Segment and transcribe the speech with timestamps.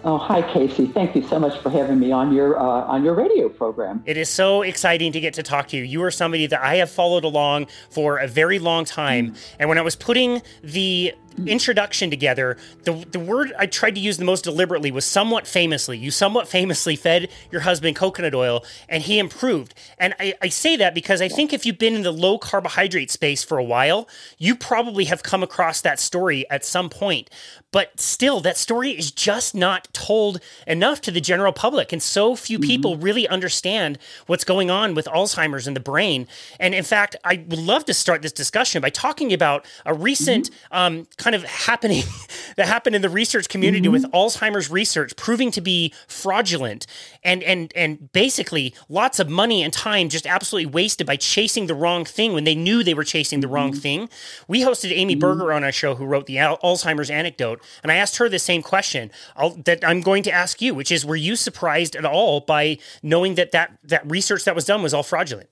[0.10, 0.88] Oh, hi, Casey.
[0.88, 4.02] Thank you so much for having me on your uh, on your radio program.
[4.06, 5.84] It is so exciting to get to talk to you.
[5.84, 9.56] You are somebody that I have followed along for a very long time, mm.
[9.60, 11.14] and when I was putting the
[11.46, 15.98] introduction together, the the word I tried to use the most deliberately was somewhat famously.
[15.98, 19.74] You somewhat famously fed your husband coconut oil, and he improved.
[19.98, 23.12] And I, I say that because I think if you've been in the low carbohydrate
[23.12, 27.30] space for a while, you probably have come across that story at some point.
[27.72, 32.36] But still, that story is just not told enough to the general public, and so
[32.36, 32.68] few mm-hmm.
[32.68, 36.28] people really understand what's going on with Alzheimer's in the brain.
[36.62, 40.50] And in fact, I would love to start this discussion by talking about a recent
[40.50, 40.78] mm-hmm.
[40.78, 42.04] um, kind of happening
[42.56, 43.92] that happened in the research community mm-hmm.
[43.92, 46.88] with Alzheimer's research proving to be fraudulent
[47.24, 51.76] and and and basically lots of money and time just absolutely wasted by chasing the
[51.76, 53.54] wrong thing when they knew they were chasing the mm-hmm.
[53.56, 54.10] wrong thing.
[54.48, 55.20] We hosted Amy mm-hmm.
[55.20, 58.40] Berger on our show who wrote the Al- Alzheimer's Antidote and I asked her the
[58.40, 62.06] same question I'll, that I'm going to ask you, which is were you surprised at
[62.06, 65.50] all by knowing that that that research that was done was all fraudulent?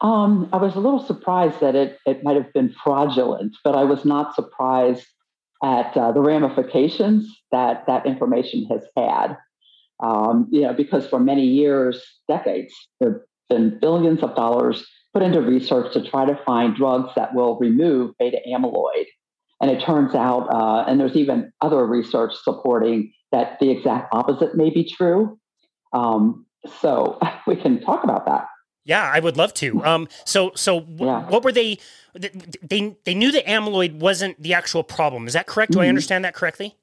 [0.00, 3.84] Um, I was a little surprised that it, it might have been fraudulent, but I
[3.84, 5.06] was not surprised
[5.62, 9.36] at uh, the ramifications that that information has had.
[10.02, 13.20] Um, you know, because for many years, decades, there have
[13.50, 18.16] been billions of dollars put into research to try to find drugs that will remove
[18.18, 19.06] beta amyloid.
[19.60, 24.54] And it turns out, uh, and there's even other research supporting that the exact opposite
[24.54, 25.38] may be true.
[25.92, 26.46] Um,
[26.80, 28.46] so we can talk about that.
[28.84, 29.84] Yeah, I would love to.
[29.84, 31.28] Um, so, so yeah.
[31.28, 31.78] what were they?
[32.14, 35.26] They they knew that amyloid wasn't the actual problem.
[35.26, 35.72] Is that correct?
[35.72, 35.84] Do mm-hmm.
[35.84, 36.76] I understand that correctly?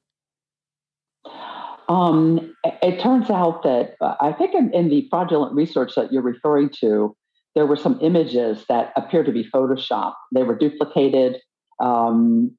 [1.88, 6.22] Um, it turns out that uh, I think in, in, the fraudulent research that you're
[6.22, 7.16] referring to,
[7.54, 10.14] there were some images that appeared to be photoshopped.
[10.34, 11.38] They were duplicated,
[11.82, 12.56] um,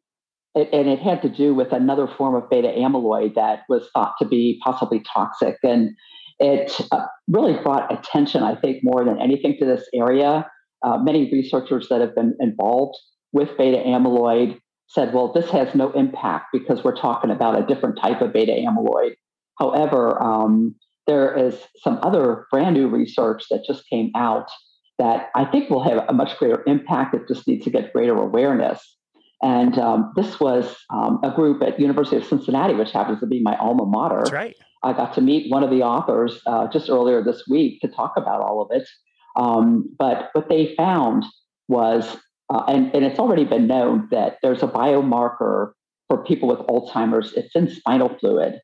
[0.55, 4.13] it, and it had to do with another form of beta amyloid that was thought
[4.19, 5.57] to be possibly toxic.
[5.63, 5.91] And
[6.39, 10.49] it uh, really brought attention, I think, more than anything to this area.
[10.83, 12.97] Uh, many researchers that have been involved
[13.33, 17.99] with beta amyloid said, well, this has no impact because we're talking about a different
[18.01, 19.11] type of beta amyloid.
[19.59, 24.49] However, um, there is some other brand new research that just came out
[24.97, 27.13] that I think will have a much greater impact.
[27.13, 28.97] It just needs to get greater awareness.
[29.41, 33.41] And um, this was um, a group at University of Cincinnati, which happens to be
[33.41, 34.17] my alma mater.
[34.17, 34.57] That's right.
[34.83, 38.13] I got to meet one of the authors uh, just earlier this week to talk
[38.15, 38.87] about all of it.
[39.35, 41.25] Um, but what they found
[41.67, 42.17] was,
[42.49, 45.71] uh, and, and it's already been known that there's a biomarker
[46.07, 47.33] for people with Alzheimer's.
[47.33, 48.59] It's in spinal fluid.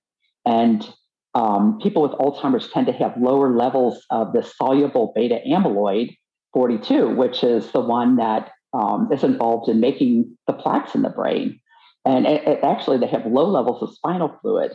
[0.45, 0.87] And
[1.35, 6.15] um, people with Alzheimer's tend to have lower levels of the soluble beta amyloid
[6.53, 11.09] 42, which is the one that um, is involved in making the plaques in the
[11.09, 11.59] brain.
[12.05, 14.73] And it, it actually, they have low levels of spinal fluid.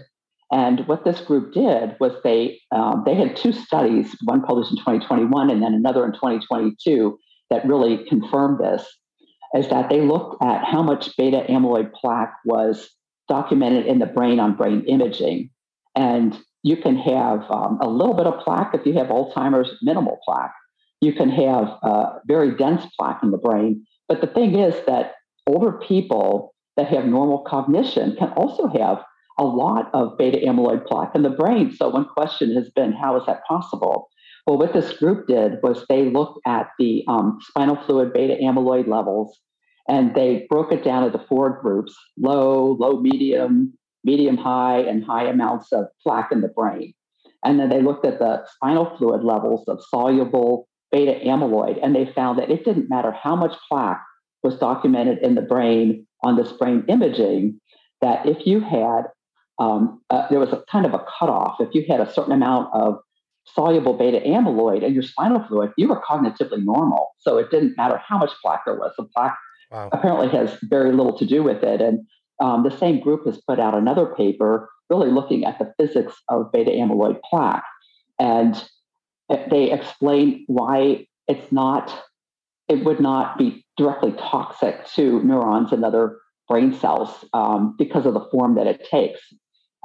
[0.53, 4.79] And what this group did was they um, they had two studies, one published in
[4.79, 7.19] 2021 and then another in 2022,
[7.51, 8.85] that really confirmed this.
[9.55, 12.89] Is that they looked at how much beta amyloid plaque was
[13.29, 15.51] documented in the brain on brain imaging,
[15.95, 20.19] and you can have um, a little bit of plaque if you have Alzheimer's, minimal
[20.25, 20.55] plaque.
[21.01, 23.87] You can have uh, very dense plaque in the brain.
[24.11, 25.15] But the thing is that
[25.47, 29.05] older people that have normal cognition can also have
[29.39, 31.73] a lot of beta amyloid plaque in the brain.
[31.73, 34.09] So, one question has been how is that possible?
[34.49, 38.89] Well, what this group did was they looked at the um, spinal fluid beta amyloid
[38.89, 39.39] levels
[39.89, 43.73] and they broke it down into four groups low, low, medium,
[44.03, 46.95] medium high, and high amounts of plaque in the brain.
[47.45, 52.07] And then they looked at the spinal fluid levels of soluble beta amyloid, and they
[52.13, 54.03] found that it didn't matter how much plaque
[54.43, 57.61] was documented in the brain on this brain imaging,
[58.01, 59.03] that if you had,
[59.59, 61.57] um, uh, there was a kind of a cutoff.
[61.61, 62.99] If you had a certain amount of
[63.45, 67.09] soluble beta amyloid in your spinal fluid, you were cognitively normal.
[67.19, 68.93] So it didn't matter how much plaque there was.
[68.97, 69.37] The plaque
[69.71, 69.89] wow.
[69.93, 71.81] apparently has very little to do with it.
[71.81, 72.07] And
[72.41, 76.51] um, the same group has put out another paper really looking at the physics of
[76.53, 77.65] beta amyloid plaque.
[78.19, 78.63] And
[79.51, 81.97] they explain why it's not,
[82.69, 86.19] it would not be directly toxic to neurons and other
[86.49, 89.21] brain cells um, because of the form that it takes.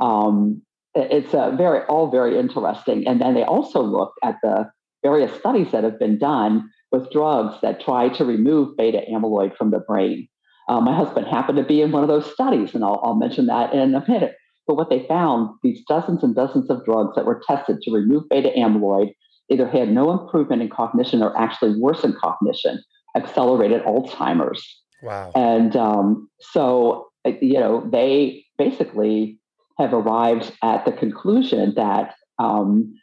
[0.02, 0.62] Um,
[0.96, 3.08] it's a very all very interesting.
[3.08, 4.70] And then they also looked at the
[5.04, 9.72] various studies that have been done with drugs that try to remove beta amyloid from
[9.72, 10.28] the brain.
[10.68, 13.46] Uh, my husband happened to be in one of those studies, and I'll, I'll mention
[13.48, 14.36] that in a minute.
[14.66, 18.28] But what they found, these dozens and dozens of drugs that were tested to remove
[18.30, 19.14] beta amyloid
[19.50, 22.84] either had no improvement in cognition or actually worsened cognition,
[23.16, 24.82] accelerated Alzheimer's.
[25.02, 25.32] Wow.
[25.36, 29.40] And um, so, uh, you know, they basically
[29.78, 32.96] have arrived at the conclusion that um,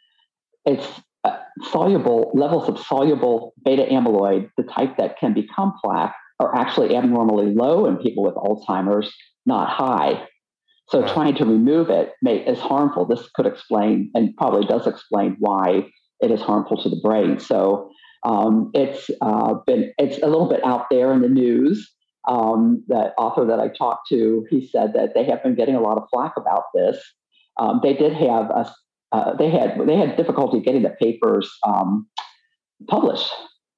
[0.65, 0.87] it's
[1.23, 1.37] uh,
[1.71, 7.53] soluble levels of soluble beta amyloid, the type that can become plaque, are actually abnormally
[7.53, 9.13] low in people with Alzheimer's,
[9.45, 10.27] not high.
[10.89, 11.13] So wow.
[11.13, 13.05] trying to remove it may, is harmful.
[13.05, 15.89] This could explain and probably does explain why
[16.23, 17.39] it is harmful to the brain.
[17.39, 17.91] So
[18.25, 21.91] um, it's uh, been it's a little bit out there in the news.
[22.25, 25.81] Um, that author that I talked to, he said that they have been getting a
[25.81, 26.97] lot of flack about this.
[27.59, 28.73] Um, they did have a,
[29.11, 32.07] uh, they had they had difficulty getting the papers um,
[32.87, 33.29] published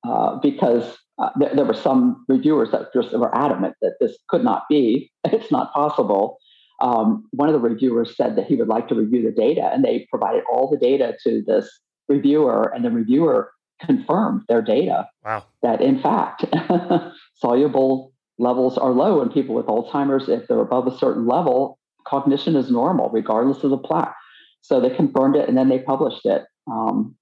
[0.08, 4.44] uh, because uh, there, there, were some reviewers that just were adamant that this could
[4.44, 6.38] not be, it's not possible.
[6.82, 9.84] Um, one of the reviewers said that he would like to review the data, and
[9.84, 11.70] they provided all the data to this
[12.08, 15.44] reviewer, and the reviewer confirmed their data wow.
[15.62, 16.46] that in fact
[17.36, 20.30] soluble levels are low in people with Alzheimer's.
[20.30, 24.16] If they're above a certain level, cognition is normal, regardless of the plaque.
[24.62, 26.44] So they confirmed it and then they published it.
[26.68, 27.16] Um,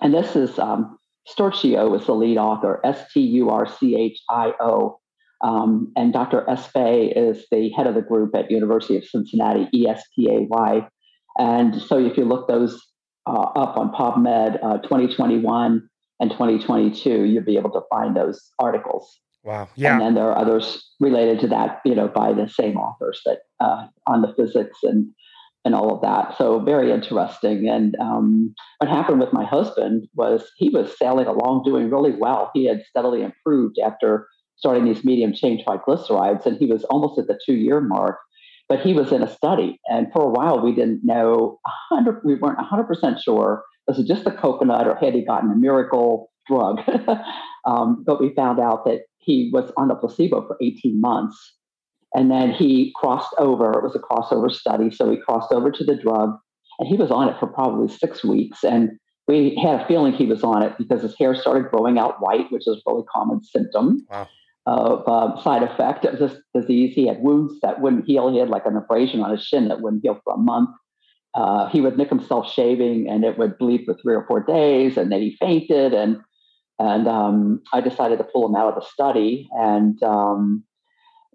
[0.00, 4.52] and this is um, is the lead author, S T U R C H I
[4.60, 4.98] O.
[5.42, 6.44] Um, and Dr.
[6.48, 10.40] Espay is the head of the group at University of Cincinnati, E S P A
[10.40, 10.86] Y.
[11.38, 12.80] And so if you look those
[13.26, 15.88] uh, up on PubMed uh, 2021
[16.20, 19.20] and 2022, you'll be able to find those articles.
[19.42, 19.68] Wow.
[19.74, 19.92] Yeah.
[19.92, 23.38] And then there are others related to that, you know, by the same authors that
[23.58, 25.10] uh, on the physics and
[25.64, 26.36] and all of that.
[26.38, 27.68] So very interesting.
[27.68, 32.50] And um, what happened with my husband was he was sailing along, doing really well.
[32.54, 34.26] He had steadily improved after
[34.56, 38.18] starting these medium chain triglycerides, and he was almost at the two year mark.
[38.70, 41.58] But he was in a study, and for a while we didn't know
[41.90, 42.22] hundred.
[42.24, 45.56] We weren't hundred percent sure was it just the coconut or had he gotten a
[45.56, 46.80] miracle drug.
[47.66, 51.56] um, but we found out that he was on the placebo for 18 months.
[52.14, 53.72] And then he crossed over.
[53.72, 54.90] It was a crossover study.
[54.90, 56.36] So he crossed over to the drug
[56.78, 58.64] and he was on it for probably six weeks.
[58.64, 58.90] And
[59.28, 62.50] we had a feeling he was on it because his hair started growing out white,
[62.50, 64.28] which is a really common symptom wow.
[64.66, 66.94] Of uh, side effect of this disease.
[66.94, 68.30] He had wounds that wouldn't heal.
[68.30, 70.70] He had like an abrasion on his shin that wouldn't heal for a month.
[71.34, 74.96] Uh, he would nick himself shaving and it would bleed for three or four days
[74.96, 76.18] and then he fainted and
[76.80, 80.64] and um, I decided to pull him out of the study, and um,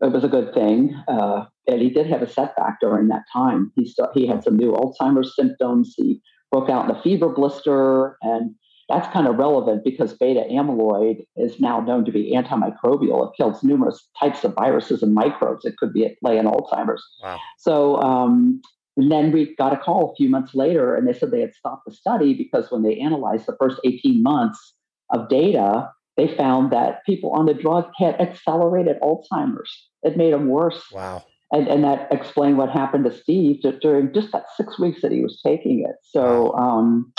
[0.01, 0.99] it was a good thing.
[1.07, 3.71] Uh, and he did have a setback during that time.
[3.75, 5.93] He st- he had some new Alzheimer's symptoms.
[5.95, 6.19] He
[6.51, 8.55] broke out in a fever blister, and
[8.87, 13.27] that's kind of relevant because beta amyloid is now known to be antimicrobial.
[13.27, 17.03] It kills numerous types of viruses and microbes It could be at play in Alzheimer's.
[17.23, 17.39] Wow.
[17.57, 18.61] So um,
[18.97, 21.53] and then we got a call a few months later, and they said they had
[21.53, 24.73] stopped the study because when they analyzed the first 18 months
[25.13, 29.89] of data, they found that people on the drug had accelerated Alzheimer's.
[30.03, 30.81] It made them worse.
[30.91, 31.25] Wow.
[31.51, 35.21] And, and that explained what happened to Steve during just that six weeks that he
[35.21, 35.95] was taking it.
[36.01, 37.13] So, um,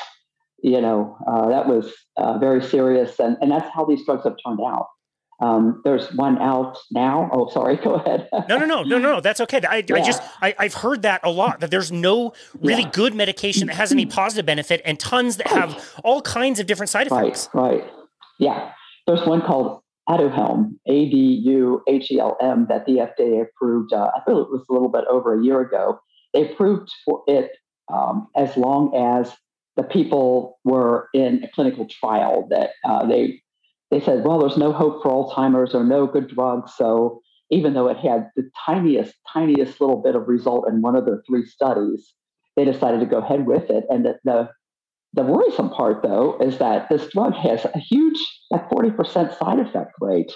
[0.67, 3.21] you know, uh, that was uh, very serious.
[3.21, 4.89] And, and that's how these drugs have turned out.
[5.41, 7.31] Um, there's one out now.
[7.33, 7.77] Oh, sorry.
[7.85, 8.29] Go ahead.
[8.49, 9.21] no, no, no, no, no.
[9.21, 9.61] That's okay.
[9.63, 9.95] I, yeah.
[9.95, 11.61] I just I, have heard that a lot.
[11.61, 12.91] That there's no really yeah.
[12.91, 16.91] good medication that has any positive benefit, and tons that have all kinds of different
[16.91, 17.49] side effects.
[17.55, 17.83] Right.
[17.83, 17.91] Right.
[18.41, 18.73] Yeah.
[19.07, 23.93] There's one called Aduhelm, A D U H E L M, that the FDA approved.
[23.93, 26.01] Uh, I feel it was a little bit over a year ago.
[26.35, 27.53] They approved for it
[27.93, 29.33] um, as long as
[29.77, 33.43] the people were in a clinical trial that uh, they
[33.91, 36.73] they said, well, there's no hope for Alzheimer's or no good drugs.
[36.77, 41.05] So even though it had the tiniest, tiniest little bit of result in one of
[41.05, 42.13] their three studies,
[42.57, 43.85] they decided to go ahead with it.
[43.89, 44.49] And the, the,
[45.13, 48.19] the worrisome part, though, is that this drug has a huge,
[48.51, 50.33] like 40% side effect rate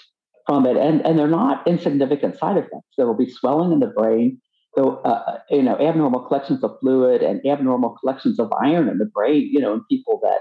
[0.47, 0.77] from it.
[0.77, 2.95] And, and they're not insignificant side effects.
[2.97, 4.41] There will be swelling in the brain,
[4.75, 9.05] so uh, you know, abnormal collections of fluid and abnormal collections of iron in the
[9.07, 10.41] brain, you know, in people that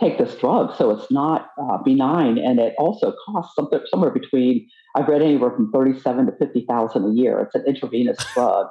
[0.00, 0.76] take this drug.
[0.76, 4.66] So it's not uh, benign, and it also costs something somewhere between
[4.96, 7.40] I've read anywhere from thirty-seven to fifty thousand a year.
[7.40, 8.66] It's an intravenous drug,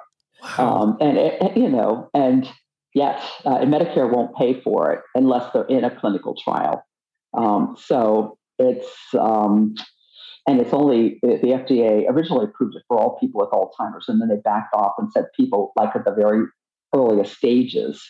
[0.57, 0.81] wow.
[0.81, 2.49] um, and it, you know, and
[2.93, 6.83] yet uh, and Medicare won't pay for it unless they're in a clinical trial.
[7.33, 9.75] Um, so it's um,
[10.47, 14.29] and it's only the FDA originally approved it for all people with Alzheimer's, and then
[14.29, 16.45] they backed off and said people like at the very
[16.95, 18.01] earliest stages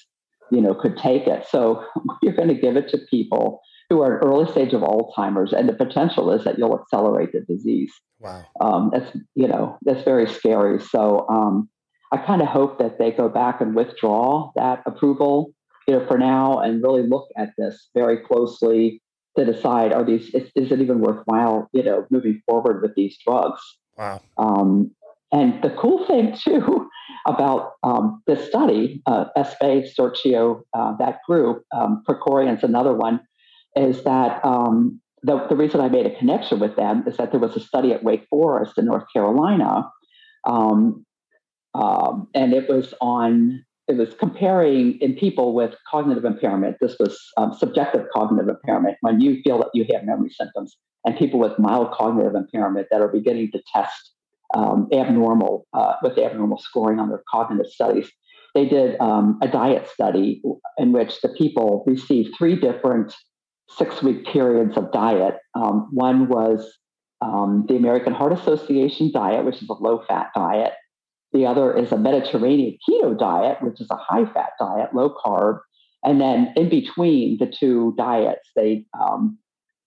[0.51, 1.46] you know, could take it.
[1.50, 1.84] So
[2.22, 5.74] you're going to give it to people who are early stage of Alzheimer's, and the
[5.74, 7.91] potential is that you'll accelerate the disease.
[8.20, 10.82] Wow, um, that's you know that's very scary.
[10.82, 11.70] So um,
[12.12, 15.53] I kind of hope that they go back and withdraw that approval,
[15.88, 19.01] you know, for now, and really look at this very closely
[19.38, 23.17] to decide: are these is, is it even worthwhile, you know, moving forward with these
[23.25, 23.62] drugs?
[23.98, 24.22] Wow.
[24.38, 24.91] Um,
[25.32, 26.89] and the cool thing too
[27.25, 33.20] about um, this study, uh, Espay, Sturchio, uh, that group, um, Krikorian's another one,
[33.75, 37.39] is that um, the, the reason I made a connection with them is that there
[37.39, 39.89] was a study at Wake Forest in North Carolina,
[40.46, 41.06] um,
[41.74, 46.77] um, and it was on it was comparing in people with cognitive impairment.
[46.82, 51.17] This was um, subjective cognitive impairment when you feel that you have memory symptoms, and
[51.17, 54.13] people with mild cognitive impairment that are beginning to test
[54.53, 58.10] um, abnormal uh, with abnormal scoring on their cognitive studies.
[58.53, 60.41] They did um, a diet study
[60.77, 63.13] in which the people received three different
[63.70, 65.36] six week periods of diet.
[65.56, 66.77] Um, one was
[67.22, 70.74] um, the American Heart Association diet, which is a low fat diet.
[71.34, 75.60] The other is a Mediterranean keto diet, which is a high fat diet, low carb.
[76.03, 79.38] And then in between the two diets, they um,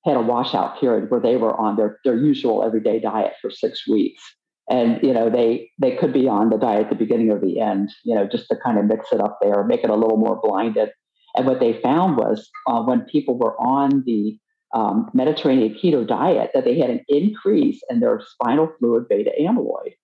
[0.04, 3.86] had a washout period where they were on their, their usual everyday diet for six
[3.88, 4.22] weeks.
[4.68, 7.58] And you know they they could be on the diet at the beginning or the
[7.58, 10.16] end you know just to kind of mix it up there make it a little
[10.16, 10.90] more blinded.
[11.36, 14.38] And what they found was uh, when people were on the
[14.72, 19.94] um, mediterranean keto diet that they had an increase in their spinal fluid beta amyloid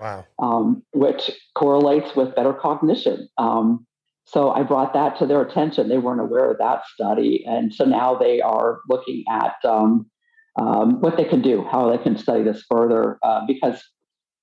[0.00, 0.24] wow.
[0.38, 3.28] um, which correlates with better cognition.
[3.38, 3.86] Um,
[4.24, 5.88] so i brought that to their attention.
[5.88, 7.44] They weren't aware of that study.
[7.46, 10.10] And so now they are looking at um,
[10.58, 13.82] um, what they can do, how they can study this further, uh, because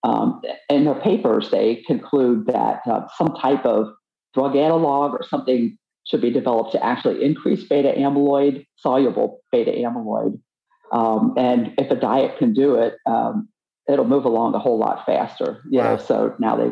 [0.03, 3.87] um, in their papers, they conclude that uh, some type of
[4.33, 10.39] drug analog or something should be developed to actually increase beta amyloid, soluble beta amyloid.
[10.91, 13.49] Um, and if a diet can do it, um,
[13.87, 15.61] it'll move along a whole lot faster.
[15.69, 15.97] You wow.
[15.97, 16.71] so now they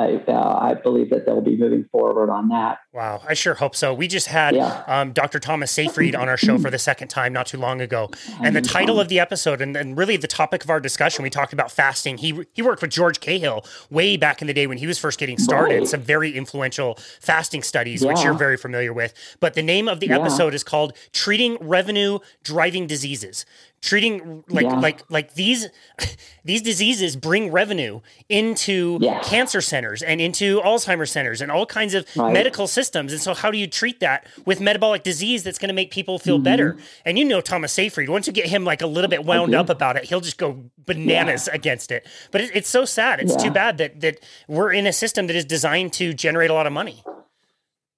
[0.00, 2.78] I, uh, I believe that they'll be moving forward on that.
[2.92, 3.92] Wow, I sure hope so.
[3.92, 4.82] We just had yeah.
[4.86, 5.38] um, Dr.
[5.38, 8.10] Thomas Seyfried on our show for the second time not too long ago,
[8.42, 11.30] and the title of the episode and, and really the topic of our discussion, we
[11.30, 12.18] talked about fasting.
[12.18, 15.18] He he worked with George Cahill way back in the day when he was first
[15.18, 15.80] getting started.
[15.80, 15.88] Right.
[15.88, 18.08] Some very influential fasting studies, yeah.
[18.08, 19.12] which you're very familiar with.
[19.40, 20.18] But the name of the yeah.
[20.18, 23.44] episode is called "Treating Revenue Driving Diseases."
[23.82, 24.78] Treating like yeah.
[24.78, 25.68] like like these
[26.44, 29.28] these diseases bring revenue into yes.
[29.28, 32.32] cancer centers and into Alzheimer's centers and all kinds of right.
[32.32, 33.12] medical systems.
[33.12, 36.18] And so, how do you treat that with metabolic disease that's going to make people
[36.18, 36.44] feel mm-hmm.
[36.44, 36.76] better?
[37.04, 38.08] And you know Thomas Seyfried.
[38.08, 40.64] Once you get him like a little bit wound up about it, he'll just go
[40.78, 41.56] bananas yeah.
[41.56, 42.06] against it.
[42.30, 43.20] But it, it's so sad.
[43.20, 43.44] It's yeah.
[43.44, 46.66] too bad that that we're in a system that is designed to generate a lot
[46.66, 47.02] of money.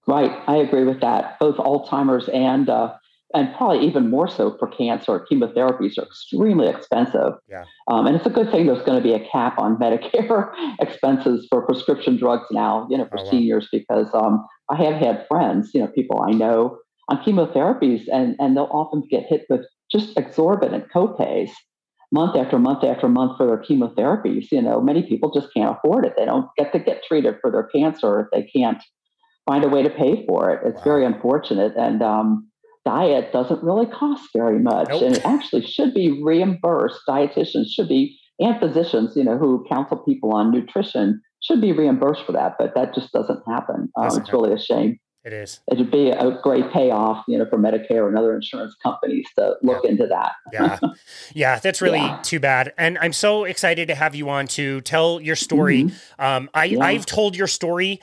[0.07, 1.39] Right, I agree with that.
[1.39, 2.95] Both Alzheimer's and uh,
[3.35, 5.27] and probably even more so for cancer.
[5.31, 7.35] Chemotherapies are extremely expensive.
[7.49, 7.65] Yeah.
[7.89, 11.47] Um, and it's a good thing there's going to be a cap on Medicare expenses
[11.51, 13.31] for prescription drugs now, you know, for oh, wow.
[13.31, 18.37] seniors, because um, I have had friends, you know, people I know on chemotherapies, and,
[18.39, 21.51] and they'll often get hit with just exorbitant copays
[22.13, 24.47] month after month after month for their chemotherapies.
[24.53, 26.15] You know, many people just can't afford it.
[26.17, 28.83] They don't get to get treated for their cancer if they can't
[29.47, 30.61] find a way to pay for it.
[30.65, 30.85] It's wow.
[30.85, 31.73] very unfortunate.
[31.77, 32.49] And, um,
[32.85, 35.03] diet doesn't really cost very much nope.
[35.03, 37.01] and it actually should be reimbursed.
[37.09, 42.25] Dietitians should be, and physicians, you know, who counsel people on nutrition should be reimbursed
[42.25, 43.91] for that, but that just doesn't happen.
[43.97, 44.33] Um, it's happen.
[44.33, 44.99] really a shame.
[45.25, 45.61] It is.
[45.71, 49.85] It'd be a great payoff, you know, for Medicare and other insurance companies to look
[49.85, 49.91] yeah.
[49.91, 50.33] into that.
[50.53, 50.79] yeah,
[51.33, 52.19] yeah, that's really yeah.
[52.25, 52.73] too bad.
[52.77, 55.85] And I'm so excited to have you on to tell your story.
[55.85, 56.25] Mm-hmm.
[56.25, 56.85] Um, I yeah.
[56.85, 58.01] I've told your story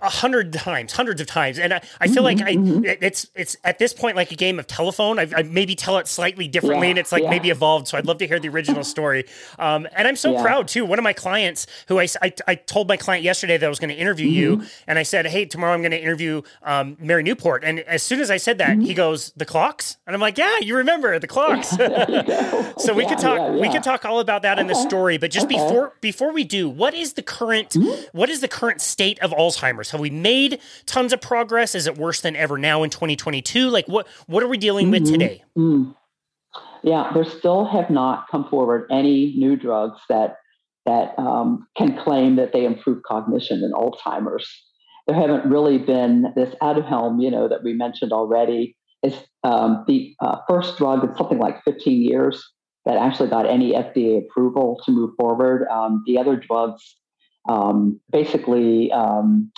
[0.00, 3.04] a hundred times, hundreds of times, and I, I feel mm-hmm, like I mm-hmm.
[3.04, 5.18] it's it's at this point like a game of telephone.
[5.18, 7.30] I, I maybe tell it slightly differently, yeah, and it's like yeah.
[7.30, 7.88] maybe evolved.
[7.88, 9.24] So I'd love to hear the original story.
[9.58, 10.42] Um, and I'm so yeah.
[10.42, 10.84] proud too.
[10.84, 13.78] One of my clients, who I, I, I told my client yesterday that I was
[13.78, 14.62] going to interview mm-hmm.
[14.62, 17.64] you, and I said, hey, tomorrow I'm going to interview um, Mary Newport.
[17.64, 18.82] And as soon as I said that, mm-hmm.
[18.82, 21.70] he goes, the clocks, and I'm like, yeah, you remember the clocks.
[22.82, 24.60] so we could talk we could talk all about that okay.
[24.60, 25.18] in the story.
[25.18, 25.56] But just okay.
[25.56, 28.16] before before we do, what is the current mm-hmm.
[28.16, 29.90] what is the current state of Alzheimer's?
[29.90, 31.74] Have we made tons of progress?
[31.74, 33.68] Is it worse than ever now in 2022?
[33.68, 35.12] Like what what are we dealing with mm-hmm.
[35.12, 35.44] today?
[35.56, 35.94] Mm.
[36.82, 40.36] Yeah, there still have not come forward any new drugs that
[40.84, 44.48] that um, can claim that they improve cognition in Alzheimer's.
[45.06, 48.76] There haven't really been this Aduhelm, you know, that we mentioned already.
[49.02, 52.42] Is um, the uh, first drug in something like 15 years
[52.86, 55.66] that actually got any FDA approval to move forward.
[55.68, 56.96] Um, the other drugs,
[57.48, 59.50] um, basically, um,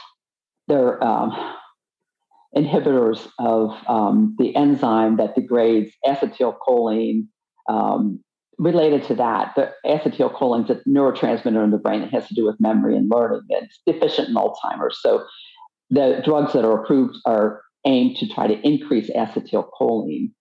[0.66, 1.32] they're um,
[2.56, 7.26] inhibitors of um, the enzyme that degrades acetylcholine.
[7.68, 8.20] Um,
[8.58, 12.44] related to that, the acetylcholine is a neurotransmitter in the brain that has to do
[12.44, 13.42] with memory and learning.
[13.48, 15.00] It's deficient in Alzheimer's.
[15.00, 15.24] So
[15.90, 20.32] the drugs that are approved are aimed to try to increase acetylcholine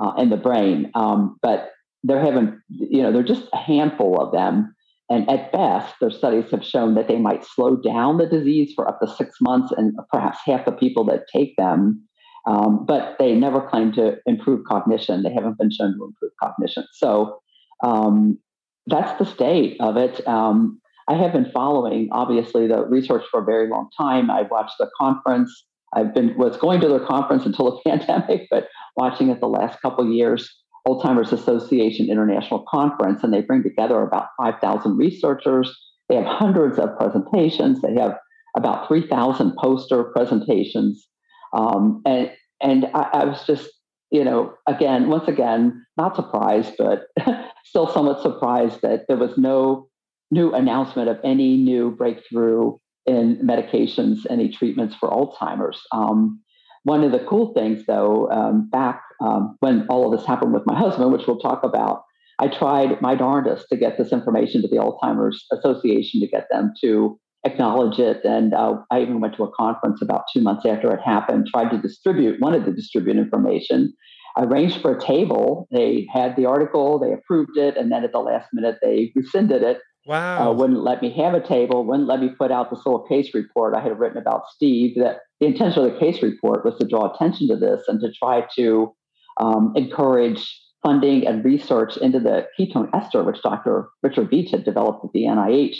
[0.00, 0.90] uh, in the brain.
[0.94, 1.70] Um, but
[2.02, 4.74] there haven't, you know, there are just a handful of them.
[5.10, 8.88] And at best, their studies have shown that they might slow down the disease for
[8.88, 12.02] up to six months, and perhaps half the people that take them.
[12.46, 15.22] Um, but they never claim to improve cognition.
[15.22, 16.84] They haven't been shown to improve cognition.
[16.92, 17.38] So
[17.82, 18.38] um,
[18.86, 20.26] that's the state of it.
[20.26, 24.30] Um, I have been following, obviously, the research for a very long time.
[24.30, 25.66] I've watched the conference.
[25.94, 29.80] I've been was going to the conference until the pandemic, but watching it the last
[29.80, 30.50] couple years.
[30.86, 35.74] Alzheimer's Association International Conference, and they bring together about 5,000 researchers.
[36.08, 37.80] They have hundreds of presentations.
[37.80, 38.18] They have
[38.56, 41.06] about 3,000 poster presentations.
[41.52, 43.68] Um, and and I, I, was just,
[44.10, 47.06] you know, again, once again, not surprised, but
[47.64, 49.88] still somewhat surprised that there was no
[50.30, 55.80] new announcement of any new breakthrough in medications, any treatments for Alzheimer's.
[55.92, 56.40] Um,
[56.84, 60.66] one of the cool things, though, um, back um, when all of this happened with
[60.66, 62.02] my husband, which we'll talk about,
[62.38, 66.72] I tried my darndest to get this information to the Alzheimer's Association to get them
[66.82, 68.24] to acknowledge it.
[68.24, 71.70] And uh, I even went to a conference about two months after it happened, tried
[71.70, 73.94] to distribute, wanted to distribute information.
[74.36, 75.68] I arranged for a table.
[75.70, 79.62] They had the article, they approved it, and then at the last minute they rescinded
[79.62, 80.50] it Wow.
[80.50, 83.32] Uh, wouldn't let me have a table, wouldn't let me put out this little case
[83.32, 84.96] report I had written about Steve.
[84.96, 88.12] That the intention of the case report was to draw attention to this and to
[88.12, 88.94] try to
[89.38, 93.88] um, encourage funding and research into the ketone ester, which Dr.
[94.02, 95.76] Richard Veech had developed at the NIH.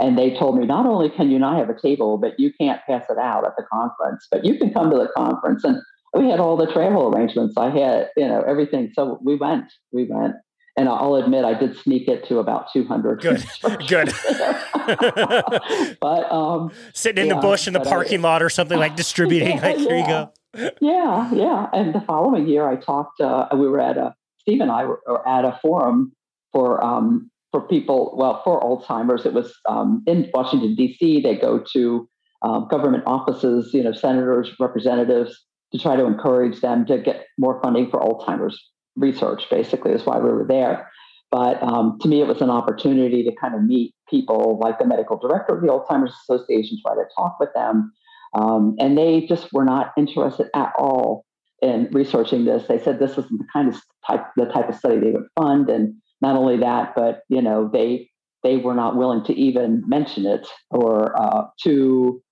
[0.00, 2.80] And they told me not only can you not have a table, but you can't
[2.88, 5.64] pass it out at the conference, but you can come to the conference.
[5.64, 5.82] And
[6.14, 7.54] we had all the travel arrangements.
[7.56, 8.92] I had, you know, everything.
[8.94, 10.36] So we went, we went
[10.78, 13.20] and I'll admit I did sneak it to about 200.
[13.20, 13.44] Good,
[13.88, 14.12] good.
[16.00, 18.94] but um, sitting in yeah, the bush in the parking I, lot or something like
[18.94, 19.48] distributing.
[19.58, 20.00] Yeah, like here yeah.
[20.00, 20.32] you go.
[20.80, 21.66] Yeah, yeah.
[21.72, 23.20] And the following year, I talked.
[23.20, 26.12] Uh, we were at a Steve and I were, at a forum
[26.52, 28.14] for um, for people.
[28.16, 31.20] Well, for Alzheimer's, it was um, in Washington D.C.
[31.20, 32.08] They go to
[32.42, 37.60] um, government offices, you know, senators, representatives, to try to encourage them to get more
[37.62, 38.58] funding for Alzheimer's
[38.96, 40.90] research, basically, is why we were there.
[41.30, 44.86] But um, to me, it was an opportunity to kind of meet people like the
[44.86, 47.92] medical director of the Alzheimer's Association, try to talk with them.
[48.34, 51.24] Um, and they just were not interested at all
[51.62, 52.66] in researching this.
[52.66, 55.68] They said this isn't the kind of type, the type of study they would fund.
[55.68, 58.10] And not only that, but you know, they
[58.44, 62.22] they were not willing to even mention it or uh, to,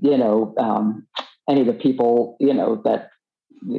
[0.00, 1.06] you know, um,
[1.48, 3.10] any of the people, you know, that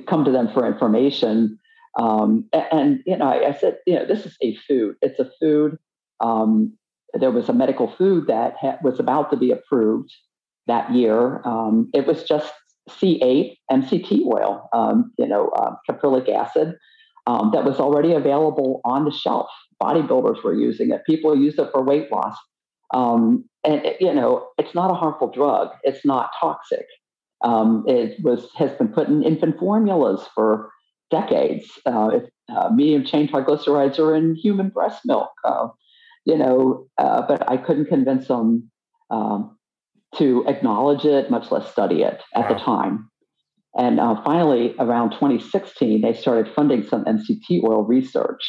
[0.07, 1.59] come to them for information
[1.99, 4.95] um, and, and, you know, I, I, said, you know, this is a food.
[5.01, 5.77] It's a food.
[6.19, 6.77] Um,
[7.13, 10.11] there was a medical food that ha- was about to be approved
[10.67, 11.41] that year.
[11.45, 12.51] Um, it was just
[12.89, 16.75] C8 MCT oil, um, you know, uh, caprylic acid
[17.27, 19.49] um, that was already available on the shelf.
[19.81, 21.01] Bodybuilders were using it.
[21.05, 22.37] People use it for weight loss.
[22.93, 25.69] Um, and it, you know, it's not a harmful drug.
[25.83, 26.85] It's not toxic.
[27.43, 30.69] it was has been put in infant formulas for
[31.13, 31.65] decades.
[31.85, 35.67] Uh, if, uh, medium chain triglycerides are in human breast milk, uh,
[36.25, 38.69] you know, uh, but I couldn't convince them
[39.09, 39.57] um,
[40.17, 42.53] to acknowledge it, much less study it at wow.
[42.53, 43.09] the time.
[43.75, 48.43] And uh, finally, around 2016, they started funding some MCT oil research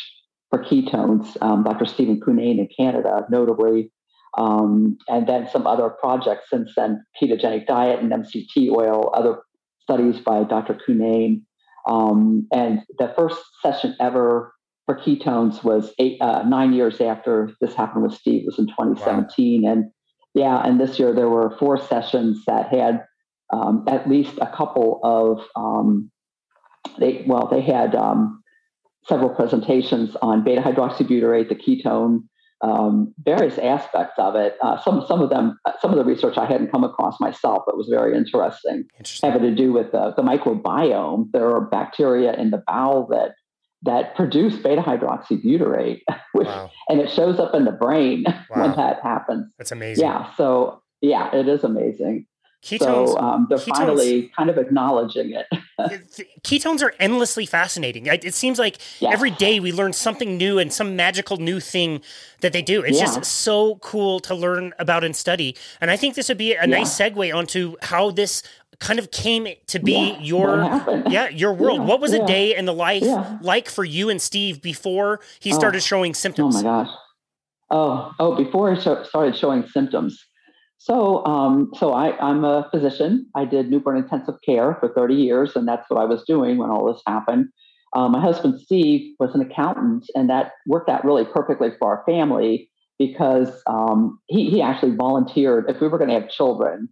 [0.50, 1.37] for ketones.
[1.40, 1.87] Um, Dr.
[1.87, 3.90] Stephen Cunnane in Canada, notably,
[4.37, 9.42] Um, and then some other projects since then, ketogenic diet and MCT oil, other
[9.81, 10.74] studies by Dr.
[10.74, 11.42] Cunnane.
[11.88, 14.53] Um, and the first session ever
[14.87, 19.62] for ketones was eight, uh, nine years after this happened with Steve was in 2017.
[19.62, 19.72] Wow.
[19.72, 19.90] And
[20.35, 23.05] yeah, and this year there were four sessions that had
[23.53, 26.11] um, at least a couple of um,
[26.99, 28.42] they well they had um,
[29.07, 32.25] several presentations on beta hydroxybutyrate, the ketone,
[32.62, 34.57] um, various aspects of it.
[34.62, 37.77] Uh, some some of them, some of the research I hadn't come across myself, but
[37.77, 38.85] was very interesting.
[38.99, 39.31] interesting.
[39.31, 41.31] Having to do with the, the microbiome.
[41.33, 43.35] There are bacteria in the bowel that
[43.85, 46.70] that produce beta hydroxybutyrate, which, wow.
[46.88, 48.42] and it shows up in the brain wow.
[48.51, 49.53] when that happens.
[49.59, 50.05] That's amazing.
[50.05, 50.35] Yeah.
[50.35, 52.27] So yeah, it is amazing.
[52.64, 55.47] Ketones, so um, they're ketones, finally kind of acknowledging it.
[56.42, 58.07] ketones are endlessly fascinating.
[58.07, 59.12] It seems like yes.
[59.12, 62.01] every day we learn something new and some magical new thing
[62.40, 62.83] that they do.
[62.83, 63.05] It's yeah.
[63.05, 65.55] just so cool to learn about and study.
[65.83, 66.64] And I think this would be a yeah.
[66.64, 68.42] nice segue onto how this
[68.80, 71.87] kind of came to be yeah, your yeah your world.
[71.87, 73.04] what was a day in the life
[73.40, 75.58] like for you and Steve before he oh.
[75.58, 76.56] started showing symptoms?
[76.56, 76.94] Oh my gosh.
[77.70, 80.22] Oh, oh, before he started showing symptoms.
[80.78, 83.26] So, um, so I, I'm a physician.
[83.34, 86.70] I did newborn intensive care for 30 years, and that's what I was doing when
[86.70, 87.48] all this happened.
[87.94, 92.04] Um, my husband Steve was an accountant, and that worked out really perfectly for our
[92.04, 95.70] family because um, he, he actually volunteered.
[95.70, 96.88] If we were going to have children,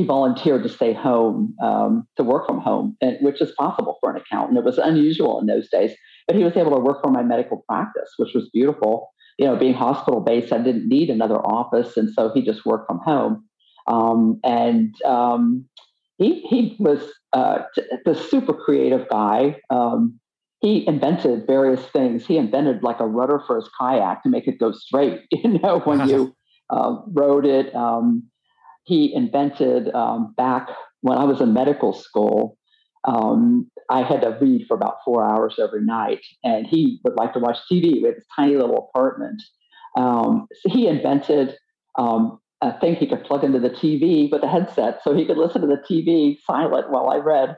[0.00, 4.10] he volunteered to stay home um, to work from home, and, which is possible for
[4.10, 4.58] an accountant.
[4.58, 5.92] It was unusual in those days,
[6.26, 9.56] but he was able to work for my medical practice, which was beautiful you know,
[9.56, 13.42] being hospital based, I didn't need another office, and so he just worked from home.
[13.86, 15.64] Um, and um,
[16.18, 17.00] he he was
[17.32, 17.60] uh,
[18.04, 19.56] the super creative guy.
[19.70, 20.20] Um,
[20.60, 22.26] he invented various things.
[22.26, 25.22] He invented like a rudder for his kayak to make it go straight.
[25.32, 26.36] You know, when you
[26.68, 27.74] uh, rode it.
[27.74, 28.29] Um,
[28.90, 30.68] he invented um, back
[31.00, 32.58] when I was in medical school
[33.04, 37.32] um, I had to read for about four hours every night, and he would like
[37.32, 39.42] to watch TV with his tiny little apartment.
[39.96, 41.56] Um, so he invented
[41.98, 45.38] um, a thing he could plug into the TV with a headset, so he could
[45.38, 47.56] listen to the TV silent while I read.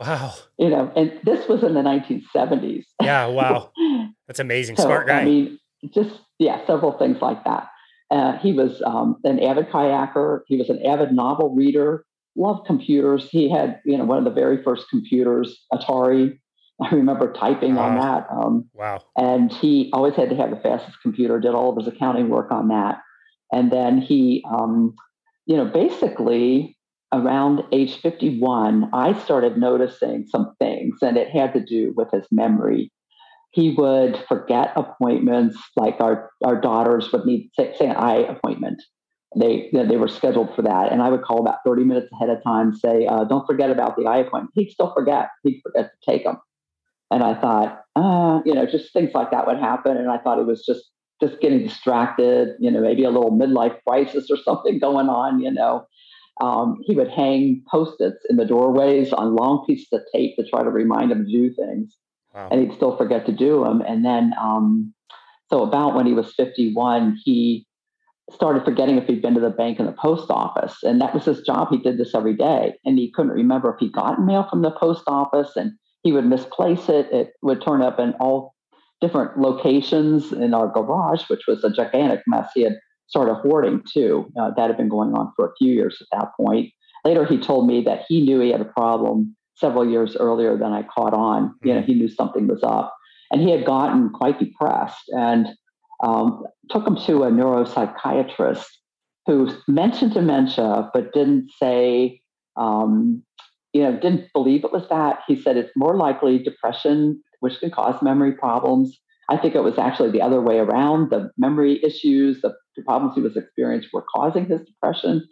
[0.00, 0.34] Wow!
[0.58, 2.84] You know, and this was in the 1970s.
[3.02, 3.72] Yeah, wow,
[4.26, 4.76] that's amazing.
[4.76, 5.20] so, Smart guy.
[5.20, 5.58] I mean,
[5.92, 7.68] just yeah, several things like that.
[8.10, 10.40] Uh, he was um, an avid kayaker.
[10.46, 12.04] He was an avid novel reader
[12.38, 13.28] loved computers.
[13.28, 16.38] He had, you know, one of the very first computers, Atari.
[16.80, 18.28] I remember typing on that.
[18.30, 19.02] Um, wow.
[19.16, 22.52] And he always had to have the fastest computer, did all of his accounting work
[22.52, 23.00] on that.
[23.50, 24.94] And then he, um,
[25.44, 26.78] you know, basically
[27.12, 32.28] around age 51, I started noticing some things, and it had to do with his
[32.30, 32.92] memory.
[33.58, 38.80] He would forget appointments, like our, our daughters would need, say, say an eye appointment
[39.36, 42.42] they they were scheduled for that, and I would call about thirty minutes ahead of
[42.42, 45.28] time, say, uh, "Don't forget about the eye appointment." He'd still forget.
[45.44, 46.38] He'd forget to take them,
[47.10, 50.38] and I thought, uh, you know, just things like that would happen, and I thought
[50.38, 50.90] it was just
[51.20, 55.52] just getting distracted, you know, maybe a little midlife crisis or something going on, you
[55.52, 55.86] know.
[56.40, 60.62] Um, he would hang post-its in the doorways on long pieces of tape to try
[60.62, 61.96] to remind him to do things,
[62.34, 62.48] wow.
[62.50, 63.80] and he'd still forget to do them.
[63.80, 64.94] And then, um,
[65.50, 67.66] so about when he was 51, he
[68.32, 70.82] started forgetting if he'd been to the bank and the post office.
[70.82, 71.68] And that was his job.
[71.70, 72.74] He did this every day.
[72.84, 76.26] And he couldn't remember if he got mail from the post office and he would
[76.26, 77.10] misplace it.
[77.10, 78.54] It would turn up in all
[79.00, 82.50] different locations in our garage, which was a gigantic mess.
[82.54, 84.30] He had started hoarding too.
[84.38, 86.70] Uh, that had been going on for a few years at that point.
[87.04, 90.72] Later, he told me that he knew he had a problem several years earlier than
[90.72, 91.54] I caught on.
[91.62, 91.92] You know, mm-hmm.
[91.92, 92.94] he knew something was up.
[93.30, 95.08] And he had gotten quite depressed.
[95.08, 95.48] And
[96.02, 98.66] um, took him to a neuropsychiatrist
[99.26, 102.20] who mentioned dementia but didn't say,
[102.56, 103.22] um,
[103.72, 105.20] you know, didn't believe it was that.
[105.26, 108.98] He said it's more likely depression, which can cause memory problems.
[109.28, 111.10] I think it was actually the other way around.
[111.10, 115.28] The memory issues, the, the problems he was experiencing were causing his depression.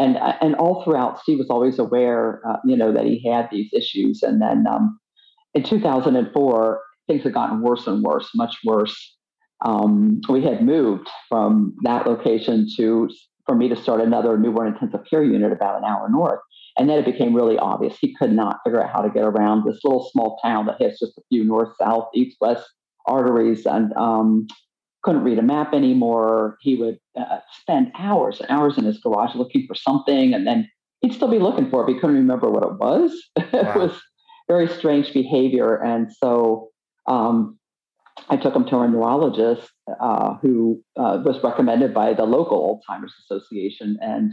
[0.00, 3.70] And, and all throughout, Steve was always aware, uh, you know, that he had these
[3.72, 4.22] issues.
[4.22, 4.98] And then um,
[5.54, 9.16] in 2004, things had gotten worse and worse, much worse
[9.64, 13.08] um, we had moved from that location to
[13.46, 16.40] for me to start another newborn intensive care unit about an hour north.
[16.78, 19.64] And then it became really obvious he could not figure out how to get around
[19.64, 22.68] this little small town that has just a few north, south, east, west
[23.06, 24.46] arteries and um,
[25.02, 26.56] couldn't read a map anymore.
[26.60, 30.68] He would uh, spend hours and hours in his garage looking for something, and then
[31.00, 33.12] he'd still be looking for it, but he couldn't remember what it was.
[33.52, 33.72] Wow.
[33.74, 34.00] it was
[34.48, 35.76] very strange behavior.
[35.76, 36.70] And so
[37.06, 37.58] um,
[38.28, 43.14] I took him to a neurologist uh, who uh, was recommended by the local Alzheimer's
[43.24, 43.96] Association.
[44.00, 44.32] And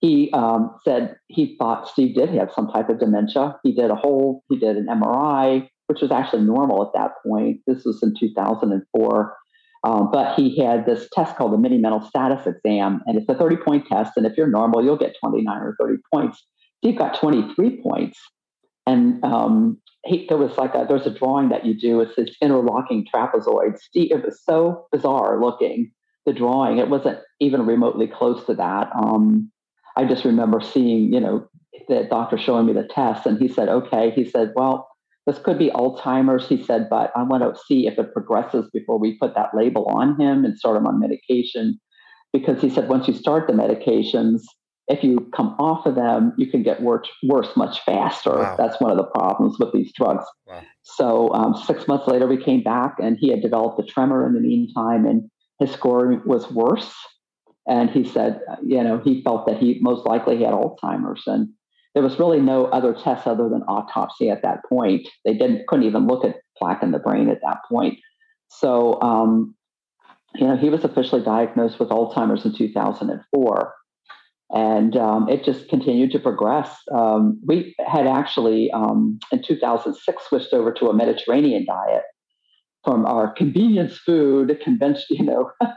[0.00, 3.56] he um, said he thought Steve did have some type of dementia.
[3.62, 7.60] He did a whole, he did an MRI, which was actually normal at that point.
[7.66, 9.36] This was in 2004.
[9.84, 13.34] Um, but he had this test called the mini mental status exam, and it's a
[13.34, 14.12] 30 point test.
[14.16, 16.42] And if you're normal, you'll get 29 or 30 points.
[16.78, 18.18] Steve got 23 points.
[18.86, 22.00] And um, he, there was like a, there's a drawing that you do.
[22.00, 23.78] It's this interlocking trapezoid.
[23.78, 25.92] Steve, it was so bizarre looking,
[26.26, 26.78] the drawing.
[26.78, 28.88] It wasn't even remotely close to that.
[28.94, 29.50] Um,
[29.96, 31.48] I just remember seeing, you know,
[31.88, 34.10] the doctor showing me the test, and he said, okay.
[34.10, 34.88] He said, well,
[35.26, 38.98] this could be Alzheimer's, he said, but I want to see if it progresses before
[38.98, 41.80] we put that label on him and start him on medication.
[42.32, 44.42] Because he said, once you start the medications,
[44.88, 48.32] if you come off of them, you can get worse, worse much faster.
[48.32, 48.56] Wow.
[48.58, 50.24] That's one of the problems with these drugs.
[50.46, 50.62] Wow.
[50.82, 54.34] So, um, six months later, we came back and he had developed a tremor in
[54.34, 56.92] the meantime, and his score was worse.
[57.66, 61.22] And he said, you know, he felt that he most likely had Alzheimer's.
[61.26, 61.48] And
[61.94, 65.08] there was really no other tests other than autopsy at that point.
[65.24, 67.98] They didn't couldn't even look at plaque in the brain at that point.
[68.48, 69.54] So, um,
[70.34, 73.74] you know, he was officially diagnosed with Alzheimer's in 2004,
[74.50, 76.76] and um, it just continued to progress.
[76.92, 82.02] Um, we had actually um, in 2006 switched over to a Mediterranean diet
[82.84, 85.50] from our convenience food, conventional, you know,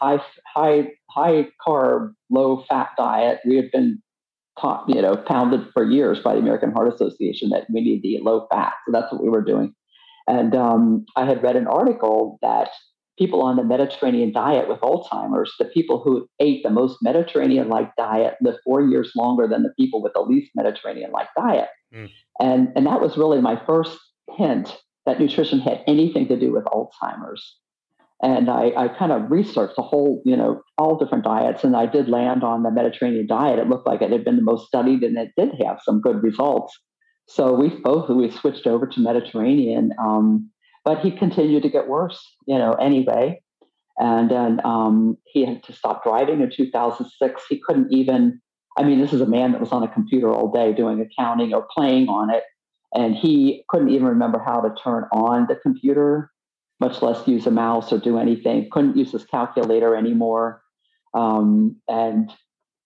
[0.00, 0.20] high
[0.54, 3.40] high high carb, low fat diet.
[3.46, 4.02] We had been
[4.60, 8.08] taught, you know, pounded for years by the American Heart Association that we need to
[8.08, 8.74] eat low fat.
[8.86, 9.74] So that's what we were doing.
[10.26, 12.70] And um, I had read an article that
[13.18, 17.94] people on the Mediterranean diet with Alzheimer's, the people who ate the most Mediterranean like
[17.96, 21.68] diet lived four years longer than the people with the least Mediterranean like diet.
[21.94, 22.10] Mm.
[22.38, 23.98] And, and that was really my first
[24.36, 27.56] hint that nutrition had anything to do with Alzheimer's
[28.22, 31.86] and I, I, kind of researched the whole, you know, all different diets, and I
[31.86, 33.58] did land on the Mediterranean diet.
[33.58, 36.22] It looked like it had been the most studied, and it did have some good
[36.22, 36.78] results.
[37.28, 40.50] So we both we switched over to Mediterranean, um,
[40.84, 42.72] but he continued to get worse, you know.
[42.72, 43.40] Anyway,
[43.96, 47.42] and then um, he had to stop driving in 2006.
[47.48, 48.40] He couldn't even.
[48.76, 51.54] I mean, this is a man that was on a computer all day doing accounting
[51.54, 52.42] or playing on it,
[52.94, 56.30] and he couldn't even remember how to turn on the computer
[56.80, 58.68] much less use a mouse or do anything.
[58.70, 60.62] Couldn't use his calculator anymore.
[61.14, 62.32] Um, and,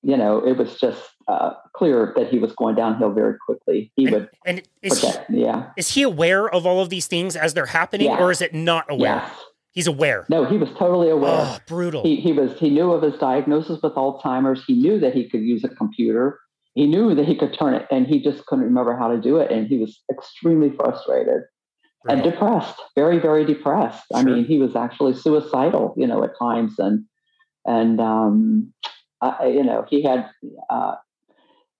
[0.02, 3.92] you know, it was just uh, clear that he was going downhill very quickly.
[3.96, 4.28] He and, would.
[4.44, 5.70] And is he, yeah.
[5.76, 8.18] Is he aware of all of these things as they're happening yeah.
[8.18, 9.22] or is it not aware?
[9.22, 9.30] Yes.
[9.72, 10.24] He's aware.
[10.28, 11.32] No, he was totally aware.
[11.34, 12.04] Oh, brutal.
[12.04, 12.56] He, he was.
[12.60, 14.62] He knew of his diagnosis with Alzheimer's.
[14.64, 16.38] He knew that he could use a computer.
[16.74, 19.38] He knew that he could turn it, and he just couldn't remember how to do
[19.38, 19.50] it.
[19.50, 21.42] And he was extremely frustrated
[22.08, 24.04] and depressed, very, very depressed.
[24.12, 24.20] Sure.
[24.20, 27.04] I mean, he was actually suicidal, you know, at times, and
[27.64, 28.72] and um,
[29.20, 30.28] I, you know, he had
[30.70, 30.96] uh,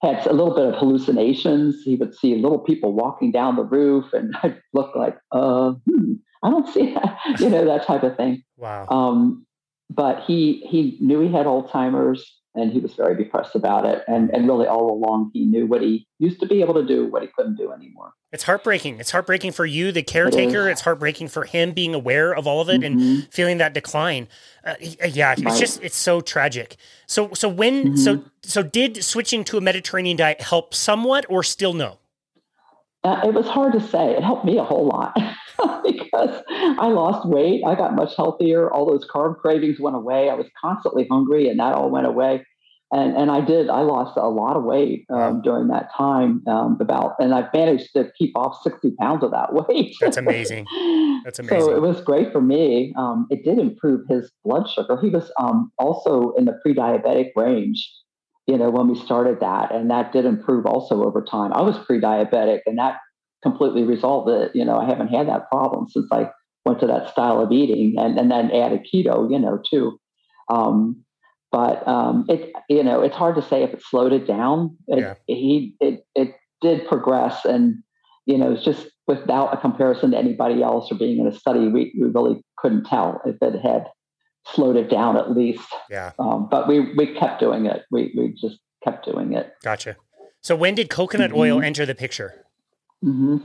[0.02, 1.82] had a little bit of hallucinations.
[1.84, 6.14] He would see little people walking down the roof, and I'd look like, uh, hmm,
[6.42, 8.42] I don't see that, you know, that type of thing.
[8.56, 8.86] Wow.
[8.88, 9.46] Um,
[9.90, 14.04] but he he knew he had Alzheimer's and he was very depressed about it.
[14.06, 17.06] And and really all along he knew what he used to be able to do,
[17.06, 18.12] what he couldn't do anymore.
[18.32, 18.98] It's heartbreaking.
[18.98, 20.68] It's heartbreaking for you, the caretaker.
[20.68, 22.98] It it's heartbreaking for him being aware of all of it mm-hmm.
[22.98, 24.28] and feeling that decline.
[24.64, 25.58] Uh, yeah, it's right.
[25.58, 26.76] just it's so tragic.
[27.06, 27.96] So so when mm-hmm.
[27.96, 31.98] so so did switching to a Mediterranean diet help somewhat or still no?
[33.04, 34.16] Uh, it was hard to say.
[34.16, 35.16] It helped me a whole lot.
[35.84, 37.62] because I lost weight.
[37.66, 38.72] I got much healthier.
[38.72, 40.30] All those carb cravings went away.
[40.30, 42.44] I was constantly hungry, and that all went away.
[42.92, 43.70] And and I did.
[43.70, 46.42] I lost a lot of weight um, during that time.
[46.46, 49.94] Um, about and I've managed to keep off sixty pounds of that weight.
[50.00, 50.66] That's amazing.
[51.24, 51.60] That's amazing.
[51.60, 52.94] So it was great for me.
[52.96, 54.98] Um, it did improve his blood sugar.
[55.00, 57.90] He was um, also in the pre-diabetic range.
[58.46, 61.54] You know, when we started that, and that did improve also over time.
[61.54, 62.98] I was pre-diabetic, and that
[63.44, 64.50] completely resolved it.
[64.56, 66.30] You know, I haven't had that problem since I
[66.64, 70.00] went to that style of eating and, and then added keto, you know, too.
[70.48, 71.04] Um,
[71.52, 74.76] but um, it, you know, it's hard to say if it slowed it down.
[74.88, 75.14] It, yeah.
[75.26, 77.76] he, it, it did progress, and
[78.26, 81.68] you know, it's just without a comparison to anybody else or being in a study,
[81.68, 83.86] we, we really couldn't tell if it had
[84.46, 85.68] slowed it down at least.
[85.90, 86.12] Yeah.
[86.18, 87.82] Um, but we we kept doing it.
[87.90, 89.52] We we just kept doing it.
[89.62, 89.96] Gotcha.
[90.40, 91.38] So when did coconut mm-hmm.
[91.38, 92.43] oil enter the picture?
[93.04, 93.36] Mm-hmm.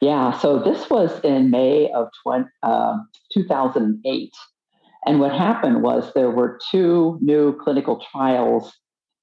[0.00, 2.98] Yeah, so this was in May of 20, uh,
[3.32, 4.30] 2008.
[5.06, 8.72] And what happened was there were two new clinical trials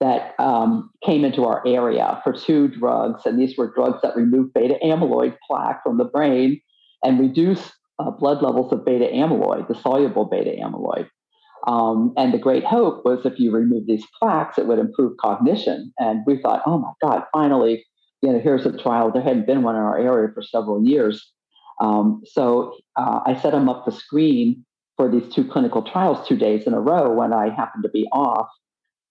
[0.02, 3.26] that um, came into our area for two drugs.
[3.26, 6.60] And these were drugs that remove beta amyloid plaque from the brain
[7.04, 11.08] and reduce uh, blood levels of beta amyloid, the soluble beta amyloid.
[11.68, 15.94] Um, and the great hope was if you remove these plaques, it would improve cognition.
[15.98, 17.86] And we thought, oh my God, finally,
[18.26, 19.12] you know, here's a trial.
[19.12, 21.32] There hadn't been one in our area for several years.
[21.80, 24.66] Um, so uh, I set him up the screen
[24.98, 28.08] for these two clinical trials two days in a row when I happened to be
[28.12, 28.48] off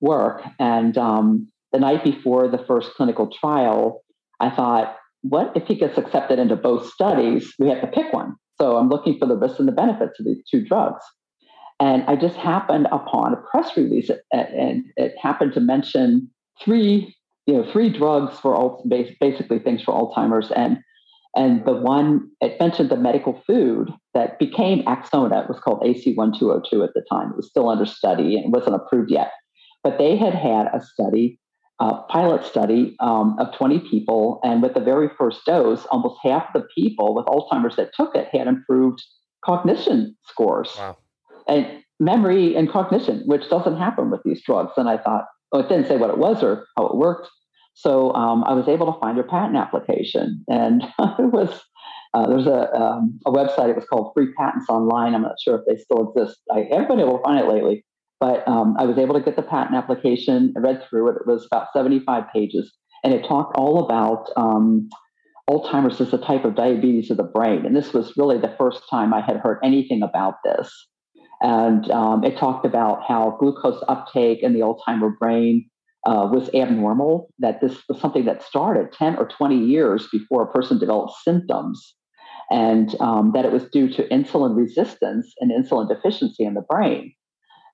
[0.01, 0.43] work.
[0.59, 4.03] And um, the night before the first clinical trial,
[4.41, 7.55] I thought, what if he gets accepted into both studies?
[7.59, 8.35] We have to pick one.
[8.61, 11.05] So I'm looking for the risks and the benefits of these two drugs.
[11.79, 16.31] And I just happened upon a press release, and it happened to mention
[16.63, 17.15] three,
[17.47, 20.79] you know, three drugs for all, basically things for Alzheimer's, and
[21.37, 25.43] and the one it mentioned the medical food that became Axona.
[25.43, 27.31] It was called AC1202 at the time.
[27.31, 29.33] It was still under study and wasn't approved yet.
[29.83, 31.39] But they had had a study,
[31.81, 36.53] a pilot study um, of 20 people, and with the very first dose, almost half
[36.55, 39.03] the people with Alzheimer's that took it had improved
[39.45, 40.73] cognition scores.
[40.79, 40.97] Wow
[41.47, 44.73] and memory and cognition, which doesn't happen with these drugs.
[44.77, 47.29] And I thought, oh, it didn't say what it was or how it worked.
[47.75, 51.63] So um, I was able to find your patent application, and it was
[52.13, 53.71] uh, there's a um, a website.
[53.71, 55.15] It was called Free Patents Online.
[55.15, 56.41] I'm not sure if they still exist.
[56.53, 57.85] I haven't been able to find it lately,
[58.21, 60.53] but um, I was able to get the patent application.
[60.57, 61.17] I read through it.
[61.17, 64.89] It was about 75 pages, and it talked all about um,
[65.51, 67.67] Alzheimer's as a type of diabetes of the brain.
[67.67, 70.73] And this was really the first time I had heard anything about this.
[71.45, 75.69] And um, it talked about how glucose uptake in the Alzheimer brain
[76.07, 80.51] uh, was abnormal, that this was something that started 10 or 20 years before a
[80.51, 81.97] person developed symptoms,
[82.51, 87.13] and um, that it was due to insulin resistance and insulin deficiency in the brain.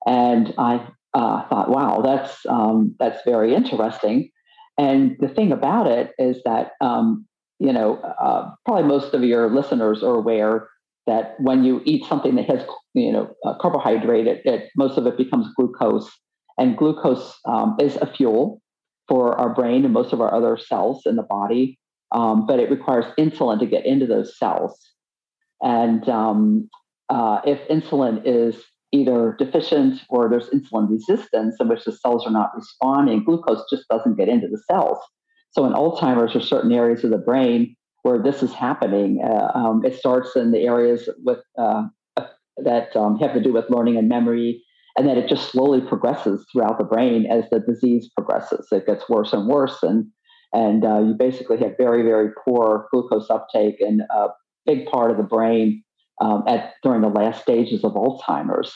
[0.05, 4.31] And I uh, thought, wow, that's, um, that's very interesting.
[4.77, 7.25] And the thing about it is that, um,
[7.59, 10.67] you know, uh, probably most of your listeners are aware
[11.11, 13.29] that when you eat something that has you know
[13.61, 16.09] carbohydrate, it, it, most of it becomes glucose,
[16.57, 18.61] and glucose um, is a fuel
[19.09, 21.77] for our brain and most of our other cells in the body,
[22.13, 24.79] um, but it requires insulin to get into those cells.
[25.61, 26.69] And um,
[27.09, 32.31] uh, if insulin is either deficient or there's insulin resistance in which the cells are
[32.31, 34.97] not responding, glucose just doesn't get into the cells.
[35.51, 39.21] So in Alzheimer's or certain areas of the brain, where this is happening.
[39.23, 41.83] Uh, um, it starts in the areas with uh,
[42.57, 44.63] that um, have to do with learning and memory,
[44.97, 48.67] and then it just slowly progresses throughout the brain as the disease progresses.
[48.71, 50.07] It gets worse and worse, and
[50.53, 54.27] and uh, you basically have very very poor glucose uptake in a
[54.65, 55.83] big part of the brain
[56.19, 58.73] um, at during the last stages of Alzheimer's.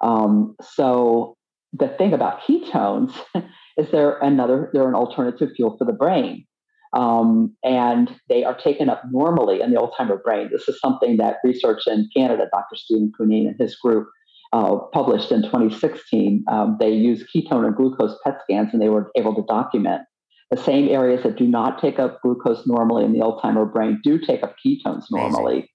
[0.00, 1.36] Um, so
[1.72, 3.12] the thing about ketones
[3.76, 6.46] is they're another they're an alternative fuel for the brain
[6.92, 10.48] um, and they are taken up normally in the Alzheimer brain.
[10.50, 12.76] This is something that research in Canada, Dr.
[12.76, 14.08] Stephen Cunnane and his group
[14.52, 16.44] uh, published in 2016.
[16.48, 20.02] Um, they used ketone and glucose PET scans, and they were able to document
[20.50, 24.18] the same areas that do not take up glucose normally in the Alzheimer brain do
[24.18, 25.70] take up ketones normally.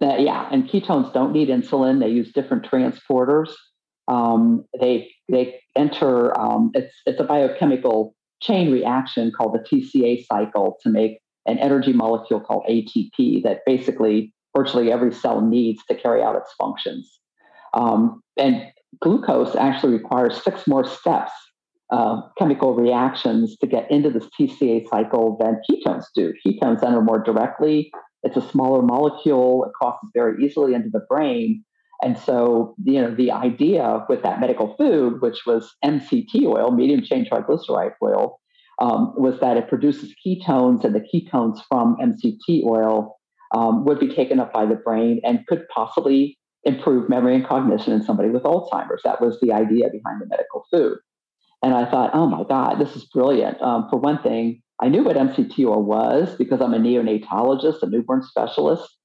[0.00, 2.00] That, yeah, and ketones don't need insulin.
[2.00, 3.50] They use different transporters.
[4.08, 6.38] Um, they they enter.
[6.38, 11.92] Um, it's it's a biochemical chain reaction called the TCA cycle to make an energy
[11.92, 17.20] molecule called ATP that basically virtually every cell needs to carry out its functions.
[17.74, 18.62] Um, and
[19.02, 21.32] glucose actually requires six more steps,
[21.92, 26.32] uh, chemical reactions to get into this TCA cycle than ketones do.
[26.44, 27.90] Ketones enter more directly.
[28.22, 29.64] It's a smaller molecule.
[29.64, 31.64] It crosses very easily into the brain.
[32.02, 37.02] And so, you know, the idea with that medical food, which was MCT oil, medium
[37.02, 38.38] chain triglyceride oil,
[38.80, 43.16] um, was that it produces ketones, and the ketones from MCT oil
[43.54, 47.92] um, would be taken up by the brain and could possibly improve memory and cognition
[47.92, 49.02] in somebody with Alzheimer's.
[49.04, 50.98] That was the idea behind the medical food.
[51.62, 53.60] And I thought, oh my God, this is brilliant.
[53.62, 57.86] Um, for one thing, I knew what MCT oil was because I'm a neonatologist, a
[57.86, 58.95] newborn specialist.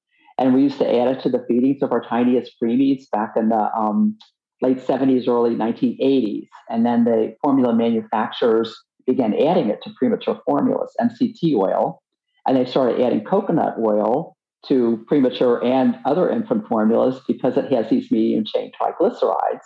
[0.42, 3.50] And we used to add it to the feedings of our tiniest preemies back in
[3.50, 4.18] the um,
[4.60, 6.48] late 70s, early 1980s.
[6.68, 8.76] And then the formula manufacturers
[9.06, 12.02] began adding it to premature formulas, MCT oil.
[12.44, 14.36] And they started adding coconut oil
[14.66, 19.60] to premature and other infant formulas because it has these medium chain triglycerides,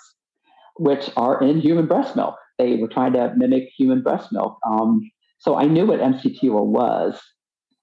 [0.77, 2.37] which are in human breast milk.
[2.59, 4.59] They were trying to mimic human breast milk.
[4.71, 7.19] Um, so I knew what MCT oil was.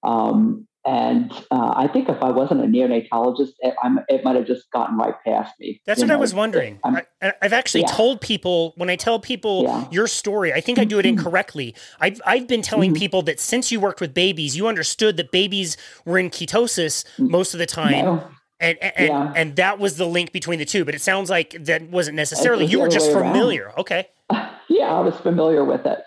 [0.04, 3.74] Um, and uh, I think if I wasn't a neonatologist, it,
[4.10, 5.82] it might have just gotten right past me.
[5.86, 6.16] That's what know?
[6.16, 6.80] I was wondering.
[6.84, 7.04] I,
[7.42, 7.92] have actually yeah.
[7.92, 9.88] told people when I tell people yeah.
[9.92, 11.18] your story, I think I do it mm-hmm.
[11.18, 11.74] incorrectly.
[12.02, 13.00] I've, I've been telling mm-hmm.
[13.00, 17.30] people that since you worked with babies, you understood that babies were in ketosis mm.
[17.30, 18.06] most of the time.
[18.06, 18.28] No.
[18.60, 19.34] And and, yeah.
[19.36, 20.86] and that was the link between the two.
[20.86, 22.66] But it sounds like that wasn't necessarily.
[22.66, 23.66] You were just familiar.
[23.66, 23.80] Around.
[23.80, 24.08] Okay.
[24.70, 26.00] yeah, I was familiar with it.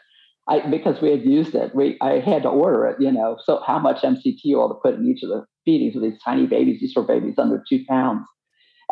[0.48, 2.96] I, because we had used it, we I had to order it.
[3.00, 6.02] You know, so how much MCT oil to put in each of the feedings of
[6.02, 6.80] these tiny babies?
[6.80, 8.26] These were babies under two pounds.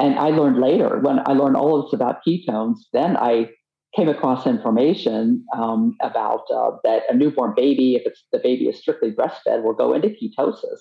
[0.01, 2.79] And I learned later when I learned all of this about ketones.
[2.93, 3.51] Then I
[3.95, 8.79] came across information um, about uh, that a newborn baby, if it's the baby is
[8.79, 10.81] strictly breastfed, will go into ketosis,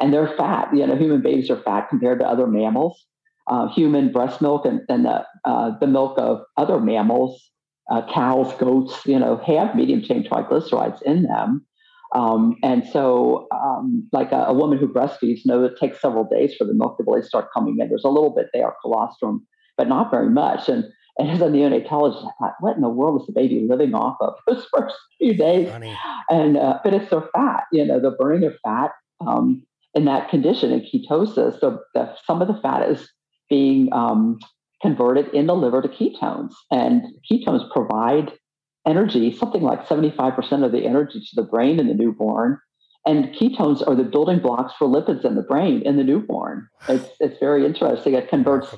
[0.00, 0.68] and they're fat.
[0.74, 3.06] You know, human babies are fat compared to other mammals.
[3.46, 7.47] Uh, human breast milk and, and the, uh, the milk of other mammals,
[7.90, 11.64] uh, cows, goats, you know, have medium chain triglycerides in them.
[12.14, 16.54] Um, and so, um, like a, a, woman who breastfeeds, know it takes several days
[16.56, 17.88] for the milk to really start coming in.
[17.90, 20.70] There's a little bit there, colostrum, but not very much.
[20.70, 20.84] And
[21.18, 24.16] and as a neonatologist, I thought, what in the world is the baby living off
[24.20, 25.68] of those first few days?
[25.68, 25.98] Funny.
[26.30, 28.92] And uh, but it's their fat, you know, the burning of fat
[29.26, 31.60] um, in that condition in ketosis.
[31.60, 33.10] So the, some of the fat is
[33.50, 34.38] being um,
[34.82, 38.32] converted in the liver to ketones, and ketones provide
[38.86, 42.58] energy, something like 75% of the energy to the brain in the newborn.
[43.06, 46.68] And ketones are the building blocks for lipids in the brain in the newborn.
[46.88, 48.14] It's, it's very interesting.
[48.14, 48.74] It converts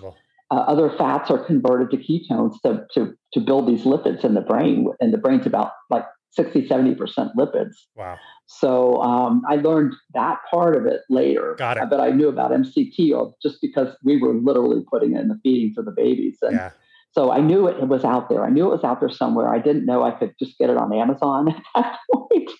[0.50, 4.40] uh, other fats are converted to ketones to, to, to build these lipids in the
[4.40, 4.88] brain.
[5.00, 6.96] And the brain's about like 60, 70%
[7.36, 7.74] lipids.
[7.96, 8.18] Wow.
[8.52, 11.54] So um, I learned that part of it later.
[11.56, 11.88] Got it.
[11.88, 15.72] But I knew about MCT just because we were literally putting it in the feeding
[15.72, 16.38] for the babies.
[16.42, 16.70] And yeah.
[17.12, 18.44] so I knew it was out there.
[18.44, 19.48] I knew it was out there somewhere.
[19.54, 22.50] I didn't know I could just get it on Amazon at that point.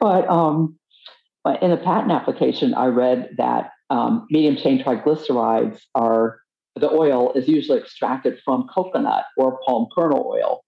[0.00, 0.76] But, um,
[1.62, 6.40] in the patent application, I read that um, medium chain triglycerides are
[6.74, 10.64] the oil is usually extracted from coconut or palm kernel oil.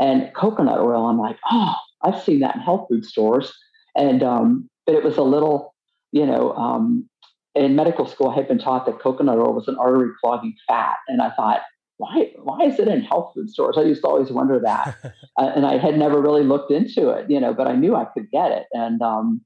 [0.00, 3.52] And coconut oil, I'm like, oh, I've seen that in health food stores.
[3.96, 5.74] And um, but it was a little,
[6.12, 7.08] you know, um,
[7.54, 10.96] in medical school, I had been taught that coconut oil was an artery clogging fat,
[11.08, 11.60] and I thought,
[11.98, 13.76] why why is it in health food stores?
[13.78, 14.96] I used to always wonder that,
[15.38, 18.06] uh, and I had never really looked into it, you know, but I knew I
[18.06, 18.66] could get it.
[18.72, 19.42] And um,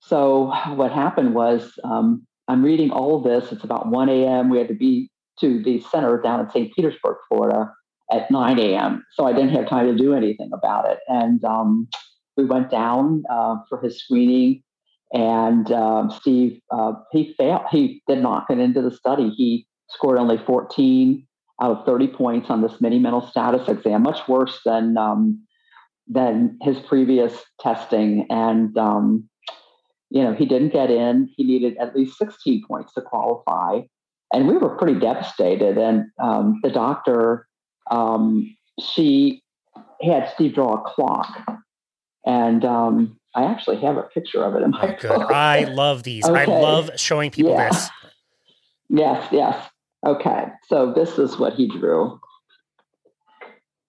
[0.00, 3.52] so what happened was um, I'm reading all of this.
[3.52, 4.48] It's about 1 a.m.
[4.48, 5.10] We had to be
[5.40, 6.72] to the center down in St.
[6.74, 7.72] Petersburg, Florida
[8.12, 9.04] at 9 a.m.
[9.12, 10.98] So I didn't have time to do anything about it.
[11.08, 11.88] And um,
[12.36, 14.62] we went down uh, for his screening.
[15.12, 17.62] And um, Steve, uh, he failed.
[17.70, 19.30] He did not get into the study.
[19.30, 21.26] He scored only 14
[21.60, 25.46] out of 30 points on this mini mental status exam, much worse than um,
[26.08, 28.26] than his previous testing.
[28.30, 29.28] And um,
[30.08, 31.28] you know, he didn't get in.
[31.36, 33.80] He needed at least 16 points to qualify
[34.32, 35.76] and we were pretty devastated.
[35.78, 37.46] And um, the doctor,
[37.90, 39.42] um, she
[40.02, 41.44] had Steve draw a clock,
[42.24, 45.30] and um, I actually have a picture of it in my oh, book.
[45.30, 46.24] I love these.
[46.24, 46.40] Okay.
[46.40, 47.70] I love showing people yeah.
[47.70, 47.88] this.
[48.88, 49.68] Yes, yes.
[50.04, 52.20] Okay, so this is what he drew.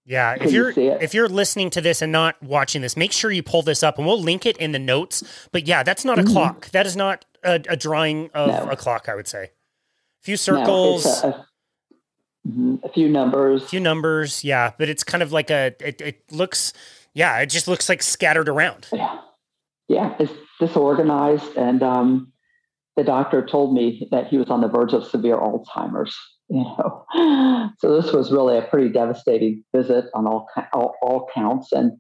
[0.06, 3.12] Yeah, Can if you're you if you're listening to this and not watching this, make
[3.12, 5.24] sure you pull this up, and we'll link it in the notes.
[5.52, 6.34] But yeah, that's not a mm-hmm.
[6.34, 6.70] clock.
[6.72, 8.72] That is not a, a drawing of no.
[8.72, 9.08] a clock.
[9.08, 9.50] I would say A
[10.22, 11.06] few circles.
[11.24, 11.48] No, a,
[12.48, 13.64] mm-hmm, a, few numbers.
[13.64, 14.74] A few numbers, yeah.
[14.78, 15.74] But it's kind of like a.
[15.80, 16.74] It, it looks,
[17.14, 17.40] yeah.
[17.40, 18.88] It just looks like scattered around.
[18.92, 19.20] Yeah,
[19.88, 20.16] yeah.
[20.20, 22.32] It's disorganized, and um,
[22.96, 26.16] the doctor told me that he was on the verge of severe Alzheimer's.
[26.50, 27.06] You know,
[27.80, 31.94] so this was really a pretty devastating visit on all all, all counts, and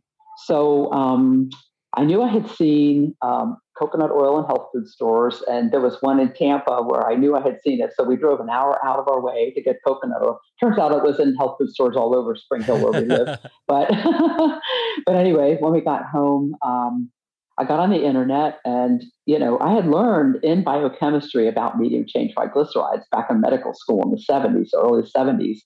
[0.45, 1.49] so um,
[1.95, 5.97] I knew I had seen um, coconut oil in health food stores, and there was
[6.01, 7.91] one in Tampa where I knew I had seen it.
[7.95, 10.39] So we drove an hour out of our way to get coconut oil.
[10.59, 13.39] Turns out it was in health food stores all over Spring Hill where we live.
[13.67, 13.89] but
[15.05, 17.11] but anyway, when we got home, um,
[17.57, 22.05] I got on the internet, and you know I had learned in biochemistry about medium
[22.07, 25.57] chain triglycerides back in medical school in the '70s, early '70s.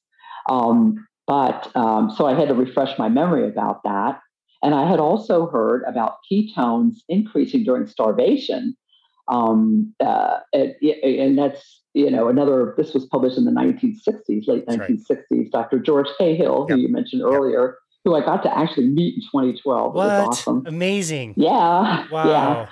[0.49, 4.19] Um, but um, so I had to refresh my memory about that.
[4.63, 8.75] And I had also heard about ketones increasing during starvation.
[9.29, 14.77] Um, uh, and that's, you know, another, this was published in the 1960s, late that's
[14.77, 15.23] 1960s.
[15.31, 15.51] Right.
[15.51, 15.79] Dr.
[15.79, 16.77] George Cahill, yep.
[16.77, 17.75] who you mentioned earlier, yep.
[18.05, 19.93] who I got to actually meet in 2012.
[19.93, 20.05] What?
[20.05, 20.63] was awesome.
[20.65, 21.33] Amazing.
[21.35, 22.07] Yeah.
[22.09, 22.29] Wow.
[22.29, 22.67] Yeah.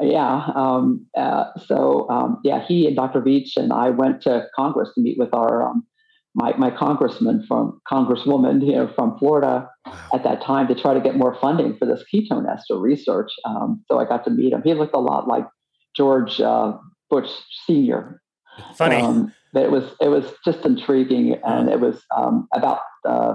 [0.00, 0.50] Yeah.
[0.54, 3.22] Um, uh, so, um, yeah, he and Dr.
[3.22, 5.86] Veech and I went to Congress to meet with our um,
[6.36, 9.68] my, my congressman from congresswoman here from Florida
[10.12, 13.32] at that time to try to get more funding for this ketone ester research.
[13.46, 14.62] Um, so I got to meet him.
[14.62, 15.46] He looked a lot like
[15.96, 16.76] George uh,
[17.08, 17.30] Bush
[17.66, 18.20] Senior.
[18.74, 23.34] Funny, um, but it was it was just intriguing, and it was um, about uh,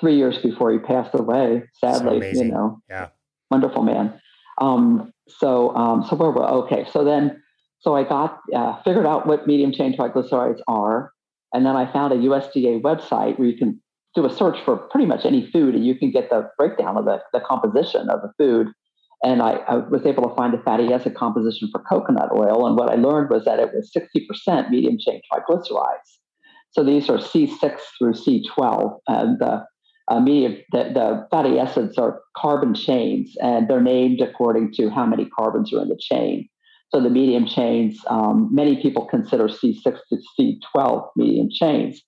[0.00, 1.64] three years before he passed away.
[1.74, 3.08] Sadly, so you know, yeah,
[3.50, 4.18] wonderful man.
[4.60, 6.86] Um, so um, so where were okay?
[6.90, 7.42] So then
[7.80, 11.12] So I got uh, figured out what medium chain triglycerides are,
[11.54, 13.80] and then I found a USDA website where you can
[14.14, 17.04] do a search for pretty much any food, and you can get the breakdown of
[17.04, 18.68] the, the composition of the food.
[19.22, 22.76] And I, I was able to find the fatty acid composition for coconut oil, and
[22.76, 26.18] what I learned was that it was 60% medium chain triglycerides.
[26.72, 29.64] So these are C6 through C12, and the
[30.08, 35.06] uh, medium, the, the, fatty acids are carbon chains, and they're named according to how
[35.06, 36.48] many carbons are in the chain.
[36.94, 42.00] So the medium chains, um, many people consider C6 to C12 medium chains.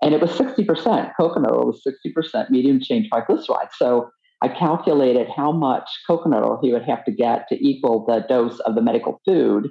[0.00, 1.10] And it was 60%.
[1.18, 3.72] Coconut oil was 60% medium chain triglycerides.
[3.76, 4.10] So
[4.40, 8.60] I calculated how much coconut oil he would have to get to equal the dose
[8.60, 9.70] of the medical food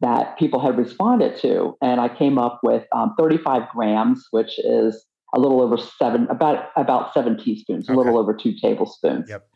[0.00, 1.76] that people had responded to.
[1.82, 6.70] And I came up with um, 35 grams, which is a little over seven, about
[6.74, 7.94] about seven teaspoons, okay.
[7.94, 9.28] a little over two tablespoons.
[9.28, 9.46] Yep.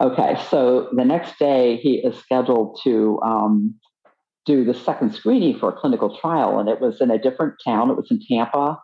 [0.00, 3.76] Okay, so the next day he is scheduled to um,
[4.44, 7.90] do the second screening for a clinical trial, and it was in a different town.
[7.90, 8.80] It was in Tampa,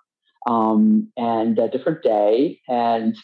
[0.46, 2.60] um, and a different day.
[2.68, 3.16] And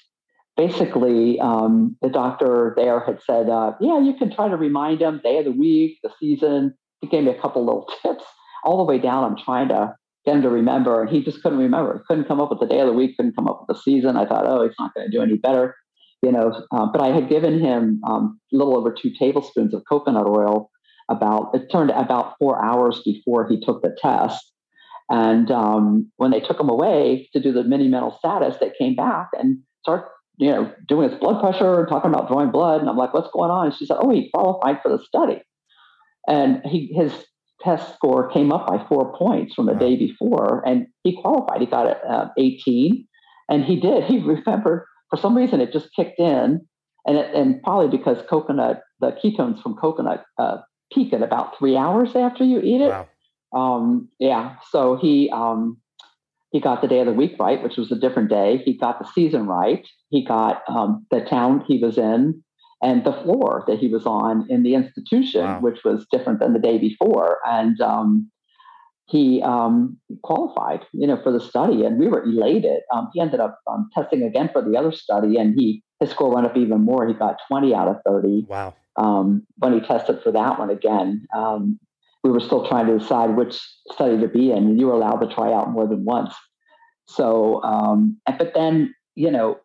[0.57, 5.21] basically, um, the doctor there had said, uh, "Yeah, you can try to remind him
[5.23, 8.25] day of the week, the season." He gave me a couple little tips.
[8.65, 11.59] All the way down, I'm trying to get him to remember, and he just couldn't
[11.59, 12.03] remember.
[12.09, 14.17] Couldn't come up with the day of the week, couldn't come up with the season.
[14.17, 15.77] I thought, oh, he's not going to do any better,
[16.23, 16.67] you know.
[16.73, 20.71] Uh, but I had given him um, a little over two tablespoons of coconut oil
[21.09, 24.53] about it turned about four hours before he took the test.
[25.11, 28.95] And um, when they took him away to do the mini mental status, they came
[28.95, 32.81] back and start, you know, doing his blood pressure, talking about drawing blood.
[32.81, 33.67] And I'm like, what's going on?
[33.67, 35.43] And she said, oh, he qualified for the study.
[36.27, 37.13] And he his
[37.65, 39.79] test score came up by four points from the wow.
[39.79, 41.61] day before, and he qualified.
[41.61, 43.07] He got uh, 18,
[43.49, 44.05] and he did.
[44.05, 46.67] He remembered for some reason it just kicked in,
[47.07, 50.59] and it, and probably because coconut, the ketones from coconut uh,
[50.95, 52.89] peak at about three hours after you eat it.
[52.89, 53.09] Wow.
[53.55, 55.79] Um, yeah, so he um,
[56.51, 58.63] he got the day of the week right, which was a different day.
[58.65, 59.87] He got the season right.
[60.11, 62.43] He got um, the town he was in
[62.83, 65.61] and the floor that he was on in the institution, wow.
[65.61, 67.39] which was different than the day before.
[67.47, 68.31] And um,
[69.07, 72.81] he um, qualified, you know, for the study, and we were elated.
[72.93, 76.35] Um, he ended up um, testing again for the other study, and he his score
[76.35, 77.07] went up even more.
[77.07, 78.47] He got 20 out of 30.
[78.49, 78.75] Wow.
[78.97, 81.79] Um, when he tested for that one again, um,
[82.23, 83.61] we were still trying to decide which
[83.93, 86.35] study to be in, and you were allowed to try out more than once.
[87.07, 89.59] So, um, but then, you know,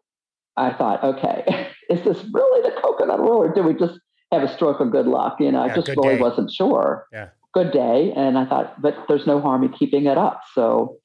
[0.58, 4.00] I thought, okay, is this really the coconut oil, or did we just
[4.32, 5.38] have a stroke of good luck?
[5.40, 6.22] You know, yeah, I just really day.
[6.22, 7.08] wasn't sure.
[7.14, 7.30] Yeah.
[7.54, 10.42] Good day, and I thought, but there's no harm in keeping it up.
[10.54, 10.98] So,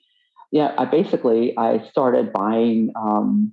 [0.53, 3.53] yeah, I basically I started buying um,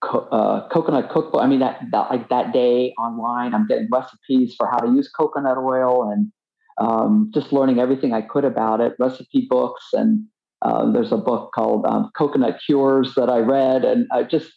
[0.00, 1.42] co- uh, coconut cookbook.
[1.42, 5.08] I mean, that, that like that day online, I'm getting recipes for how to use
[5.08, 6.32] coconut oil and
[6.80, 8.94] um, just learning everything I could about it.
[8.98, 10.26] Recipe books and
[10.62, 14.50] uh, there's a book called um, Coconut Cures that I read, and I just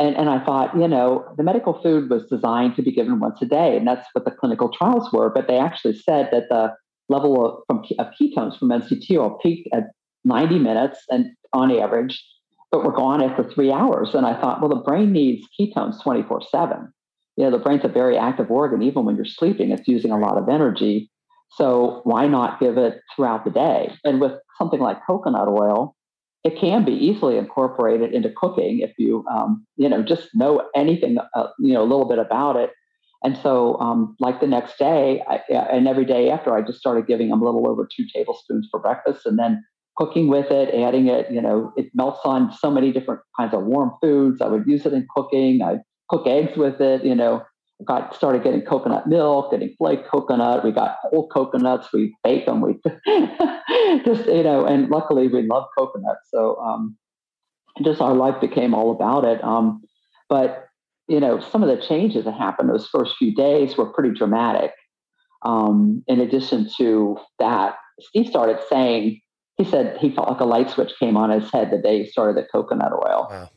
[0.00, 3.40] and, and I thought, you know, the medical food was designed to be given once
[3.42, 5.30] a day, and that's what the clinical trials were.
[5.30, 6.74] But they actually said that the
[7.08, 9.84] level of, from, of ketones from MCT peaked at
[10.24, 12.24] 90 minutes and on average,
[12.74, 14.14] but were gone after three hours.
[14.16, 16.92] And I thought, well, the brain needs ketones 24 7.
[17.36, 18.82] You know, the brain's a very active organ.
[18.82, 21.08] Even when you're sleeping, it's using a lot of energy.
[21.52, 23.94] So why not give it throughout the day?
[24.02, 25.94] And with something like coconut oil,
[26.42, 31.18] it can be easily incorporated into cooking if you um, you know just know anything
[31.36, 32.70] uh, you know a little bit about it
[33.22, 37.06] and so um, like the next day I, and every day after i just started
[37.06, 39.64] giving them a little over two tablespoons for breakfast and then
[39.96, 43.62] cooking with it adding it you know it melts on so many different kinds of
[43.62, 45.76] warm foods i would use it in cooking i
[46.08, 47.42] cook eggs with it you know
[47.84, 50.64] got started getting coconut milk, getting flake coconut.
[50.64, 51.92] We got whole coconuts.
[51.92, 52.60] We bake them.
[52.60, 52.74] We
[54.04, 56.18] just you know, and luckily we love coconut.
[56.32, 56.96] So um,
[57.82, 59.42] just our life became all about it.
[59.42, 59.82] Um,
[60.28, 60.68] but
[61.08, 64.72] you know, some of the changes that happened those first few days were pretty dramatic.
[65.44, 69.20] Um, in addition to that, Steve started saying
[69.56, 72.10] he said he felt like a light switch came on his head the day he
[72.10, 73.28] started the coconut oil.
[73.30, 73.50] Wow.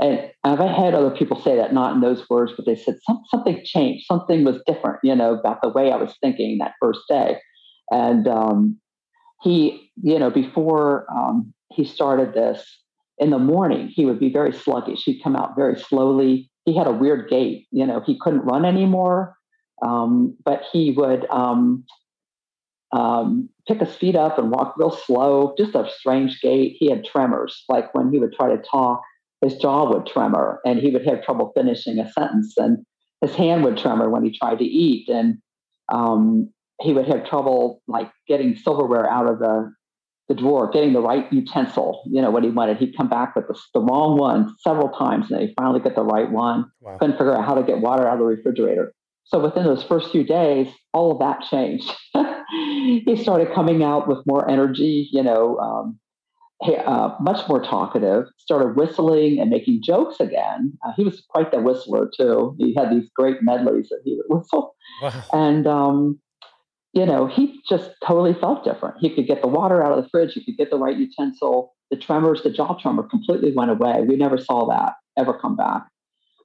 [0.00, 3.20] And I've had other people say that, not in those words, but they said some,
[3.30, 7.00] something changed, something was different, you know, about the way I was thinking that first
[7.08, 7.38] day.
[7.90, 8.78] And um,
[9.42, 12.64] he, you know, before um, he started this
[13.18, 15.02] in the morning, he would be very sluggish.
[15.02, 16.48] He'd come out very slowly.
[16.64, 19.36] He had a weird gait, you know, he couldn't run anymore,
[19.82, 21.28] um, but he would
[22.92, 26.76] um, pick his feet up and walk real slow, just a strange gait.
[26.78, 29.02] He had tremors, like when he would try to talk
[29.40, 32.78] his jaw would tremor and he would have trouble finishing a sentence and
[33.20, 35.38] his hand would tremor when he tried to eat and
[35.92, 39.72] um, he would have trouble like getting silverware out of the
[40.28, 42.76] the drawer, getting the right utensil, you know, what he wanted.
[42.76, 46.04] He'd come back with the, the wrong one several times and he finally get the
[46.04, 46.70] right one.
[46.82, 46.98] Wow.
[46.98, 48.92] Couldn't figure out how to get water out of the refrigerator.
[49.28, 51.90] So within those first few days, all of that changed.
[52.50, 55.98] he started coming out with more energy, you know, um,
[56.66, 60.72] uh, much more talkative, started whistling and making jokes again.
[60.84, 62.56] Uh, he was quite the whistler, too.
[62.58, 64.74] He had these great medleys that he would whistle.
[65.02, 65.22] Wow.
[65.32, 66.18] And, um,
[66.94, 68.96] you know, he just totally felt different.
[68.98, 71.74] He could get the water out of the fridge, he could get the right utensil.
[71.90, 74.02] The tremors, the jaw tremor completely went away.
[74.06, 75.86] We never saw that ever come back.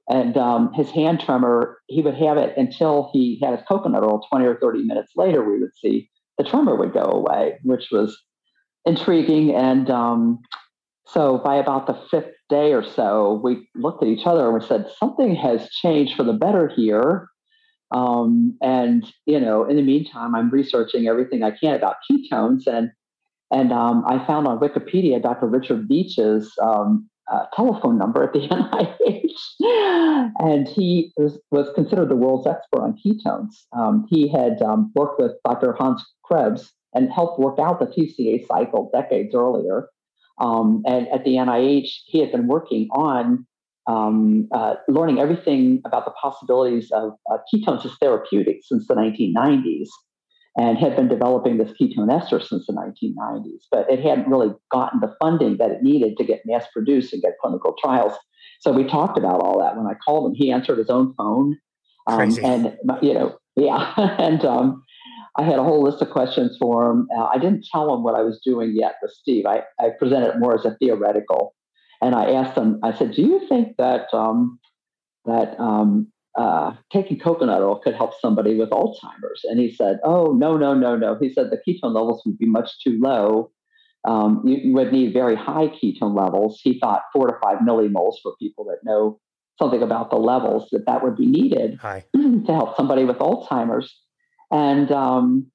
[0.08, 4.20] And um, his hand tremor, he would have it until he had his coconut oil
[4.28, 8.20] 20 or 30 minutes later, we would see the tremor would go away, which was
[8.84, 9.54] intriguing.
[9.54, 10.40] And um,
[11.06, 14.66] so by about the fifth day or so, we looked at each other and we
[14.66, 17.28] said, something has changed for the better here.
[17.90, 22.90] Um, and you know, in the meantime, I'm researching everything I can about ketones, and
[23.52, 25.46] and um, I found on Wikipedia Dr.
[25.46, 28.48] Richard Veech's um, uh, telephone number at the
[29.60, 33.54] NIH, and he was, was considered the world's expert on ketones.
[33.76, 35.72] Um, he had um, worked with Dr.
[35.72, 39.88] Hans Krebs and helped work out the TCA cycle decades earlier.
[40.38, 43.46] Um, and at the NIH, he had been working on
[43.86, 49.88] um, uh, learning everything about the possibilities of uh, ketones as therapeutics since the 1990s
[50.56, 55.00] and had been developing this ketone ester since the 1990s, but it hadn't really gotten
[55.00, 58.14] the funding that it needed to get mass produced and get clinical trials.
[58.60, 59.76] So we talked about all that.
[59.76, 61.58] When I called him, he answered his own phone.
[62.06, 63.92] Um, and, you know, yeah.
[64.18, 64.82] and um,
[65.36, 67.08] I had a whole list of questions for him.
[67.16, 69.46] Uh, I didn't tell him what I was doing yet with Steve.
[69.46, 71.54] I, I presented it more as a theoretical.
[72.00, 74.60] And I asked him, I said, do you think that, um,
[75.24, 79.44] that um, uh, taking coconut oil could help somebody with Alzheimer's.
[79.44, 81.16] And he said, Oh, no, no, no, no.
[81.20, 83.50] He said the ketone levels would be much too low.
[84.06, 86.60] Um, you, you, would need very high ketone levels.
[86.62, 89.18] He thought four to five millimoles for people that know
[89.58, 91.78] something about the levels that that would be needed
[92.14, 93.96] to help somebody with Alzheimer's.
[94.50, 95.50] And um,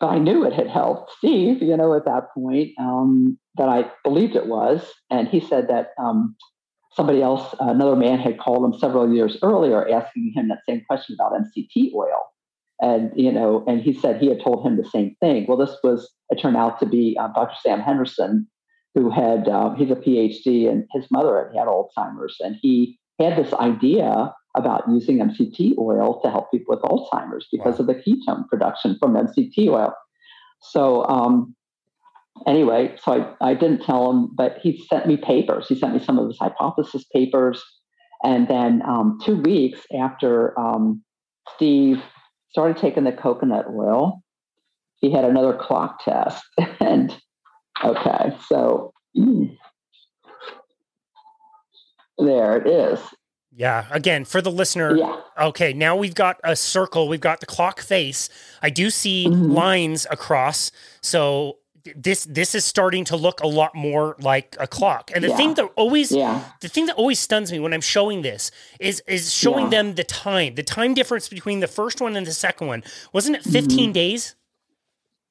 [0.00, 4.36] I knew it had helped Steve, you know, at that point um, that I believed
[4.36, 4.92] it was.
[5.10, 6.36] And he said that um,
[6.94, 11.16] somebody else, another man had called him several years earlier asking him that same question
[11.18, 12.32] about MCT oil.
[12.80, 15.46] And, you know, and he said he had told him the same thing.
[15.48, 17.54] Well, this was, it turned out to be uh, Dr.
[17.62, 18.48] Sam Henderson,
[18.94, 22.36] who had, uh, he's a PhD and his mother had had Alzheimer's.
[22.40, 27.78] And he had this idea about using MCT oil to help people with Alzheimer's because
[27.78, 27.80] wow.
[27.80, 29.94] of the ketone production from MCT oil.
[30.60, 31.54] So um,
[32.46, 35.66] anyway, so I, I didn't tell him, but he sent me papers.
[35.68, 37.62] He sent me some of his hypothesis papers.
[38.22, 41.02] And then um, two weeks after um,
[41.54, 42.02] Steve
[42.50, 44.22] started taking the coconut oil,
[44.96, 46.44] he had another clock test.
[46.80, 47.16] and
[47.84, 49.56] okay, so mm,
[52.18, 53.00] there it is.
[53.54, 53.86] Yeah.
[53.90, 55.20] Again, for the listener, yeah.
[55.38, 58.30] okay, now we've got a circle, we've got the clock face.
[58.62, 59.52] I do see mm-hmm.
[59.52, 60.72] lines across.
[61.02, 61.58] So
[61.96, 65.10] this this is starting to look a lot more like a clock.
[65.14, 65.36] And the yeah.
[65.36, 66.44] thing that always yeah.
[66.60, 69.82] the thing that always stuns me when I'm showing this is is showing yeah.
[69.82, 72.82] them the time, the time difference between the first one and the second one.
[73.12, 73.92] Wasn't it 15 mm-hmm.
[73.92, 74.34] days?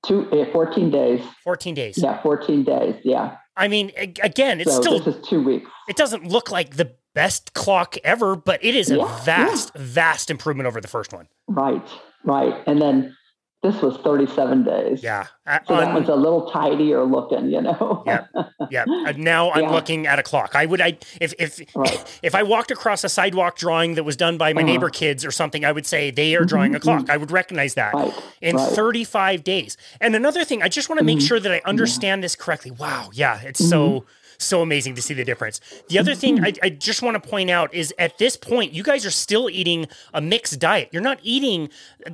[0.06, 1.22] Two, uh, 14 days.
[1.44, 1.98] 14 days.
[1.98, 2.96] Yeah, 14 days.
[3.04, 3.38] Yeah.
[3.56, 5.70] I mean, again, it's so still this is two weeks.
[5.88, 10.68] It doesn't look like the best clock ever, but it is a vast, vast improvement
[10.68, 11.28] over the first one.
[11.48, 11.88] Right,
[12.24, 12.64] right.
[12.66, 13.16] And then
[13.64, 15.04] this was 37 days.
[15.04, 15.28] Yeah.
[15.68, 18.04] So that was a little tidier looking, you know.
[18.08, 18.26] yeah.
[18.72, 18.86] Yeah.
[19.18, 19.72] now I'm yeah.
[19.72, 20.56] looking at a clock.
[20.56, 22.20] I would I if if right.
[22.24, 24.72] if I walked across a sidewalk drawing that was done by my uh-huh.
[24.72, 26.78] neighbor kids or something, I would say they are drawing mm-hmm.
[26.78, 27.10] a clock.
[27.12, 27.94] I would recognize that.
[27.94, 28.14] Right.
[28.42, 28.72] In right.
[28.74, 29.78] 35 days.
[30.00, 31.28] And another thing, I just want to make mm-hmm.
[31.28, 32.26] sure that I understand yeah.
[32.26, 32.72] this correctly.
[32.72, 33.12] Wow.
[33.14, 33.70] Yeah, it's mm-hmm.
[33.70, 34.06] so
[34.44, 35.60] so amazing to see the difference.
[35.90, 38.84] The other thing I, I just want to point out is at this point, you
[38.84, 40.90] guys are still eating a mixed diet.
[40.92, 41.70] You're not eating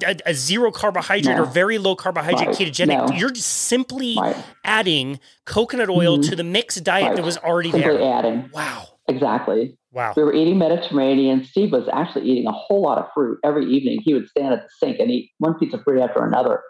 [0.05, 1.43] a, a zero carbohydrate no.
[1.43, 2.55] or very low carbohydrate right.
[2.55, 3.09] ketogenic.
[3.09, 3.15] No.
[3.15, 4.35] You're just simply right.
[4.63, 6.29] adding coconut oil mm-hmm.
[6.29, 7.15] to the mixed diet right.
[7.15, 8.13] that was already simply there.
[8.13, 8.49] adding.
[8.53, 8.87] Wow.
[9.07, 9.77] Exactly.
[9.91, 10.13] Wow.
[10.15, 11.45] We were eating Mediterranean.
[11.45, 13.99] Steve was actually eating a whole lot of fruit every evening.
[14.03, 16.61] He would stand at the sink and eat one piece of fruit after another.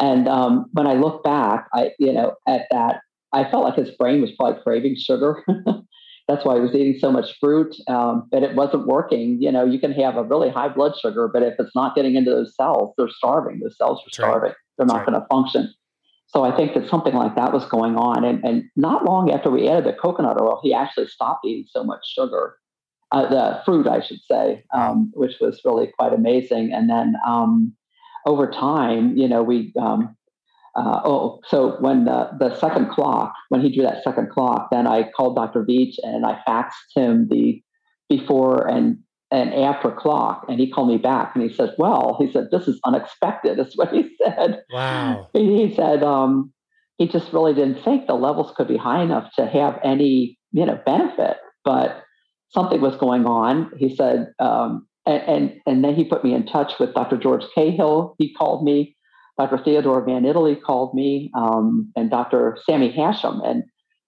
[0.00, 3.00] And um, when I look back, I you know at that
[3.32, 5.44] I felt like his brain was probably craving sugar.
[6.28, 9.42] That's why he was eating so much fruit, um, but it wasn't working.
[9.42, 12.14] You know, you can have a really high blood sugar, but if it's not getting
[12.14, 13.58] into those cells, they're starving.
[13.60, 14.50] Those cells are starving.
[14.50, 14.56] Right.
[14.78, 15.06] They're not right.
[15.06, 15.74] going to function.
[16.28, 18.24] So I think that something like that was going on.
[18.24, 21.84] And, and not long after we added the coconut oil, he actually stopped eating so
[21.84, 22.56] much sugar,
[23.10, 26.72] uh, the fruit, I should say, um, which was really quite amazing.
[26.72, 27.74] And then um,
[28.26, 30.16] over time, you know, we um,
[30.74, 34.86] uh, oh, so when the, the second clock, when he drew that second clock, then
[34.86, 35.64] I called Dr.
[35.64, 37.62] Veech and I faxed him the
[38.08, 38.98] before and
[39.30, 42.68] and after clock, and he called me back and he said, "Well, he said this
[42.68, 44.62] is unexpected." Is what he said.
[44.70, 45.28] Wow.
[45.34, 46.52] He said um,
[46.98, 50.66] he just really didn't think the levels could be high enough to have any you
[50.66, 52.02] know benefit, but
[52.50, 53.70] something was going on.
[53.78, 57.16] He said, um, and, and and then he put me in touch with Dr.
[57.16, 58.14] George Cahill.
[58.18, 58.94] He called me
[59.42, 59.62] Dr.
[59.64, 62.58] Theodore Van Itallie called me, um, and Dr.
[62.64, 63.44] Sammy Hashim.
[63.44, 63.64] And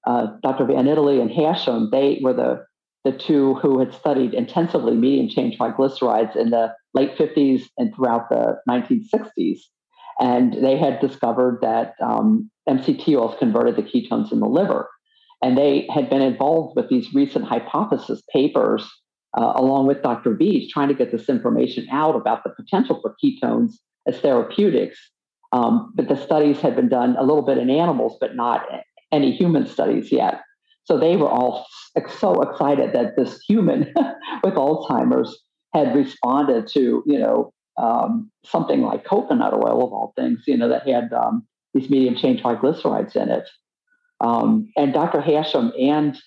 [0.06, 0.64] uh, Dr.
[0.64, 2.64] Van Itallie and Hashim, they were the,
[3.04, 8.28] the two who had studied intensively medium chain triglycerides in the late 50s and throughout
[8.28, 9.58] the 1960s.
[10.20, 14.88] And they had discovered that um, MCT oils converted the ketones in the liver.
[15.42, 18.88] And they had been involved with these recent hypothesis papers,
[19.36, 20.36] uh, along with Dr.
[20.36, 23.72] Veech, trying to get this information out about the potential for ketones
[24.06, 25.10] as therapeutics
[25.54, 28.66] um, but the studies had been done a little bit in animals, but not
[29.12, 30.40] any human studies yet.
[30.82, 31.64] So they were all
[32.18, 33.94] so excited that this human
[34.42, 35.40] with Alzheimer's
[35.72, 40.68] had responded to, you know, um, something like coconut oil of all things, you know,
[40.68, 43.48] that had um, these medium chain triglycerides in it.
[44.20, 45.20] Um, and Dr.
[45.20, 46.18] Hashim and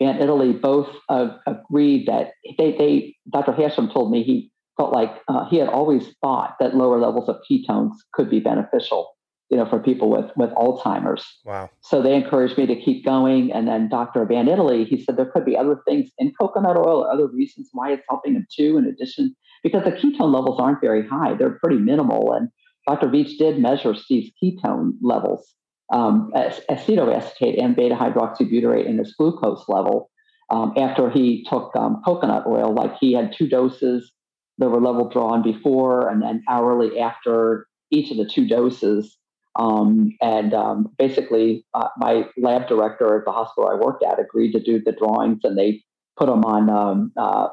[0.00, 3.52] Van Itallie both uh, agreed that they, they, Dr.
[3.52, 7.36] Hashim told me he felt like uh, he had always thought that lower levels of
[7.50, 9.10] ketones could be beneficial,
[9.50, 11.26] you know, for people with with Alzheimer's.
[11.44, 11.68] Wow.
[11.80, 13.52] So they encouraged me to keep going.
[13.52, 14.24] And then Dr.
[14.24, 17.68] Van Itallie, he said there could be other things in coconut oil or other reasons
[17.72, 21.34] why it's helping him too, in addition, because the ketone levels aren't very high.
[21.34, 22.32] They're pretty minimal.
[22.32, 22.48] And
[22.86, 23.08] Dr.
[23.08, 25.54] Veech did measure Steve's ketone levels,
[25.92, 30.10] um, acetoacetate and beta hydroxybutyrate in his glucose level.
[30.50, 34.10] Um, after he took um, coconut oil, like he had two doses
[34.58, 39.16] there were level drawn before and then hourly after each of the two doses.
[39.56, 44.52] Um, and um, basically, uh, my lab director at the hospital I worked at agreed
[44.52, 45.82] to do the drawings, and they
[46.16, 47.48] put them on um, uh,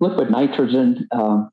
[0.00, 1.50] liquid nitrogen, um,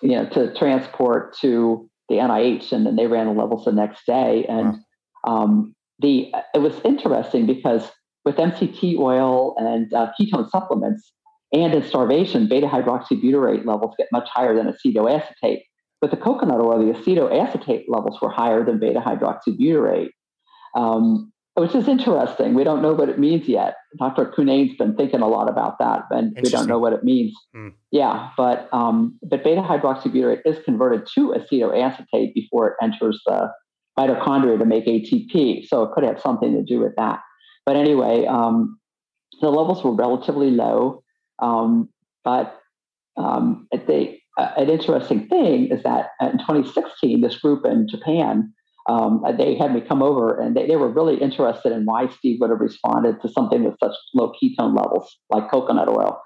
[0.00, 4.06] you know, to transport to the NIH, and then they ran the levels the next
[4.06, 4.44] day.
[4.48, 4.78] And
[5.24, 5.42] wow.
[5.42, 7.90] Um, the it was interesting because
[8.24, 11.12] with MCT oil and uh, ketone supplements,
[11.52, 15.62] and in starvation, beta hydroxybutyrate levels get much higher than acetoacetate.
[16.00, 20.10] But the coconut oil, the acetoacetate levels were higher than beta hydroxybutyrate,
[20.74, 22.54] um, which is interesting.
[22.54, 23.74] We don't know what it means yet.
[23.98, 24.26] Dr.
[24.26, 27.34] Cunnane's been thinking a lot about that, and we don't know what it means.
[27.54, 27.74] Mm.
[27.90, 33.50] Yeah, but um, but beta hydroxybutyrate is converted to acetoacetate before it enters the
[33.98, 35.66] mitochondria to make ATP.
[35.66, 37.20] So it could have something to do with that.
[37.66, 38.78] But anyway, um,
[39.40, 41.02] the levels were relatively low.
[41.40, 41.88] Um,
[42.24, 42.58] but
[43.16, 48.52] um, the, uh, an interesting thing is that in 2016, this group in Japan,
[48.88, 52.38] um, they had me come over and they, they were really interested in why Steve
[52.40, 56.20] would have responded to something with such low ketone levels like coconut oil.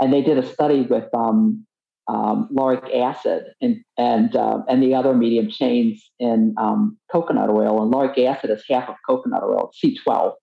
[0.00, 1.66] And they did a study with um,
[2.08, 7.80] um, lauric acid and and uh, and the other medium chains in um, coconut oil.
[7.82, 10.34] And lauric acid is half of coconut oil, C12.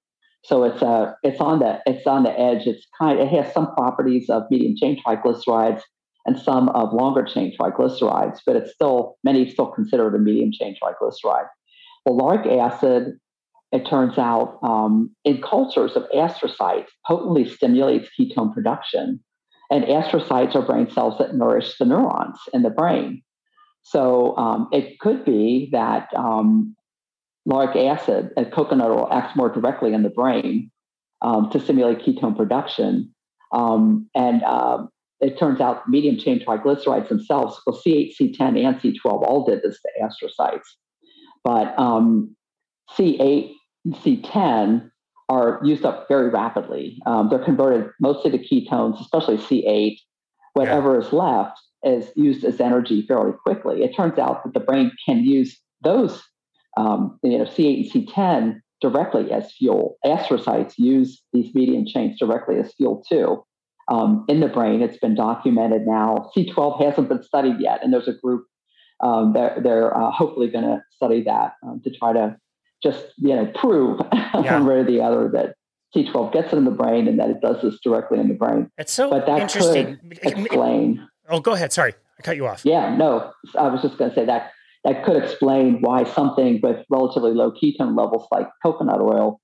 [0.44, 2.66] So it's uh, it's on the it's on the edge.
[2.66, 5.82] It's kind it has some properties of medium chain triglycerides
[6.26, 10.52] and some of longer chain triglycerides, but it's still many still consider it a medium
[10.52, 11.48] chain triglyceride.
[12.06, 13.20] Well, lauric acid,
[13.72, 19.20] it turns out, um, in cultures of astrocytes, potently stimulates ketone production,
[19.70, 23.22] and astrocytes are brain cells that nourish the neurons in the brain.
[23.84, 26.76] So um, it could be that um,
[27.46, 30.72] lauric acid and coconut oil acts more directly in the brain
[31.22, 33.14] um, to stimulate ketone production.
[33.52, 34.90] Um, and um,
[35.20, 39.80] it turns out medium chain triglycerides themselves, well, C8, C10, and C12 all did this
[39.82, 40.62] to astrocytes.
[41.44, 42.36] But um,
[42.98, 43.54] C8
[43.88, 44.90] C10
[45.30, 47.00] are used up very rapidly.
[47.06, 49.98] Um, they're converted mostly to ketones, especially C8.
[50.54, 51.06] Whatever yeah.
[51.06, 53.84] is left is used as energy fairly quickly.
[53.84, 56.22] It turns out that the brain can use those
[56.78, 59.98] um, you know, C8 and C10 directly as fuel.
[60.06, 63.44] Astrocytes use these medium chains directly as fuel too.
[63.90, 66.32] Um, in the brain, it's been documented now.
[66.36, 68.46] C12 hasn't been studied yet, and there's a group
[69.02, 72.38] um, they're, they're uh, hopefully going to study that um, to try to
[72.84, 74.54] just you know prove yeah.
[74.54, 75.56] one way or the other that
[75.96, 78.70] C12 gets in the brain and that it does this directly in the brain.
[78.78, 79.98] It's so but that interesting.
[79.98, 81.08] Could explain.
[81.30, 81.74] Oh, go ahead.
[81.74, 82.64] Sorry, I cut you off.
[82.64, 84.52] Yeah, no, I was just going to say that
[84.84, 89.40] that could explain why something with relatively low ketone levels like coconut oil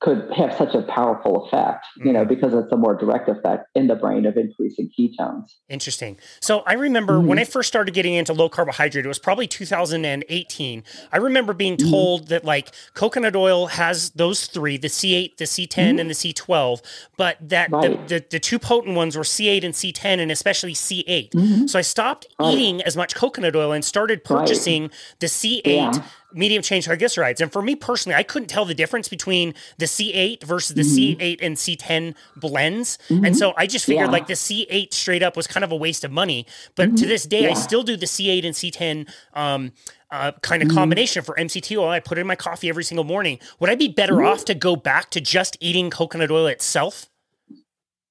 [0.00, 2.28] could have such a powerful effect, you know, mm-hmm.
[2.28, 5.52] because it's a more direct effect in the brain of increasing ketones.
[5.68, 6.18] Interesting.
[6.40, 7.28] So I remember mm-hmm.
[7.28, 10.82] when I first started getting into low carbohydrate, it was probably 2018.
[11.12, 11.90] I remember being mm-hmm.
[11.90, 12.30] told mm-hmm.
[12.30, 15.98] that like coconut oil has those three, the C8, the C10, mm-hmm.
[15.98, 16.82] and the C12,
[17.16, 18.08] but that right.
[18.08, 21.30] the, the, the, two potent ones were C8 and C10, and especially C8.
[21.30, 21.66] Mm-hmm.
[21.66, 22.52] So I stopped right.
[22.52, 24.92] eating as much coconut oil and started purchasing right.
[25.20, 25.62] the C8.
[25.64, 26.02] Yeah
[26.34, 27.40] medium chain triglycerides.
[27.40, 31.20] And for me personally, I couldn't tell the difference between the C8 versus the mm-hmm.
[31.22, 32.98] C8 and C10 blends.
[33.08, 33.24] Mm-hmm.
[33.24, 34.12] And so I just figured yeah.
[34.12, 36.46] like the C8 straight up was kind of a waste of money.
[36.74, 36.96] But mm-hmm.
[36.96, 37.50] to this day, yeah.
[37.50, 39.72] I still do the C8 and C10 um,
[40.10, 40.76] uh, kind of mm-hmm.
[40.76, 41.88] combination for MCT oil.
[41.88, 43.38] I put it in my coffee every single morning.
[43.60, 44.26] Would I be better mm-hmm.
[44.26, 47.08] off to go back to just eating coconut oil itself?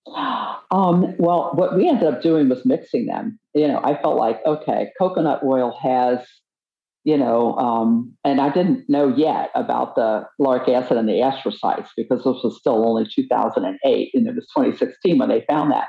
[0.72, 3.38] Um, well, what we ended up doing was mixing them.
[3.54, 6.26] You know, I felt like, okay, coconut oil has
[7.04, 11.90] you know, um, and I didn't know yet about the lauric acid and the astrocytes
[11.98, 15.88] because this was still only 2008 and it was 2016 when they found that.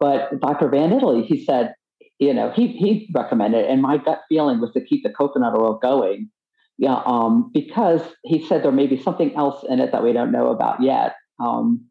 [0.00, 0.68] But Dr.
[0.68, 1.74] Van Itallie, he said,
[2.18, 5.78] you know, he he recommended, and my gut feeling was to keep the coconut oil
[5.80, 6.28] going,
[6.76, 10.32] yeah, um, because he said there may be something else in it that we don't
[10.32, 11.14] know about yet.
[11.40, 11.86] Um,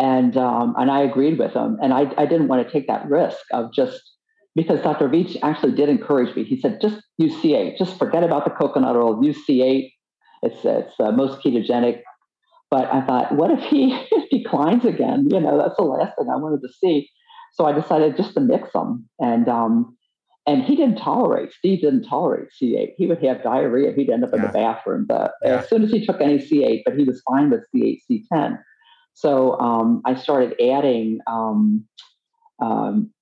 [0.00, 3.08] and um, and I agreed with him, and I I didn't want to take that
[3.08, 4.00] risk of just
[4.58, 5.08] because Dr.
[5.08, 6.42] Veech actually did encourage me.
[6.42, 9.88] He said, just use C8, just forget about the coconut oil, use C8.
[10.42, 12.00] It's, it's uh, most ketogenic.
[12.68, 13.96] But I thought, what if he
[14.32, 15.28] declines again?
[15.30, 17.08] You know, that's the last thing I wanted to see.
[17.52, 19.08] So I decided just to mix them.
[19.20, 19.96] And, um,
[20.44, 22.94] and he didn't tolerate, Steve didn't tolerate C8.
[22.96, 23.92] He would have diarrhea.
[23.92, 24.40] He'd end up yeah.
[24.40, 25.58] in the bathroom but yeah.
[25.58, 28.58] as soon as he took any C8, but he was fine with C8, C10.
[29.14, 31.84] So um, I started adding um,
[32.60, 33.12] um,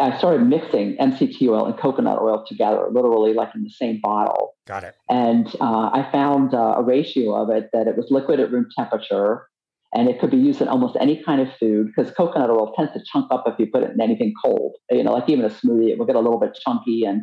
[0.00, 4.54] I started mixing MCT oil and coconut oil together, literally like in the same bottle.
[4.66, 4.94] Got it.
[5.08, 8.66] And uh, I found uh, a ratio of it that it was liquid at room
[8.76, 9.46] temperature,
[9.94, 12.92] and it could be used in almost any kind of food because coconut oil tends
[12.92, 14.76] to chunk up if you put it in anything cold.
[14.90, 17.04] You know, like even a smoothie, it will get a little bit chunky.
[17.04, 17.22] And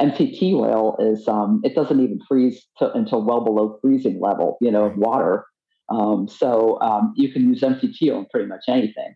[0.00, 4.70] MCT oil is um, it doesn't even freeze to, until well below freezing level, you
[4.70, 5.44] know, of water.
[5.90, 9.14] Um, so um, you can use MCT oil in pretty much anything.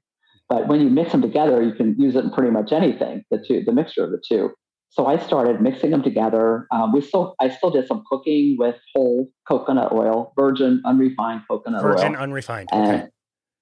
[0.53, 3.24] But when you mix them together, you can use it in pretty much anything.
[3.30, 4.50] The two, the mixture of the two.
[4.90, 6.66] So I started mixing them together.
[6.70, 11.80] Um, we still, I still did some cooking with whole coconut oil, virgin unrefined coconut
[11.80, 13.07] virgin, oil, virgin unrefined, okay.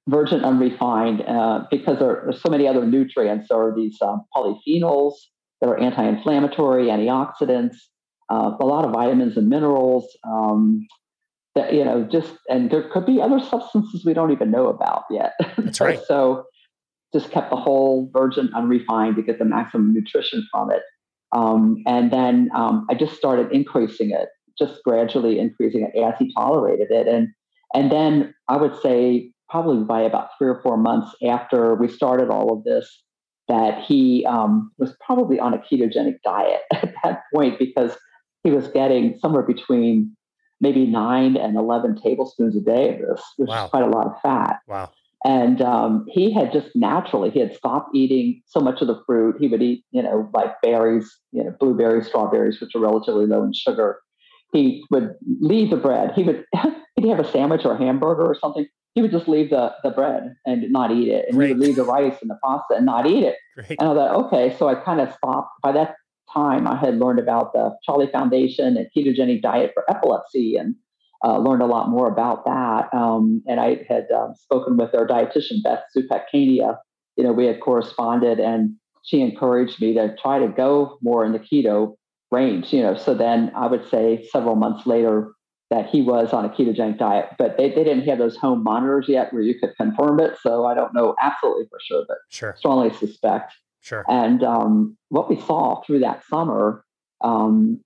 [0.08, 3.46] virgin unrefined, uh, because there are so many other nutrients.
[3.48, 5.12] There are these um, polyphenols
[5.60, 7.76] that are anti-inflammatory, antioxidants,
[8.28, 10.08] uh, a lot of vitamins and minerals.
[10.24, 10.88] Um,
[11.54, 15.04] that you know, just and there could be other substances we don't even know about
[15.08, 15.34] yet.
[15.56, 16.00] That's right.
[16.08, 16.46] so
[17.12, 20.82] just kept the whole virgin unrefined to get the maximum nutrition from it.
[21.32, 26.32] Um, and then um, I just started increasing it, just gradually increasing it as he
[26.36, 27.06] tolerated it.
[27.06, 27.28] And
[27.72, 32.30] and then I would say probably by about three or four months after we started
[32.30, 33.02] all of this,
[33.48, 37.96] that he um, was probably on a ketogenic diet at that point because
[38.44, 40.16] he was getting somewhere between
[40.60, 43.64] maybe nine and 11 tablespoons a day of this, which wow.
[43.64, 44.60] is quite a lot of fat.
[44.66, 44.90] Wow.
[45.24, 49.36] And um, he had just naturally, he had stopped eating so much of the fruit.
[49.38, 53.42] He would eat, you know, like berries, you know, blueberries, strawberries, which are relatively low
[53.42, 54.00] in sugar.
[54.52, 56.12] He would leave the bread.
[56.16, 56.44] He would,
[56.96, 58.66] he'd have a sandwich or a hamburger or something.
[58.94, 61.26] He would just leave the, the bread and not eat it.
[61.28, 61.48] And Great.
[61.48, 63.36] he would leave the rice and the pasta and not eat it.
[63.56, 63.78] Great.
[63.78, 64.56] And I thought, okay.
[64.58, 65.50] So I kind of stopped.
[65.62, 65.96] By that
[66.32, 70.74] time, I had learned about the Charlie Foundation and ketogenic diet for epilepsy and
[71.24, 72.92] uh, learned a lot more about that.
[72.96, 76.78] Um, and I had um, spoken with our dietitian, Beth Zupec-Kania.
[77.16, 81.32] You know, we had corresponded and she encouraged me to try to go more in
[81.32, 81.94] the keto
[82.30, 82.96] range, you know.
[82.96, 85.32] So then I would say several months later
[85.70, 89.06] that he was on a ketogenic diet, but they, they didn't have those home monitors
[89.08, 90.36] yet where you could confirm it.
[90.42, 92.54] So I don't know absolutely for sure, but sure.
[92.58, 93.52] strongly suspect.
[93.80, 94.04] Sure.
[94.08, 96.84] And um, what we saw through that summer
[97.22, 97.80] um,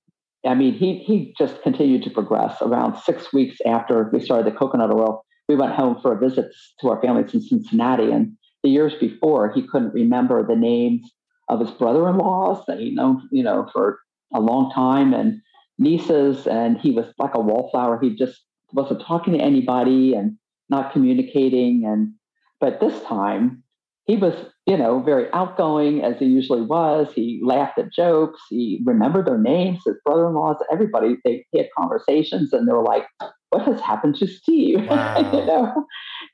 [0.46, 2.60] I mean, he he just continued to progress.
[2.60, 6.46] Around six weeks after we started the coconut oil, we went home for a visit
[6.80, 8.10] to our families in Cincinnati.
[8.10, 11.10] And the years before, he couldn't remember the names
[11.48, 14.00] of his brother-in-laws that he'd known, you know, for
[14.34, 15.40] a long time, and
[15.78, 16.46] nieces.
[16.46, 17.98] And he was like a wallflower.
[18.00, 18.40] He just
[18.72, 20.38] wasn't talking to anybody and
[20.68, 21.84] not communicating.
[21.86, 22.12] And
[22.60, 23.63] but this time,
[24.06, 24.34] he was,
[24.66, 27.08] you know, very outgoing as he usually was.
[27.14, 28.40] He laughed at jokes.
[28.50, 31.16] He remembered their names, his brother-in-laws, everybody.
[31.24, 33.06] They, had conversations, and they were like,
[33.50, 34.80] "What has happened to Steve?
[34.88, 35.32] Wow.
[35.32, 35.86] you know,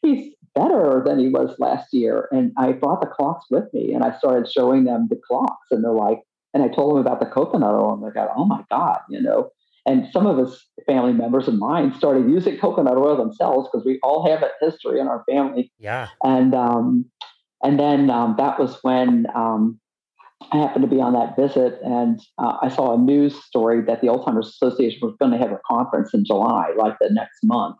[0.02, 4.02] he's better than he was last year." And I brought the clocks with me, and
[4.02, 6.18] I started showing them the clocks, and they're like,
[6.52, 9.22] and I told them about the coconut oil, and they go, "Oh my god!" You
[9.22, 9.50] know.
[9.86, 13.98] and some of his family members and mine started using coconut oil themselves because we
[14.02, 15.72] all have that history in our family.
[15.78, 16.08] Yeah.
[16.22, 17.06] And um,
[17.62, 19.80] and then um, that was when um,
[20.52, 24.00] I happened to be on that visit, and uh, I saw a news story that
[24.00, 27.76] the Alzheimer's Association was going to have a conference in July, like the next month.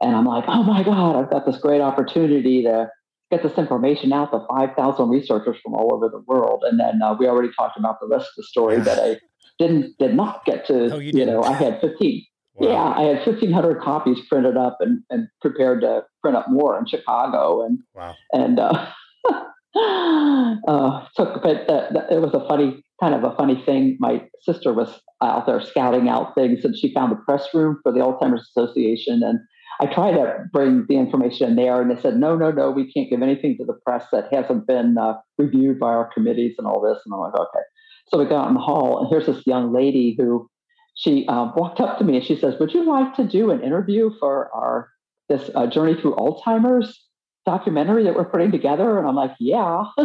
[0.00, 2.88] And I'm like, oh my God, I've got this great opportunity to
[3.30, 6.62] get this information out to 5,000 researchers from all over the world.
[6.64, 9.18] And then uh, we already talked about the rest of the story that I
[9.58, 10.94] didn't did not get to.
[10.94, 12.24] Oh, you, you know, I had 15.
[12.58, 12.68] Wow.
[12.68, 16.86] Yeah, I had 1,500 copies printed up and, and prepared to print up more in
[16.86, 17.64] Chicago.
[17.64, 18.16] And wow.
[18.32, 18.90] and uh,
[20.68, 23.96] uh, took, but the, the, it was a funny kind of a funny thing.
[24.00, 27.92] My sister was out there scouting out things, and she found the press room for
[27.92, 29.38] the Alzheimer's Association, and
[29.80, 32.90] I tried to bring the information in there, and they said, no, no, no, we
[32.92, 36.66] can't give anything to the press that hasn't been uh, reviewed by our committees and
[36.66, 36.98] all this.
[37.04, 37.64] And I'm like, okay.
[38.08, 40.50] So we got in the hall, and here's this young lady who
[40.98, 43.62] she uh, walked up to me and she says, "Would you like to do an
[43.62, 44.90] interview for our
[45.28, 47.06] this uh, journey through Alzheimer's
[47.46, 49.84] documentary that we're putting together?" And I'm like, "Yeah."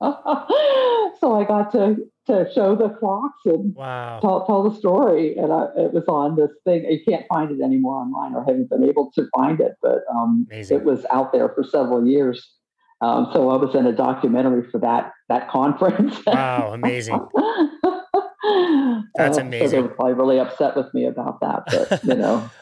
[0.00, 1.96] so I got to
[2.28, 4.20] to show the clocks and wow.
[4.20, 5.36] tell, tell the story.
[5.36, 6.84] And I, it was on this thing.
[6.90, 10.46] You can't find it anymore online or haven't been able to find it, but um,
[10.50, 12.54] it was out there for several years.
[13.00, 16.24] Um, so I was in a documentary for that that conference.
[16.26, 17.20] Wow, amazing.
[19.18, 19.68] That's amazing.
[19.68, 22.50] So they were probably really upset with me about that, but you know.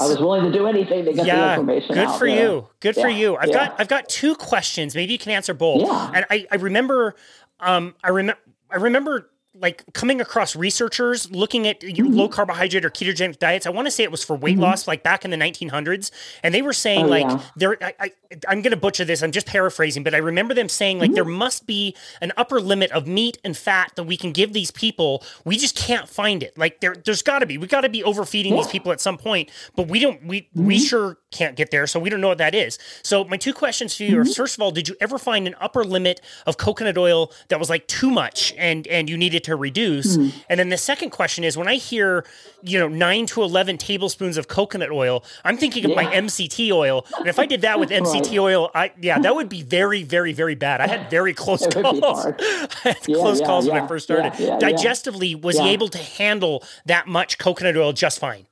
[0.00, 1.94] I was willing to do anything to get yeah, the information.
[1.94, 2.66] Good out, for you.
[2.80, 3.36] Good yeah, for you.
[3.36, 3.68] I've yeah.
[3.68, 4.94] got I've got two questions.
[4.94, 5.82] Maybe you can answer both.
[5.82, 6.12] Yeah.
[6.14, 7.14] And I, I remember
[7.60, 8.40] um I remember
[8.70, 12.06] I remember like coming across researchers looking at mm-hmm.
[12.06, 13.66] low carbohydrate or ketogenic diets.
[13.66, 14.62] I want to say it was for weight mm-hmm.
[14.62, 16.10] loss, like back in the 1900s,
[16.42, 17.42] and they were saying oh, like yeah.
[17.56, 17.76] there.
[17.82, 18.10] I, I,
[18.52, 19.22] am going to butcher this.
[19.22, 21.16] I'm just paraphrasing, but I remember them saying like mm-hmm.
[21.16, 24.70] there must be an upper limit of meat and fat that we can give these
[24.70, 25.22] people.
[25.44, 26.56] We just can't find it.
[26.56, 27.58] Like there, there's got to be.
[27.58, 28.62] We got to be overfeeding yeah.
[28.62, 30.24] these people at some point, but we don't.
[30.26, 30.84] We we mm-hmm.
[30.84, 32.78] sure can't get there, so we don't know what that is.
[33.02, 34.32] So my two questions to you mm-hmm.
[34.32, 37.70] first of all, did you ever find an upper limit of coconut oil that was
[37.70, 40.16] like too much and and you needed to reduce?
[40.16, 40.38] Mm-hmm.
[40.48, 42.24] And then the second question is when I hear,
[42.62, 47.06] you know, nine to 11 tablespoons of coconut oil, I'm thinking of my MCT oil.
[47.18, 48.38] And if I did that with MCT right.
[48.38, 50.80] oil, I, yeah, that would be very, very, very bad.
[50.80, 52.26] I had very close calls.
[52.26, 52.34] I
[52.82, 54.32] had yeah, close yeah, calls when I first started.
[54.60, 58.46] Digestively, was he able to handle that much coconut oil just fine?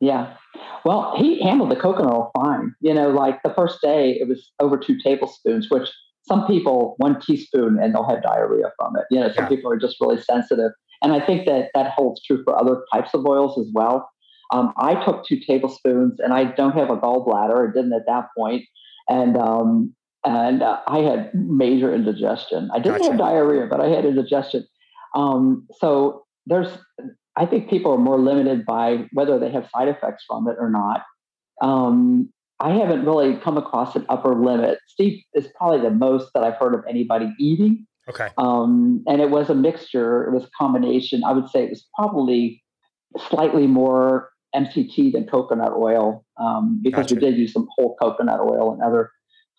[0.00, 0.36] Yeah.
[0.84, 2.74] Well, he handled the coconut oil fine.
[2.80, 5.90] You know, like the first day, it was over two tablespoons, which
[6.22, 9.04] some people one teaspoon and they'll have diarrhea from it.
[9.10, 9.48] You know, some yeah.
[9.48, 13.10] people are just really sensitive, and I think that that holds true for other types
[13.14, 14.08] of oils as well.
[14.52, 17.70] Um, I took two tablespoons, and I don't have a gallbladder.
[17.70, 18.64] I didn't at that point,
[19.08, 19.94] and um,
[20.24, 22.70] and uh, I had major indigestion.
[22.72, 23.10] I didn't gotcha.
[23.10, 24.66] have diarrhea, but I had indigestion.
[25.14, 26.68] Um, so there's,
[27.36, 30.70] I think people are more limited by whether they have side effects from it or
[30.70, 31.02] not.
[31.60, 34.78] Um, I haven't really come across an upper limit.
[34.86, 37.86] Steve is probably the most that I've heard of anybody eating.
[38.08, 38.28] Okay.
[38.38, 40.24] Um, and it was a mixture.
[40.24, 41.24] It was a combination.
[41.24, 42.62] I would say it was probably
[43.28, 47.14] slightly more MCT than coconut oil um, because gotcha.
[47.16, 49.10] we did use some whole coconut oil and other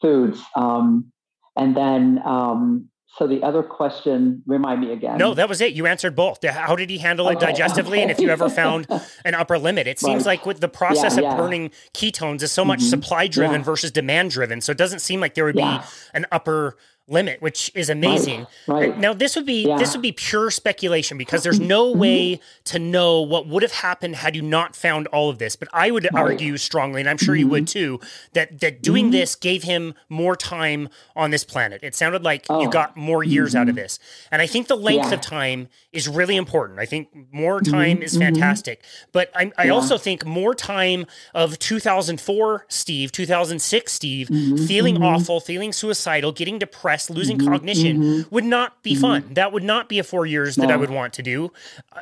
[0.02, 0.42] foods.
[0.56, 1.12] Um,
[1.58, 5.18] and then um, so the other question, remind me again.
[5.18, 5.74] No, that was it.
[5.74, 6.44] You answered both.
[6.44, 8.02] How did he handle it okay, digestively, okay.
[8.02, 8.88] and if you ever found
[9.24, 9.88] an upper limit?
[9.88, 10.38] It seems right.
[10.38, 12.90] like with the process yeah, of burning ketones is so much mm-hmm.
[12.90, 13.66] supply driven yeah.
[13.66, 14.60] versus demand driven.
[14.60, 15.80] So it doesn't seem like there would be
[16.14, 16.76] an upper
[17.08, 18.48] limit, which is amazing.
[18.68, 18.98] Right, right.
[18.98, 19.78] Now this would be yeah.
[19.78, 22.00] this would be pure speculation because there's no mm-hmm.
[22.00, 25.56] way to know what would have happened had you not found all of this.
[25.56, 26.16] But I would right.
[26.16, 27.40] argue strongly, and I'm sure mm-hmm.
[27.40, 27.98] you would mm-hmm.
[27.98, 28.00] too,
[28.34, 29.12] that that doing mm-hmm.
[29.12, 31.82] this gave him more time on this planet.
[31.84, 32.62] It sounded like oh.
[32.62, 33.84] you got more years out of mm-hmm.
[33.84, 34.00] this.
[34.32, 35.16] And I think the length yeah.
[35.16, 36.80] of time is really important.
[36.80, 37.72] I think more mm-hmm.
[37.72, 38.84] time is fantastic.
[39.12, 39.72] But I, I yeah.
[39.72, 44.28] also think more time of 2004 Steve, 2006 Steve,
[44.68, 49.02] feeling awful, feeling suicidal, getting depressed losing mm-hmm, cognition mm-hmm, would not be mm-hmm.
[49.02, 49.34] fun.
[49.34, 50.66] That would not be a four years no.
[50.66, 51.52] that I would want to do.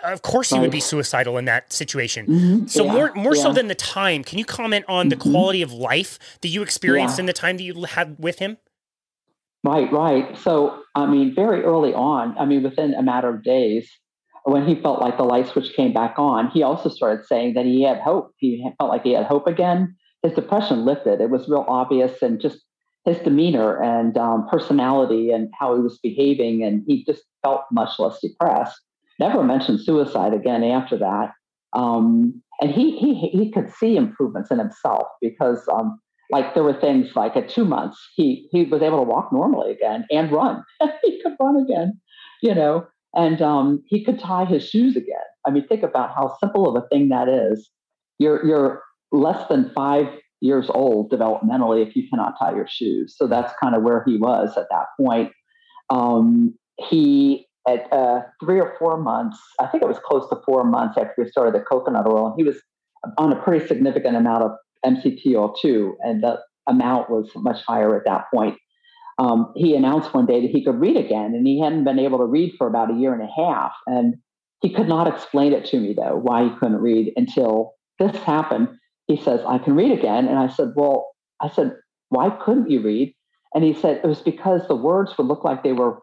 [0.03, 0.57] of course, right.
[0.57, 2.27] you would be suicidal in that situation.
[2.27, 2.67] Mm-hmm.
[2.67, 2.93] So yeah.
[2.93, 3.43] more more yeah.
[3.43, 5.31] so than the time, can you comment on the mm-hmm.
[5.31, 7.21] quality of life that you experienced yeah.
[7.21, 8.57] in the time that you had with him?
[9.63, 10.37] Right, right.
[10.37, 13.89] So I mean, very early on, I mean, within a matter of days,
[14.43, 17.65] when he felt like the light switch came back on, he also started saying that
[17.65, 18.31] he had hope.
[18.37, 19.95] He felt like he had hope again.
[20.21, 21.21] His depression lifted.
[21.21, 22.59] It was real obvious and just
[23.06, 27.99] his demeanor and um, personality and how he was behaving, and he just felt much
[27.99, 28.80] less depressed.
[29.20, 31.32] Never mentioned suicide again after that.
[31.74, 35.99] Um, and he, he he could see improvements in himself because um,
[36.32, 39.72] like there were things like at two months he he was able to walk normally
[39.72, 40.64] again and run.
[41.04, 41.99] he could run again,
[42.41, 42.88] you know.
[43.16, 45.28] and um, he could tie his shoes again.
[45.45, 47.70] I mean, think about how simple of a thing that is.
[48.20, 50.08] You're you're less than five
[50.43, 53.15] years old developmentally if you cannot tie your shoes.
[53.17, 55.31] So that's kind of where he was at that point.
[55.89, 56.53] Um,
[56.89, 60.97] he at uh, three or four months, I think it was close to four months
[60.97, 62.57] after we started the coconut oil, he was
[63.17, 64.51] on a pretty significant amount of
[64.85, 68.57] MCTO2, and the amount was much higher at that point.
[69.17, 72.17] Um, he announced one day that he could read again, and he hadn't been able
[72.17, 73.71] to read for about a year and a half.
[73.87, 74.15] And
[74.61, 78.67] he could not explain it to me, though, why he couldn't read until this happened.
[79.08, 80.28] He says, I can read again.
[80.28, 81.08] And I said, Well,
[81.41, 81.76] I said,
[82.10, 83.16] why couldn't you read?
[83.54, 85.99] And he said, It was because the words would look like they were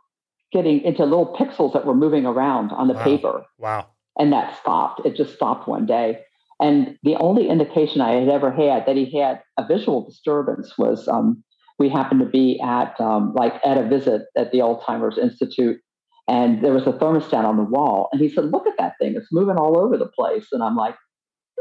[0.53, 3.05] getting into little pixels that were moving around on the wow.
[3.05, 3.45] paper.
[3.59, 3.87] Wow.
[4.19, 5.07] And that stopped.
[5.07, 6.19] It just stopped one day.
[6.61, 11.09] And the only indication I had ever had that he had a visual disturbance was
[11.09, 11.43] um,
[11.79, 15.81] we happened to be at um, like at a visit at the Alzheimer's Institute,
[16.29, 19.15] and there was a thermostat on the wall, and he said, "Look at that thing;
[19.17, 20.97] it's moving all over the place." And I'm like,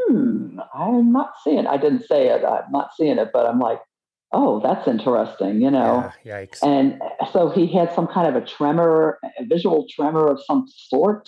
[0.07, 1.67] "Hmm, I'm not seeing." It.
[1.67, 2.43] I didn't say it.
[2.43, 3.79] I'm not seeing it, but I'm like,
[4.31, 6.11] "Oh, that's interesting," you know.
[6.23, 6.63] Yeah, yikes.
[6.63, 7.01] And
[7.33, 11.27] so he had some kind of a tremor, a visual tremor of some sort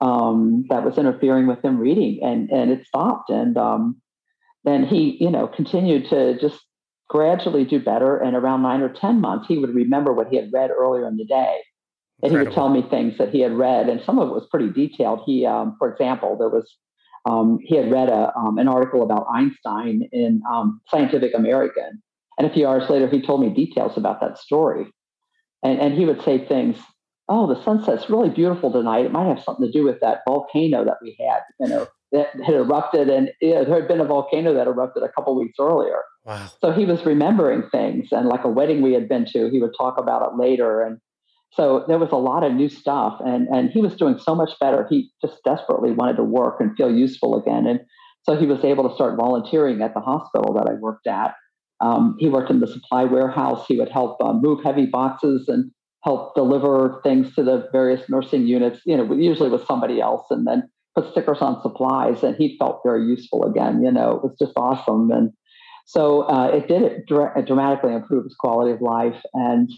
[0.00, 3.30] um, that was interfering with him reading, and and it stopped.
[3.30, 4.00] And um,
[4.64, 6.60] then he, you know, continued to just
[7.08, 8.16] gradually do better.
[8.16, 11.16] And around nine or ten months, he would remember what he had read earlier in
[11.16, 11.58] the day,
[12.22, 12.38] and Incredible.
[12.38, 14.70] he would tell me things that he had read, and some of it was pretty
[14.70, 15.20] detailed.
[15.24, 16.76] He, um, for example, there was.
[17.24, 22.02] Um, he had read a, um, an article about Einstein in um, Scientific American,
[22.38, 24.86] and a few hours later, he told me details about that story.
[25.62, 26.76] And, and he would say things
[27.28, 29.06] oh, the sunset's really beautiful tonight.
[29.06, 32.28] It might have something to do with that volcano that we had, you know, that
[32.44, 33.08] had erupted.
[33.08, 36.02] And know, there had been a volcano that erupted a couple weeks earlier.
[36.24, 36.50] Wow.
[36.60, 39.72] So he was remembering things and like a wedding we had been to, he would
[39.78, 40.82] talk about it later.
[40.82, 40.98] And
[41.54, 44.50] so there was a lot of new stuff and, and he was doing so much
[44.58, 44.86] better.
[44.88, 47.66] He just desperately wanted to work and feel useful again.
[47.66, 47.80] And
[48.22, 51.34] so he was able to start volunteering at the hospital that I worked at.
[51.80, 53.66] Um, he worked in the supply warehouse.
[53.66, 55.70] He would help uh, move heavy boxes and
[56.04, 60.46] help deliver things to the various nursing units, you know, usually with somebody else, and
[60.46, 62.22] then put stickers on supplies.
[62.22, 63.82] And he felt very useful again.
[63.82, 65.10] You know, it was just awesome.
[65.10, 65.32] And
[65.84, 69.20] so uh, it did it dra- dramatically improve his quality of life.
[69.34, 69.68] And,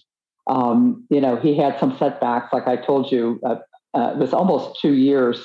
[0.46, 2.52] um, you know, he had some setbacks.
[2.52, 3.56] Like I told you, uh,
[3.94, 5.44] uh, it was almost two years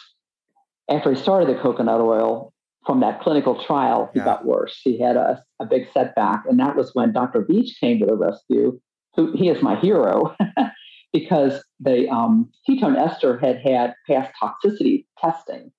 [0.89, 2.54] after he started the coconut oil
[2.86, 4.26] from that clinical trial, he yeah.
[4.26, 4.80] got worse.
[4.84, 6.43] He had a, a big setback.
[6.50, 7.43] And that was when Dr.
[7.43, 8.80] Veech came to the rescue
[9.16, 10.36] who he is my hero
[11.14, 15.72] because the um, ketone ester had had past toxicity testing,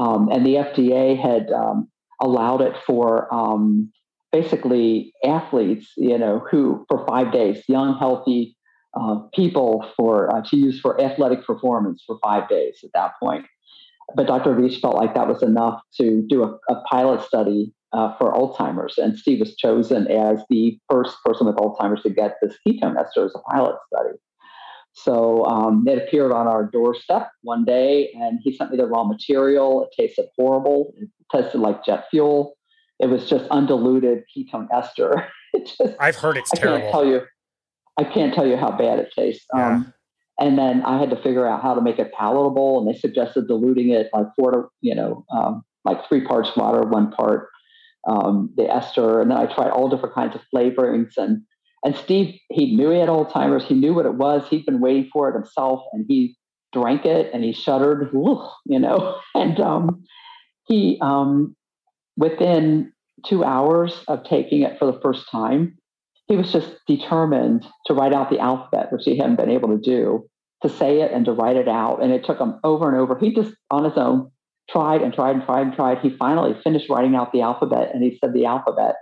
[0.00, 1.88] um, and the FDA had um,
[2.20, 3.90] allowed it for um,
[4.32, 8.56] basically athletes, you know, who for five days, young, healthy
[8.98, 13.46] uh, people for uh, to use for athletic performance for five days at that point.
[14.14, 14.54] But Dr.
[14.54, 18.96] Veech felt like that was enough to do a, a pilot study uh, for Alzheimer's.
[18.98, 23.26] And Steve was chosen as the first person with Alzheimer's to get this ketone ester
[23.26, 24.16] as a pilot study.
[24.94, 29.04] So um, it appeared on our doorstep one day, and he sent me the raw
[29.04, 29.84] material.
[29.84, 30.92] It tasted horrible.
[30.96, 32.57] It tasted like jet fuel.
[32.98, 35.28] It was just undiluted ketone ester.
[35.56, 36.80] just, I've heard it's I terrible.
[36.80, 37.20] Can't tell you,
[37.96, 39.46] I can't tell you how bad it tastes.
[39.54, 39.68] Yeah.
[39.68, 39.94] Um,
[40.40, 43.48] and then I had to figure out how to make it palatable, and they suggested
[43.48, 47.48] diluting it like four to, you know, um, like three parts water, one part
[48.06, 51.16] um, the ester, and then I tried all different kinds of flavorings.
[51.16, 51.42] And
[51.84, 53.64] and Steve, he knew he had Alzheimer's.
[53.64, 54.48] He knew what it was.
[54.48, 56.36] He'd been waiting for it himself, and he
[56.72, 58.10] drank it and he shuddered,
[58.66, 59.18] you know.
[59.34, 60.04] And um,
[60.64, 61.56] he, um,
[62.18, 62.92] within
[63.24, 65.78] two hours of taking it for the first time,
[66.26, 69.78] he was just determined to write out the alphabet, which he hadn't been able to
[69.78, 70.28] do,
[70.62, 72.02] to say it and to write it out.
[72.02, 73.16] And it took him over and over.
[73.18, 74.30] He just, on his own,
[74.68, 75.98] tried and tried and tried and tried.
[75.98, 78.96] He finally finished writing out the alphabet and he said the alphabet.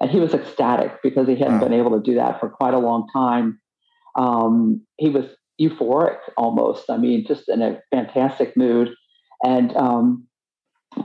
[0.00, 1.68] And he was ecstatic because he hadn't wow.
[1.68, 3.60] been able to do that for quite a long time.
[4.18, 5.26] Um, he was
[5.60, 6.90] euphoric almost.
[6.90, 8.90] I mean, just in a fantastic mood.
[9.44, 10.26] And um,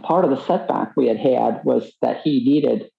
[0.04, 2.90] part of the setback we had had was that he needed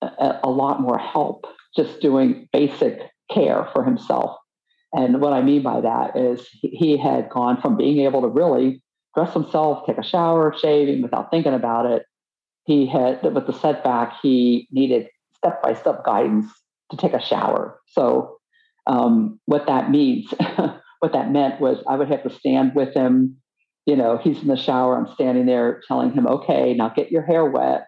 [0.00, 1.46] a, a lot more help
[1.76, 3.00] just doing basic
[3.30, 4.36] care for himself.
[4.92, 8.82] And what I mean by that is he had gone from being able to really
[9.14, 12.04] dress himself, take a shower, shaving without thinking about it.
[12.64, 16.46] He had, with the setback, he needed step by step guidance
[16.90, 17.80] to take a shower.
[17.88, 18.36] So,
[18.86, 20.32] um, what that means,
[21.00, 23.36] what that meant was I would have to stand with him.
[23.86, 24.96] You know, he's in the shower.
[24.96, 27.86] I'm standing there telling him, okay, now get your hair wet.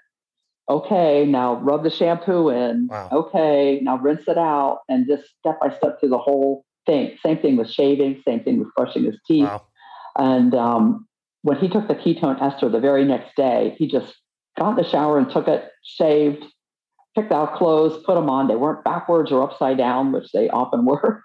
[0.68, 2.88] Okay, now rub the shampoo in.
[2.90, 3.08] Wow.
[3.12, 7.16] Okay, now rinse it out and just step by step through the whole thing.
[7.24, 9.44] Same thing with shaving, same thing with brushing his teeth.
[9.44, 9.62] Wow
[10.16, 11.06] And um,
[11.42, 14.14] when he took the ketone ester the very next day, he just
[14.58, 16.44] got in the shower and took it, shaved,
[17.14, 18.48] picked out clothes, put them on.
[18.48, 21.22] They weren't backwards or upside down, which they often were.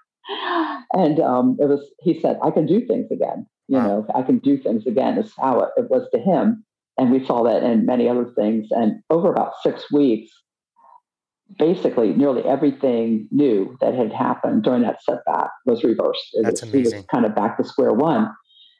[0.92, 3.46] and um, it was, he said, I can do things again.
[3.70, 3.86] You wow.
[3.86, 5.16] know, I can do things again.
[5.16, 6.64] Is how it, it was to him.
[6.98, 8.66] And we saw that in many other things.
[8.72, 10.30] And over about six weeks,
[11.56, 16.30] basically nearly everything new that had happened during that setback was reversed.
[16.32, 16.92] It That's was, amazing.
[16.92, 18.28] He was kind of back to square one.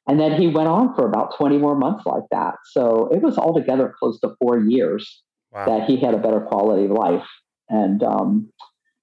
[0.08, 2.54] And then he went on for about 20 more months like that.
[2.72, 5.22] So it was altogether close to four years
[5.52, 5.66] wow.
[5.66, 7.28] that he had a better quality of life.
[7.68, 8.50] And um,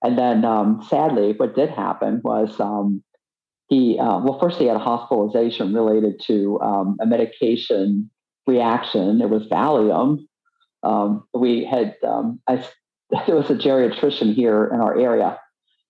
[0.03, 3.03] and then um, sadly, what did happen was um,
[3.67, 8.09] he uh, well, first he had a hospitalization related to um, a medication
[8.45, 9.21] reaction.
[9.21, 10.19] It was Valium.
[10.83, 12.65] Um, we had um, I,
[13.27, 15.39] there was a geriatrician here in our area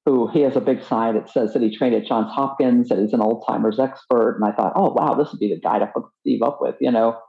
[0.08, 2.98] who he has a big sign that says that he trained at Johns Hopkins, that
[2.98, 4.38] he's an Alzheimer's expert.
[4.38, 6.76] And I thought, oh, wow, this would be the guy to hook Steve up with,
[6.80, 7.20] you know,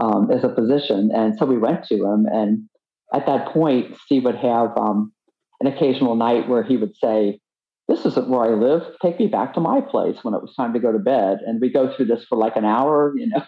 [0.00, 1.10] um, as a physician.
[1.14, 2.24] And so we went to him.
[2.32, 2.66] And
[3.12, 5.12] at that point, Steve would have um,
[5.60, 7.40] an occasional night where he would say,
[7.88, 8.82] this isn't where I live.
[9.02, 11.38] Take me back to my place when it was time to go to bed.
[11.46, 13.44] And we go through this for like an hour, you know.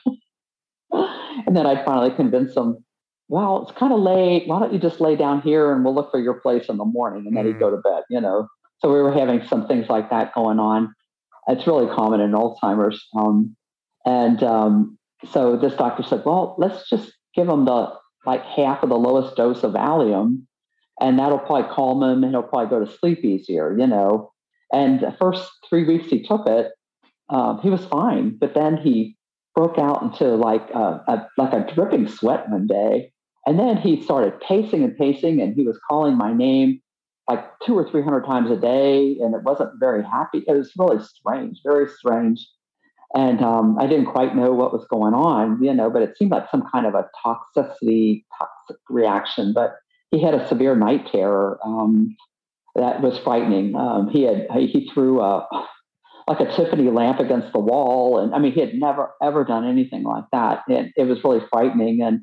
[1.46, 2.84] and then I'd finally convince him,
[3.28, 4.46] well, it's kind of late.
[4.46, 6.84] Why don't you just lay down here and we'll look for your place in the
[6.84, 7.26] morning?
[7.26, 7.48] And then mm.
[7.48, 8.48] he'd go to bed, you know.
[8.80, 10.94] So we were having some things like that going on.
[11.48, 13.02] It's really common in Alzheimer's.
[13.18, 13.56] Um,
[14.04, 14.98] and um,
[15.32, 17.92] so this doctor said, well, let's just give him the
[18.26, 20.42] like half of the lowest dose of Valium,
[21.00, 24.32] and that'll probably calm him and he'll probably go to sleep easier, you know.
[24.72, 26.72] And the first three weeks he took it,
[27.28, 28.36] um, he was fine.
[28.38, 29.16] But then he
[29.54, 33.12] broke out into like a, a, like a dripping sweat one day,
[33.46, 36.80] and then he started pacing and pacing, and he was calling my name
[37.28, 40.44] like two or three hundred times a day, and it wasn't very happy.
[40.46, 42.46] It was really strange, very strange.
[43.14, 46.32] And um, I didn't quite know what was going on, you know, but it seemed
[46.32, 49.52] like some kind of a toxicity, toxic reaction.
[49.52, 49.76] But
[50.16, 52.16] he had a severe night terror um,
[52.74, 53.74] that was frightening.
[53.74, 55.46] Um, he had he threw a
[56.28, 59.66] like a Tiffany lamp against the wall, and I mean, he had never ever done
[59.66, 60.62] anything like that.
[60.68, 62.02] And it was really frightening.
[62.02, 62.20] And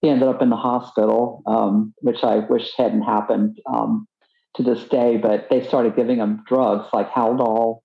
[0.00, 3.58] he ended up in the hospital, um, which I wish hadn't happened.
[3.72, 4.06] Um,
[4.54, 7.80] to this day, but they started giving him drugs like Haldol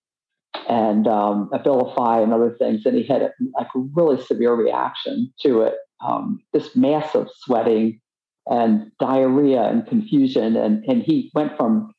[0.69, 5.61] and um, Abilify and other things, and he had like a really severe reaction to
[5.61, 5.75] it.
[6.05, 7.99] Um, this massive sweating
[8.47, 11.91] and diarrhea and confusion, and and he went from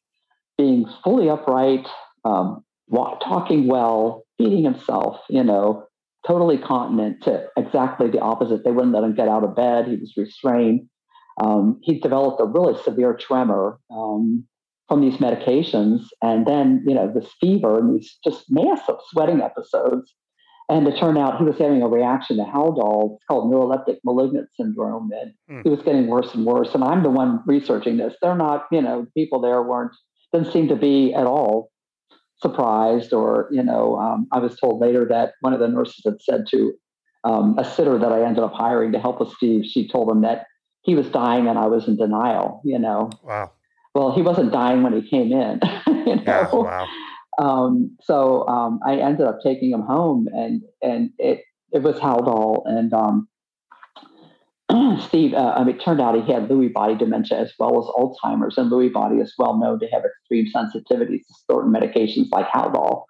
[0.58, 1.86] being fully upright,
[2.24, 5.84] um, talking well, feeding himself, you know,
[6.26, 8.64] totally continent, to exactly the opposite.
[8.64, 9.88] They wouldn't let him get out of bed.
[9.88, 10.88] He was restrained.
[11.42, 14.44] Um, he developed a really severe tremor um,
[14.90, 20.12] from these medications and then you know this fever and these just massive sweating episodes
[20.70, 24.48] and it turned out he was having a reaction to haldol it's called neuroleptic malignant
[24.56, 25.66] syndrome and mm.
[25.66, 28.80] it was getting worse and worse and i'm the one researching this they're not you
[28.80, 29.92] know people there weren't
[30.32, 31.70] didn't seem to be at all
[32.40, 36.20] surprised or you know um, i was told later that one of the nurses had
[36.22, 36.72] said to
[37.24, 40.22] um, a sitter that i ended up hiring to help with steve she told him
[40.22, 40.46] that
[40.82, 43.50] he was dying and i was in denial you know wow
[43.94, 45.60] well, he wasn't dying when he came in.
[45.86, 46.22] you know?
[46.26, 46.88] Yeah, wow.
[47.40, 51.42] Um, so um, I ended up taking him home, and and it
[51.72, 53.28] it was Haldol and um,
[55.08, 55.34] Steve.
[55.34, 58.58] Uh, I mean, it turned out he had Lewy body dementia as well as Alzheimer's,
[58.58, 63.04] and Lewy body is well known to have extreme sensitivities to certain medications like Haldol.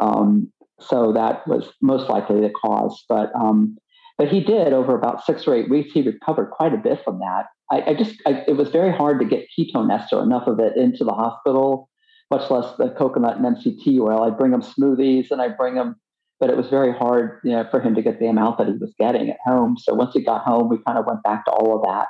[0.00, 3.76] Um, so that was most likely the cause, but um,
[4.16, 5.92] but he did over about six or eight weeks.
[5.92, 9.20] He recovered quite a bit from that, I, I just I, it was very hard
[9.20, 11.88] to get ketone ester enough of it into the hospital,
[12.30, 14.22] much less the coconut and MCT oil.
[14.22, 15.96] I bring him smoothies and I bring him,
[16.40, 18.74] but it was very hard, you know, for him to get the amount that he
[18.74, 19.76] was getting at home.
[19.78, 22.08] So once he got home, we kind of went back to all of that,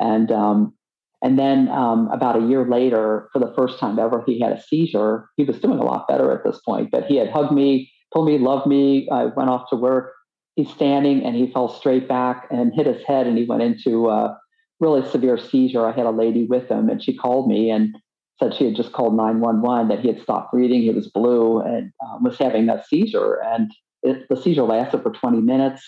[0.00, 0.74] and um,
[1.22, 4.60] and then um, about a year later, for the first time ever, he had a
[4.60, 5.30] seizure.
[5.36, 8.26] He was doing a lot better at this point, but he had hugged me, told
[8.26, 9.08] me loved me.
[9.10, 10.12] I went off to work.
[10.56, 14.10] He's standing and he fell straight back and hit his head and he went into
[14.10, 14.36] a
[14.80, 15.86] really severe seizure.
[15.86, 17.96] I had a lady with him, and she called me and
[18.38, 21.92] said she had just called 911 that he had stopped breathing, he was blue, and
[22.04, 23.40] um, was having a seizure.
[23.44, 23.70] And
[24.02, 25.82] it, the seizure lasted for 20 minutes.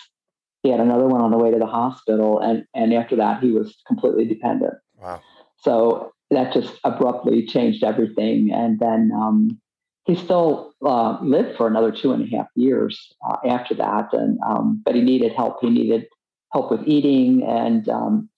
[0.63, 3.51] He had another one on the way to the hospital, and and after that, he
[3.51, 4.73] was completely dependent.
[4.99, 5.21] Wow!
[5.57, 8.51] So that just abruptly changed everything.
[8.51, 9.61] And then um,
[10.05, 14.39] he still uh, lived for another two and a half years uh, after that, and
[14.47, 15.57] um, but he needed help.
[15.61, 16.07] He needed
[16.51, 18.29] help with eating and um,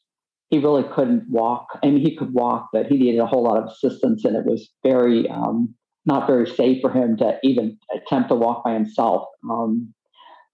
[0.50, 1.68] he really couldn't walk.
[1.84, 4.46] I mean, he could walk, but he needed a whole lot of assistance, and it
[4.46, 5.76] was very um,
[6.06, 9.28] not very safe for him to even attempt to walk by himself.
[9.50, 9.94] Um,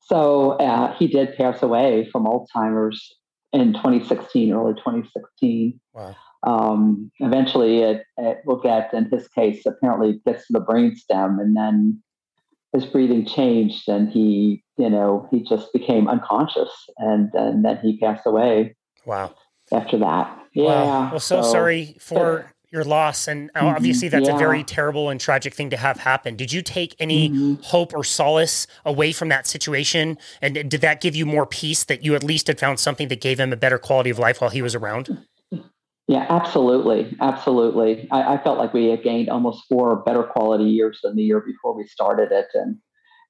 [0.02, 3.16] so uh, he did pass away from Alzheimer's
[3.54, 5.80] in 2016, early 2016.
[5.94, 6.16] Wow.
[6.46, 11.56] Um, eventually, it, it will get, in his case, apparently gets to the brainstem, and
[11.56, 12.02] then
[12.74, 17.98] his breathing changed, and he, you know, he just became unconscious, and and then he
[18.00, 18.76] passed away.
[19.06, 19.36] Wow.
[19.72, 20.64] After that, yeah.
[20.64, 21.12] Wow.
[21.12, 23.68] Well, so, so sorry for your loss and mm-hmm.
[23.68, 24.36] obviously that's yeah.
[24.36, 27.54] a very terrible and tragic thing to have happen did you take any mm-hmm.
[27.62, 32.04] hope or solace away from that situation and did that give you more peace that
[32.04, 34.50] you at least had found something that gave him a better quality of life while
[34.50, 35.24] he was around
[36.08, 41.00] yeah absolutely absolutely i, I felt like we had gained almost four better quality years
[41.04, 42.78] than the year before we started it and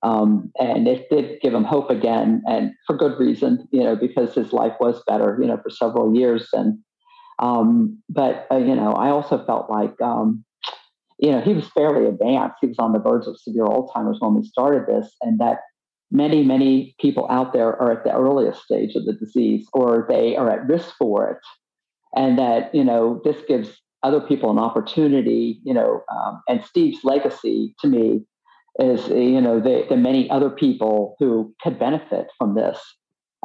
[0.03, 4.35] um, and it did give him hope again and for good reason you know because
[4.35, 6.77] his life was better you know for several years and
[7.39, 10.43] um, but uh, you know, I also felt like um,
[11.19, 12.57] you know he was fairly advanced.
[12.61, 15.59] He was on the verge of severe Alzheimer's when we started this, and that
[16.11, 20.35] many many people out there are at the earliest stage of the disease, or they
[20.35, 21.37] are at risk for it,
[22.15, 25.59] and that you know this gives other people an opportunity.
[25.63, 28.25] You know, um, and Steve's legacy to me
[28.79, 32.79] is you know the, the many other people who could benefit from this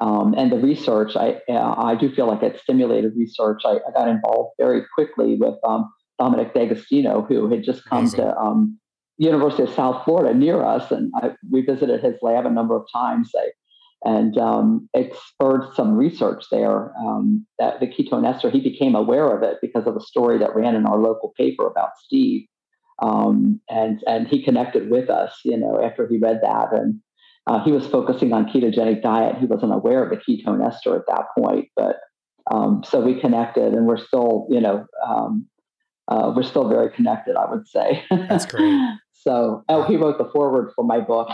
[0.01, 3.63] um, and the research, I uh, I do feel like it stimulated research.
[3.65, 8.21] I, I got involved very quickly with um, Dominic D'Agostino, who had just come Amazing.
[8.21, 8.79] to um,
[9.17, 12.87] University of South Florida near us, and I, we visited his lab a number of
[12.93, 13.31] times.
[13.37, 13.51] I,
[14.05, 16.93] and um, it spurred some research there.
[16.97, 20.55] Um, that the ketone ester, he became aware of it because of a story that
[20.55, 22.47] ran in our local paper about Steve,
[23.01, 27.01] um, and and he connected with us, you know, after he read that, and
[27.47, 29.37] uh, he was focusing on ketogenic diet.
[29.39, 31.97] He wasn't aware of the ketone ester at that point, but
[32.51, 35.47] um, so we connected, and we're still, you know, um,
[36.09, 37.37] uh, we're still very connected.
[37.37, 38.05] I would say.
[38.11, 38.79] That's great.
[39.13, 41.29] so, oh, he wrote the foreword for my book.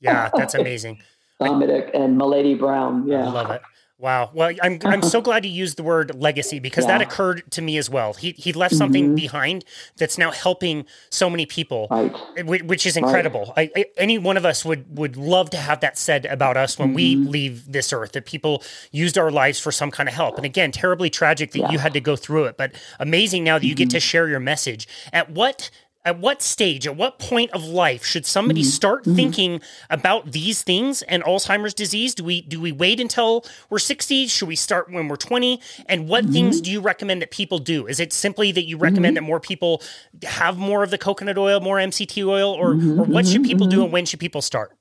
[0.00, 1.00] yeah, that's amazing.
[1.40, 3.06] Dominic and Milady Brown.
[3.06, 3.62] Yeah, I love it.
[3.96, 4.30] Wow.
[4.34, 6.98] Well, I'm I'm so glad you used the word legacy because yeah.
[6.98, 8.12] that occurred to me as well.
[8.12, 9.14] He he left something mm-hmm.
[9.14, 9.64] behind
[9.96, 12.44] that's now helping so many people, right.
[12.44, 13.54] which is incredible.
[13.56, 13.70] Right.
[13.76, 16.76] I, I, any one of us would would love to have that said about us
[16.76, 16.96] when mm-hmm.
[16.96, 18.12] we leave this earth.
[18.12, 20.36] That people used our lives for some kind of help.
[20.36, 21.70] And again, terribly tragic that yeah.
[21.70, 23.68] you had to go through it, but amazing now that mm-hmm.
[23.68, 24.02] you get to mm-hmm.
[24.02, 24.88] share your message.
[25.12, 25.70] At what
[26.04, 28.68] at what stage, at what point of life should somebody mm-hmm.
[28.68, 29.16] start mm-hmm.
[29.16, 32.14] thinking about these things and Alzheimer's disease?
[32.14, 34.26] Do we do we wait until we're 60?
[34.26, 35.60] Should we start when we're 20?
[35.86, 36.32] And what mm-hmm.
[36.32, 37.86] things do you recommend that people do?
[37.86, 39.24] Is it simply that you recommend mm-hmm.
[39.24, 39.82] that more people
[40.24, 43.00] have more of the coconut oil, more MCT oil, or mm-hmm.
[43.00, 43.48] or what should mm-hmm.
[43.48, 44.76] people do and when should people start?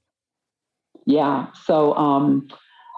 [1.05, 1.47] Yeah.
[1.65, 2.47] So um,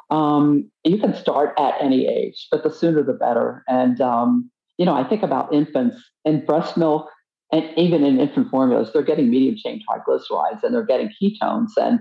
[0.10, 3.64] um, you can start at any age, but the sooner the better.
[3.68, 7.07] And um, you know, I think about infants and breast milk
[7.51, 11.99] and even in infant formulas, they're getting medium chain triglycerides and they're getting ketones, and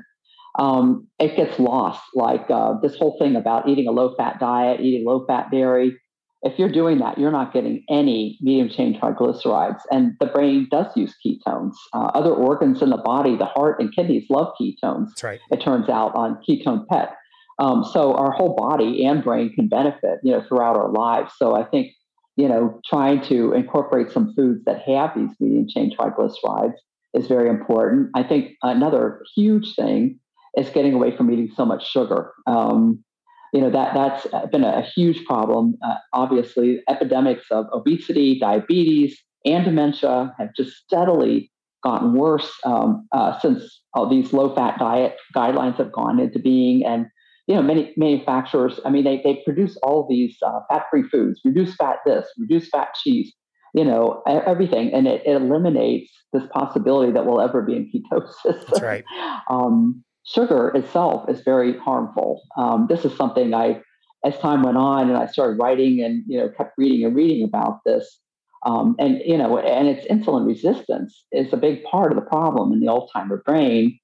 [0.59, 2.03] um, it gets lost.
[2.15, 5.97] Like uh, this whole thing about eating a low fat diet, eating low fat dairy.
[6.43, 10.87] If you're doing that, you're not getting any medium chain triglycerides, and the brain does
[10.95, 11.73] use ketones.
[11.95, 15.09] Uh, other organs in the body, the heart and kidneys, love ketones.
[15.09, 15.41] That's right.
[15.51, 17.15] It turns out on ketone PET.
[17.59, 21.33] Um, so our whole body and brain can benefit, you know, throughout our lives.
[21.39, 21.93] So I think
[22.37, 26.75] you know, trying to incorporate some foods that have these medium chain triglycerides
[27.15, 28.11] is very important.
[28.15, 30.19] I think another huge thing
[30.57, 32.33] is getting away from eating so much sugar.
[32.47, 33.05] Um,
[33.53, 35.77] you know that that's been a huge problem.
[35.81, 41.53] Uh, obviously, epidemics of obesity, diabetes, and dementia have just steadily
[41.85, 47.07] gotten worse um, uh, since all these low-fat diet guidelines have gone into being, and
[47.47, 51.75] you know, many manufacturers, I mean, they, they produce all these uh, fat-free foods, reduce
[51.77, 53.33] fat this, reduce fat cheese,
[53.75, 54.93] you know, everything.
[54.95, 58.67] And it, it eliminates this possibility that we'll ever be in ketosis.
[58.67, 59.05] That's right.
[59.51, 62.43] um, sugar itself is very harmful.
[62.57, 63.83] Um, this is something I,
[64.25, 67.45] as time went on and I started writing and, you know, kept reading and reading
[67.45, 68.21] about this.
[68.65, 72.73] Um, and, you know, and its insulin resistance is a big part of the problem
[72.73, 73.99] in the Alzheimer brain.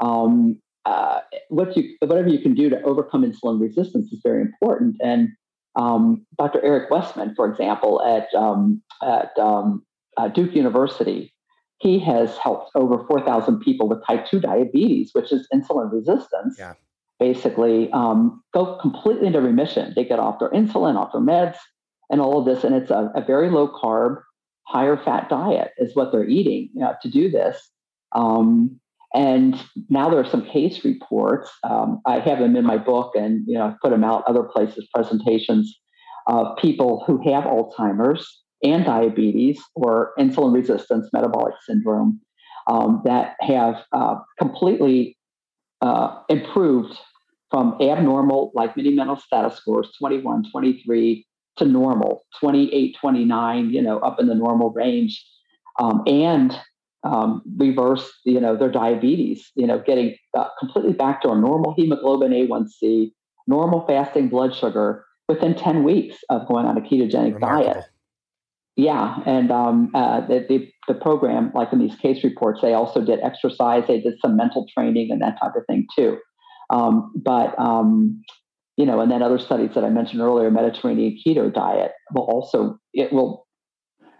[0.00, 4.96] Um, uh, what you whatever you can do to overcome insulin resistance is very important.
[5.02, 5.30] And
[5.76, 6.64] um, Dr.
[6.64, 9.84] Eric Westman, for example, at um, at um,
[10.16, 11.32] uh, Duke University,
[11.78, 16.56] he has helped over four thousand people with type two diabetes, which is insulin resistance.
[16.58, 16.74] Yeah.
[17.20, 19.92] Basically, um, go completely into remission.
[19.94, 21.56] They get off their insulin, off their meds,
[22.10, 22.64] and all of this.
[22.64, 24.20] And it's a, a very low carb,
[24.64, 27.70] higher fat diet is what they're eating you know, to do this.
[28.14, 28.80] Um,
[29.14, 29.54] and
[29.88, 31.50] now there are some case reports.
[31.62, 34.42] Um, I have them in my book, and you know, I've put them out other
[34.42, 35.78] places, presentations
[36.26, 42.20] of people who have Alzheimer's and diabetes or insulin resistance metabolic syndrome
[42.66, 45.16] um, that have uh, completely
[45.80, 46.98] uh, improved
[47.50, 51.26] from abnormal, like mini mental status scores, 21, 23,
[51.58, 55.24] to normal, 28, 29, you know, up in the normal range,
[55.78, 56.58] um, and
[57.04, 61.74] um, reverse, you know, their diabetes, you know, getting uh, completely back to a normal
[61.76, 63.12] hemoglobin A1C,
[63.46, 67.72] normal fasting blood sugar within 10 weeks of going on a ketogenic Remarkable.
[67.72, 67.84] diet.
[68.76, 73.04] Yeah, and um, uh, the, the, the program, like in these case reports, they also
[73.04, 76.18] did exercise, they did some mental training and that type of thing too.
[76.70, 78.22] Um, but um,
[78.76, 82.78] you know, and then other studies that I mentioned earlier, Mediterranean keto diet will also
[82.92, 83.43] it will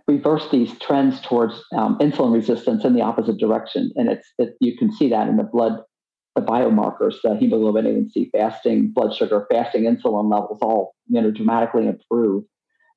[0.07, 4.77] reverse these trends towards um, insulin resistance in the opposite direction, and it's it, you
[4.77, 5.81] can see that in the blood,
[6.35, 11.87] the biomarkers, the hemoglobin A1C, fasting blood sugar, fasting insulin levels, all you know dramatically
[11.87, 12.45] improve,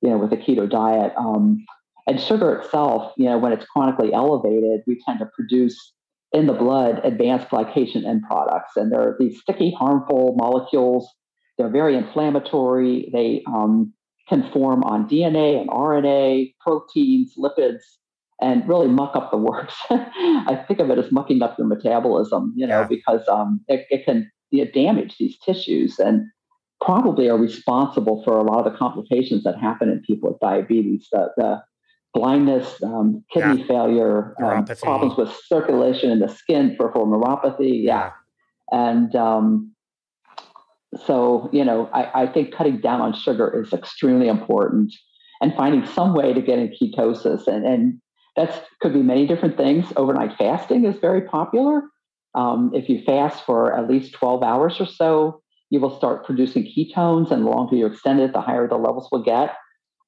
[0.01, 1.13] you know, with a keto diet.
[1.17, 1.65] Um,
[2.07, 5.93] and sugar itself, you know, when it's chronically elevated, we tend to produce
[6.31, 11.09] in the blood advanced glycation end products, and there are these sticky, harmful molecules
[11.57, 13.09] they're very inflammatory.
[13.11, 13.93] They um,
[14.27, 17.81] can form on DNA and RNA, proteins, lipids,
[18.41, 19.75] and really muck up the works.
[19.89, 22.87] I think of it as mucking up your metabolism, you know, yeah.
[22.87, 26.25] because um, it, it, can you know, damage these tissues and
[26.81, 31.07] probably are responsible for a lot of the complications that happen in people with diabetes.
[31.11, 31.63] The, the
[32.13, 33.67] blindness, um, kidney yeah.
[33.67, 37.83] failure, um, problems with circulation in the skin, peripheral neuropathy.
[37.83, 38.11] Yeah.
[38.71, 38.89] yeah.
[38.89, 39.73] And um,
[40.95, 44.93] so, you know, I, I think cutting down on sugar is extremely important
[45.41, 47.47] and finding some way to get in ketosis.
[47.47, 48.01] And, and
[48.35, 49.91] that could be many different things.
[49.95, 51.81] Overnight fasting is very popular.
[52.35, 56.63] Um, if you fast for at least 12 hours or so, you will start producing
[56.63, 59.55] ketones, and the longer you extend it, the higher the levels will get.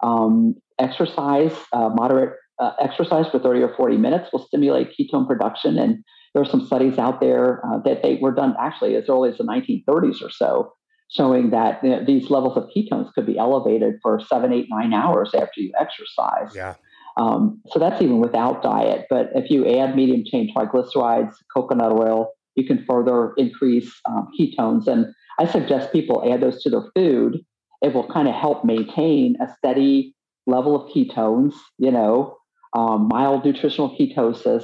[0.01, 5.77] Um, exercise, uh, moderate uh, exercise for 30 or 40 minutes will stimulate ketone production.
[5.77, 6.03] And
[6.33, 9.37] there are some studies out there uh, that they were done actually as early as
[9.37, 10.73] the 1930s or so,
[11.09, 14.93] showing that you know, these levels of ketones could be elevated for seven, eight, nine
[14.93, 16.55] hours after you exercise.
[16.55, 16.75] Yeah.
[17.17, 19.07] Um, so that's even without diet.
[19.09, 24.87] But if you add medium chain triglycerides, coconut oil, you can further increase um, ketones.
[24.87, 25.07] And
[25.39, 27.39] I suggest people add those to their food.
[27.81, 30.15] It will kind of help maintain a steady
[30.47, 32.37] level of ketones, you know,
[32.75, 34.63] um, mild nutritional ketosis,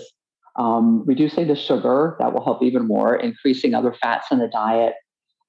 [0.58, 4.94] um, reducing the sugar, that will help even more, increasing other fats in the diet.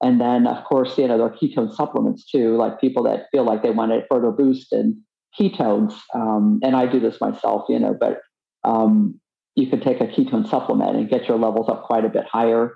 [0.01, 3.43] And then, of course, you know, there are ketone supplements too, like people that feel
[3.43, 5.01] like they want a further boost in
[5.39, 5.93] ketones.
[6.13, 8.19] Um, and I do this myself, you know, but
[8.63, 9.19] um,
[9.55, 12.75] you can take a ketone supplement and get your levels up quite a bit higher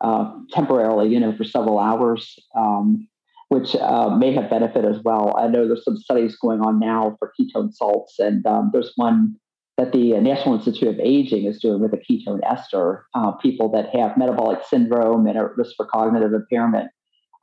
[0.00, 3.06] uh, temporarily, you know, for several hours, um,
[3.48, 5.34] which uh, may have benefit as well.
[5.36, 9.36] I know there's some studies going on now for ketone salts, and um, there's one
[9.78, 13.06] that the National Institute of Aging is doing with a ketone ester.
[13.14, 16.90] Uh, people that have metabolic syndrome and are at risk for cognitive impairment,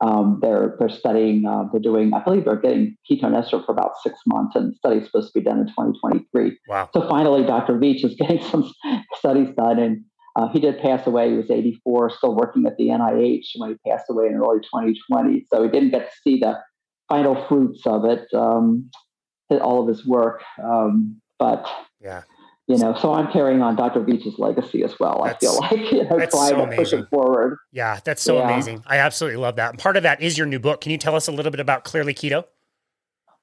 [0.00, 1.44] um, they're they're studying.
[1.46, 2.14] Uh, they're doing.
[2.14, 5.40] I believe they're getting ketone ester for about six months, and the study's supposed to
[5.40, 6.58] be done in 2023.
[6.68, 6.88] Wow!
[6.94, 7.74] So finally, Dr.
[7.74, 8.72] Veech is getting some
[9.18, 10.04] studies done, and
[10.36, 11.30] uh, he did pass away.
[11.30, 15.46] He was 84, still working at the NIH when he passed away in early 2020.
[15.52, 16.58] So he didn't get to see the
[17.08, 18.88] final fruits of it, um,
[19.50, 20.42] all of his work.
[20.62, 21.68] Um, but
[22.00, 22.22] yeah.
[22.66, 24.00] You know, so I'm carrying on Dr.
[24.00, 25.22] Veech's legacy as well.
[25.24, 27.58] That's, I feel like you know, that's trying so to push it forward.
[27.72, 28.48] Yeah, that's so yeah.
[28.48, 28.84] amazing.
[28.86, 29.70] I absolutely love that.
[29.70, 30.80] And part of that is your new book.
[30.80, 32.44] Can you tell us a little bit about Clearly Keto?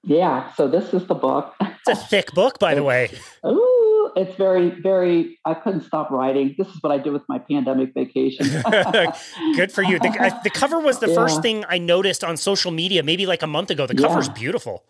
[0.04, 1.54] Yeah, so this is the book.
[1.60, 3.10] It's a thick book, by the way.
[3.46, 5.38] Ooh, it's very, very.
[5.44, 6.56] I couldn't stop writing.
[6.58, 8.46] This is what I did with my pandemic vacation.
[9.56, 10.00] Good for you.
[10.00, 11.16] The, the cover was the yeah.
[11.16, 13.86] first thing I noticed on social media, maybe like a month ago.
[13.86, 14.34] The cover's yeah.
[14.36, 14.86] beautiful.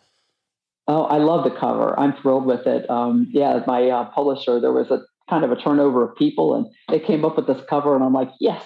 [0.87, 1.99] Oh, I love the cover.
[1.99, 2.89] I'm thrilled with it.
[2.89, 6.65] Um, yeah, my uh, publisher, there was a kind of a turnover of people, and
[6.89, 8.65] they came up with this cover, and I'm like, yes,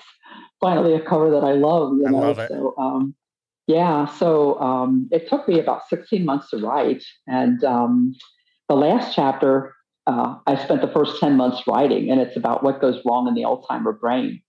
[0.59, 1.93] finally a cover that I love.
[1.97, 2.49] You I love it.
[2.49, 3.15] So, um,
[3.65, 8.13] yeah, so um, it took me about 16 months to write, and um,
[8.69, 9.73] the last chapter,
[10.05, 13.33] uh, I spent the first 10 months writing, and it's about what goes wrong in
[13.33, 14.41] the Alzheimer brain.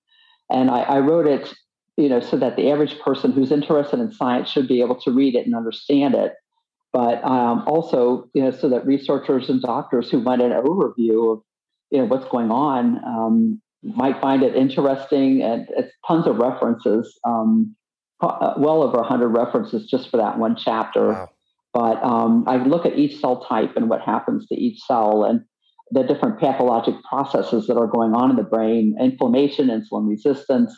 [0.51, 1.55] And I, I wrote it,
[1.97, 5.11] you know, so that the average person who's interested in science should be able to
[5.11, 6.35] read it and understand it
[6.93, 11.43] but um, also you know so that researchers and doctors who want an overview of
[11.91, 17.19] you know what's going on um, might find it interesting and it's tons of references
[17.27, 17.75] um,
[18.21, 21.29] uh, well over 100 references just for that one chapter wow.
[21.73, 25.41] but um, i look at each cell type and what happens to each cell and
[25.91, 30.73] the different pathologic processes that are going on in the brain inflammation insulin resistance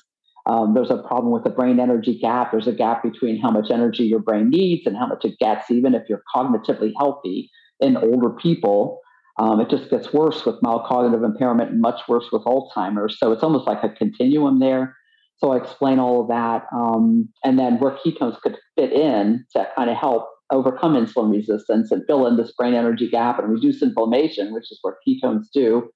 [0.47, 2.53] um, there's a problem with the brain energy gap.
[2.53, 5.71] There's a gap between how much energy your brain needs and how much it gets,
[5.71, 7.51] even if you're cognitively healthy
[7.81, 9.01] in older people.
[9.39, 13.19] Um, it just gets worse with mild cognitive impairment and much worse with Alzheimer's.
[13.19, 14.97] So it's almost like a continuum there.
[15.39, 19.69] So I explain all of that, um, and then where ketones could fit in to
[19.77, 23.83] kind of help overcome insulin resistance and fill in this brain energy gap and reduce
[23.83, 25.91] inflammation, which is what ketones do.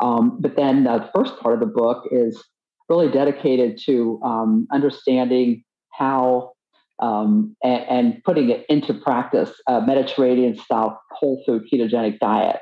[0.00, 2.40] Um, but then the first part of the book is
[2.88, 6.52] really dedicated to um, understanding how
[7.00, 12.60] um, and, and, putting it into practice a Mediterranean style whole food ketogenic diet.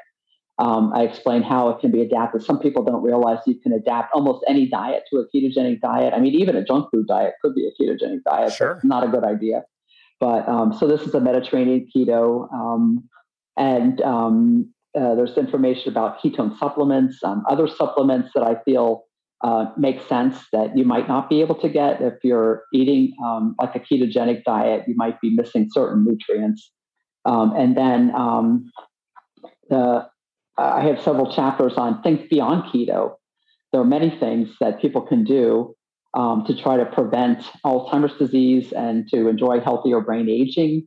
[0.59, 2.43] Um, I explain how it can be adapted.
[2.43, 6.15] Some people don't realize you can adapt almost any diet to a ketogenic diet.
[6.15, 8.53] I mean, even a junk food diet could be a ketogenic diet.
[8.53, 8.81] Sure.
[8.83, 9.65] not a good idea.
[10.19, 13.09] But um, so this is a Mediterranean keto, um,
[13.57, 19.03] and um, uh, there's information about ketone supplements, um, other supplements that I feel
[19.43, 23.55] uh, make sense that you might not be able to get if you're eating um,
[23.61, 24.85] like a ketogenic diet.
[24.87, 26.71] You might be missing certain nutrients,
[27.25, 28.13] um, and then
[29.69, 30.07] the
[30.59, 33.15] I have several chapters on things beyond keto.
[33.73, 35.75] There are many things that people can do
[36.15, 40.87] um, to try to prevent Alzheimer's disease and to enjoy healthier brain aging.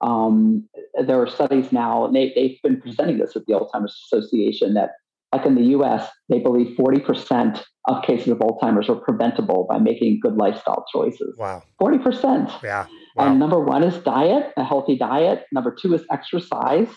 [0.00, 0.68] Um,
[1.06, 4.92] there are studies now, and they, they've been presenting this at the Alzheimer's Association, that
[5.32, 10.20] like in the US, they believe 40% of cases of Alzheimer's are preventable by making
[10.22, 11.34] good lifestyle choices.
[11.38, 11.62] Wow.
[11.80, 12.62] 40%.
[12.62, 12.86] Yeah.
[13.16, 13.26] Wow.
[13.26, 15.44] And number one is diet, a healthy diet.
[15.52, 16.88] Number two is exercise.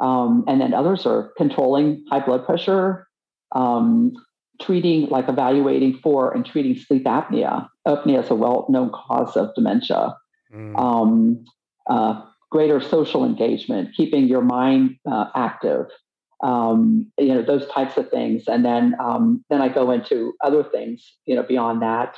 [0.00, 3.06] Um, and then others are controlling high blood pressure,
[3.54, 4.12] um,
[4.60, 7.68] treating, like evaluating for and treating sleep apnea.
[7.88, 10.14] Apnea is a well known cause of dementia.
[10.54, 10.78] Mm.
[10.78, 11.44] Um,
[11.88, 15.86] uh, greater social engagement, keeping your mind uh, active,
[16.42, 18.44] um, you know, those types of things.
[18.46, 22.14] And then, um, then I go into other things, you know, beyond that,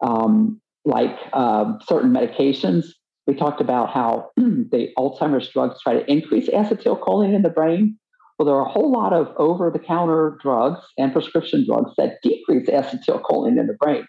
[0.00, 2.86] um, like uh, certain medications.
[3.26, 7.98] We talked about how the Alzheimer's drugs try to increase acetylcholine in the brain.
[8.38, 12.16] Well, there are a whole lot of over the counter drugs and prescription drugs that
[12.22, 14.04] decrease acetylcholine in the brain.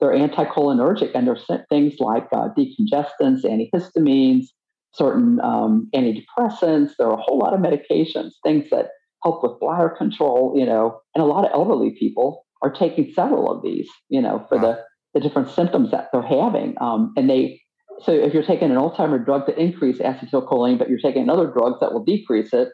[0.00, 4.46] They're anticholinergic, and there's things like uh, decongestants, antihistamines,
[4.92, 6.92] certain um, antidepressants.
[6.98, 8.88] There are a whole lot of medications, things that
[9.26, 13.50] help with bladder control, you know, and a lot of elderly people are taking several
[13.50, 14.62] of these, you know, for wow.
[14.62, 14.84] the,
[15.14, 16.74] the different symptoms that they're having.
[16.80, 17.60] Um, and they,
[18.00, 21.80] so if you're taking an Alzheimer drug to increase acetylcholine, but you're taking another drug
[21.80, 22.68] that will decrease it,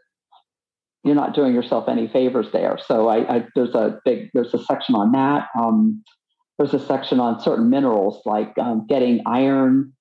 [1.05, 2.79] you're not doing yourself any favors there.
[2.87, 5.49] So I, I there's a big there's a section on that.
[5.59, 6.03] Um,
[6.59, 9.93] there's a section on certain minerals like um, getting iron.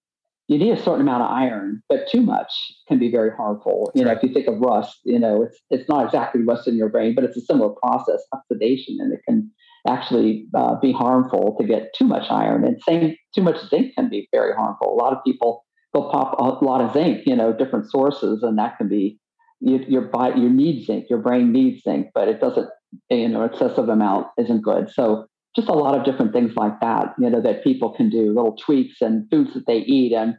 [0.52, 2.52] You need a certain amount of iron, but too much
[2.90, 3.90] can be very harmful.
[3.96, 6.76] You know, if you think of rust, you know, it's it's not exactly rust in
[6.76, 9.50] your brain, but it's a similar process, oxidation, and it can
[9.88, 12.66] actually uh, be harmful to get too much iron.
[12.66, 14.94] And same, too much zinc can be very harmful.
[14.94, 15.64] A lot of people
[15.94, 19.18] they'll pop a lot of zinc, you know, different sources, and that can be
[19.62, 22.68] you, your body, you need zinc, your brain needs zinc, but it doesn't,
[23.10, 24.92] you know, excessive amount isn't good.
[24.92, 28.34] So just a lot of different things like that, you know, that people can do,
[28.34, 30.36] little tweaks and foods that they eat and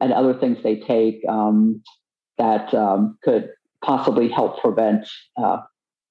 [0.00, 1.82] and other things they take um,
[2.38, 3.48] that um, could
[3.82, 5.08] possibly help prevent
[5.42, 5.58] uh,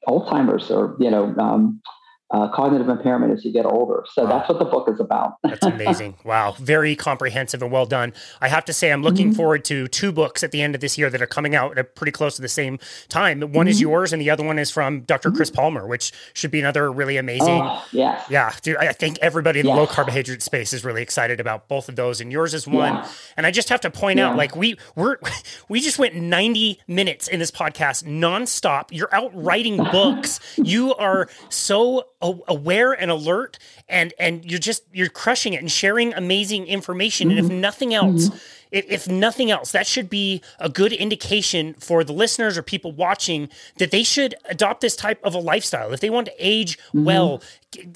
[0.07, 1.81] Alzheimer's or you know um,
[2.31, 4.03] uh, cognitive impairment as you get older.
[4.11, 4.29] So wow.
[4.29, 5.35] that's what the book is about.
[5.43, 6.15] that's amazing.
[6.23, 6.55] Wow.
[6.57, 8.13] Very comprehensive and well done.
[8.41, 9.35] I have to say, I'm looking mm-hmm.
[9.35, 11.93] forward to two books at the end of this year that are coming out at
[11.95, 12.79] pretty close to the same
[13.09, 13.41] time.
[13.41, 13.67] One mm-hmm.
[13.67, 15.37] is yours, and the other one is from doctor mm-hmm.
[15.37, 17.61] Chris Palmer, which should be another really amazing.
[17.61, 18.25] Oh, yes.
[18.29, 18.51] Yeah.
[18.61, 21.95] Dude, I think everybody in the low carbohydrate space is really excited about both of
[21.95, 22.95] those, and yours is one.
[22.95, 23.09] Yeah.
[23.37, 24.29] And I just have to point yeah.
[24.29, 25.17] out, like, we, we're,
[25.69, 28.85] we just went 90 minutes in this podcast nonstop.
[28.89, 30.39] You're out writing books.
[30.57, 36.13] you are so aware and alert and and you're just you're crushing it and sharing
[36.13, 37.37] amazing information mm-hmm.
[37.37, 37.61] and if mm-hmm.
[37.61, 38.37] nothing else mm-hmm
[38.75, 43.49] if, nothing else, that should be a good indication for the listeners or people watching
[43.77, 45.93] that they should adopt this type of a lifestyle.
[45.93, 47.03] If they want to age mm-hmm.
[47.05, 47.41] well,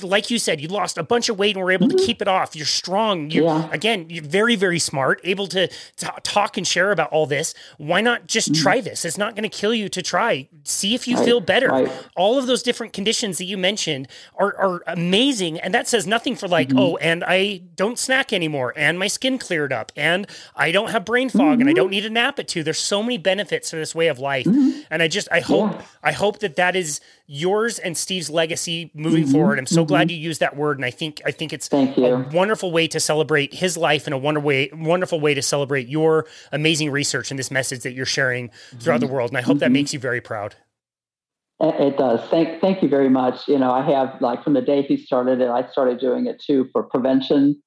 [0.02, 1.98] like you said, you lost a bunch of weight and were able mm-hmm.
[1.98, 2.56] to keep it off.
[2.56, 3.32] You're strong.
[3.32, 3.70] You yeah.
[3.72, 7.54] again, you're very, very smart, able to t- talk and share about all this.
[7.78, 8.62] Why not just mm-hmm.
[8.62, 9.06] try this?
[9.06, 10.50] It's not going to kill you to try.
[10.64, 11.26] See if you right.
[11.26, 11.70] feel better.
[11.70, 12.08] Right.
[12.16, 15.60] All of those different conditions that you mentioned are, are amazing.
[15.60, 16.80] And that says nothing for like, mm-hmm.
[16.80, 21.06] oh, and I don't snack anymore, and my skin cleared up, and I don't have
[21.06, 21.62] brain fog mm-hmm.
[21.62, 21.92] and I don't mm-hmm.
[21.92, 22.64] need a nap at two.
[22.64, 24.46] There's so many benefits to this way of life.
[24.46, 24.82] Mm-hmm.
[24.92, 25.82] And I just, I hope, yeah.
[26.04, 29.32] I hope that that is yours and Steve's legacy moving mm-hmm.
[29.32, 29.60] forward.
[29.60, 30.16] I'm so glad mm-hmm.
[30.16, 30.78] you used that word.
[30.78, 34.18] And I think, I think it's a wonderful way to celebrate his life and a
[34.18, 38.52] wonder way, wonderful way to celebrate your amazing research and this message that you're sharing
[38.80, 39.32] throughout the world.
[39.32, 40.56] And I hope that makes you very proud.
[41.62, 42.22] It does.
[42.30, 43.48] Thank, thank you very much.
[43.48, 46.42] You know, I have like from the day he started it, I started doing it
[46.42, 47.62] too for prevention,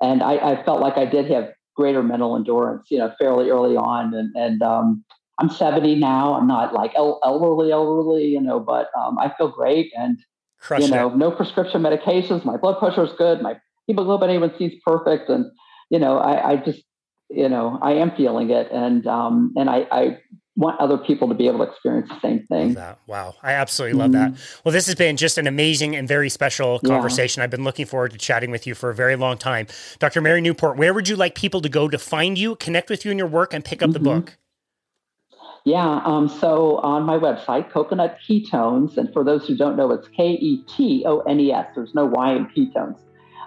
[0.00, 3.76] and I, I felt like I did have greater mental endurance, you know, fairly early
[3.76, 4.14] on.
[4.14, 5.04] And, and um,
[5.38, 6.34] I'm 70 now.
[6.34, 9.92] I'm not like elderly, elderly, you know, but um, I feel great.
[9.96, 10.18] And,
[10.78, 11.16] you know, it.
[11.16, 12.44] no prescription medications.
[12.44, 13.42] My blood pressure is good.
[13.42, 13.56] My
[13.86, 15.46] hemoglobin A1C is perfect, and
[15.90, 16.82] you know, I, I just,
[17.30, 20.18] you know, I am feeling it, and um, and I, I
[20.56, 22.76] want other people to be able to experience the same thing.
[23.06, 23.34] Wow.
[23.42, 24.34] I absolutely love mm-hmm.
[24.34, 24.60] that.
[24.64, 27.40] Well, this has been just an amazing and very special conversation.
[27.40, 27.44] Yeah.
[27.44, 29.66] I've been looking forward to chatting with you for a very long time.
[29.98, 30.20] Dr.
[30.20, 33.10] Mary Newport, where would you like people to go to find you, connect with you
[33.10, 34.04] in your work, and pick up mm-hmm.
[34.04, 34.38] the book?
[35.64, 40.06] Yeah, um, so on my website, Coconut Ketones, and for those who don't know, it's
[40.08, 41.66] K E T O N E S.
[41.74, 42.98] There's no Y in ketones.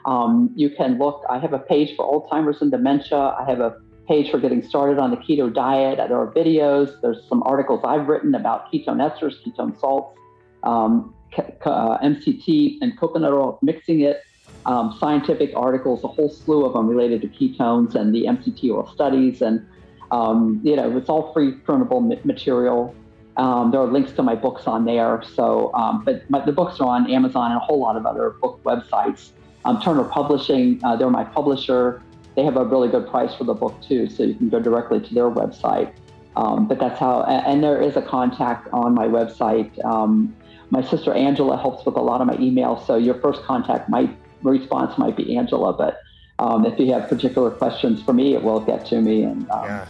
[0.05, 3.17] Um, you can look, I have a page for Alzheimer's and dementia.
[3.17, 3.75] I have a
[4.07, 5.97] page for getting started on the keto diet.
[5.97, 6.99] There are videos.
[7.01, 10.17] There's some articles I've written about ketone esters, ketone salts,
[10.63, 14.23] um, uh, MCT, and coconut oil, mixing it.
[14.65, 18.89] Um, scientific articles, a whole slew of them related to ketones and the MCT oil
[18.93, 19.41] studies.
[19.41, 19.65] And,
[20.11, 22.93] um, you know, it's all free printable material.
[23.37, 25.23] Um, there are links to my books on there.
[25.35, 28.31] So, um, but my, the books are on Amazon and a whole lot of other
[28.41, 29.29] book websites.
[29.63, 32.01] Um, Turner Publishing, uh, they're my publisher
[32.37, 35.01] they have a really good price for the book too, so you can go directly
[35.01, 35.91] to their website.
[36.35, 39.83] Um, but that's how, and there is a contact on my website.
[39.83, 40.35] Um,
[40.69, 44.15] my sister Angela helps with a lot of my emails, so your first contact might
[44.43, 45.73] response might be Angela.
[45.73, 45.99] But
[46.37, 49.23] um, if you have particular questions for me, it will get to me.
[49.23, 49.87] And um, yeah.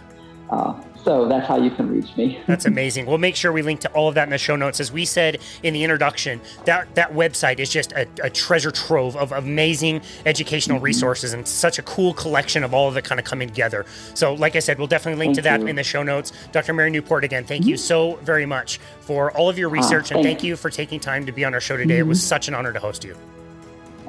[0.49, 2.41] Uh, so that's how you can reach me.
[2.47, 3.05] that's amazing.
[3.05, 4.79] We'll make sure we link to all of that in the show notes.
[4.79, 9.15] As we said in the introduction, that that website is just a, a treasure trove
[9.15, 10.85] of amazing educational mm-hmm.
[10.85, 13.85] resources and such a cool collection of all of it kind of coming together.
[14.15, 15.67] So, like I said, we'll definitely link thank to that you.
[15.67, 16.33] in the show notes.
[16.51, 16.73] Dr.
[16.73, 17.69] Mary Newport, again, thank mm-hmm.
[17.69, 20.69] you so very much for all of your ah, research uh, and thank you for
[20.69, 21.95] taking time to be on our show today.
[21.95, 22.01] Mm-hmm.
[22.01, 22.27] It was mm-hmm.
[22.27, 23.15] such an honor to host you.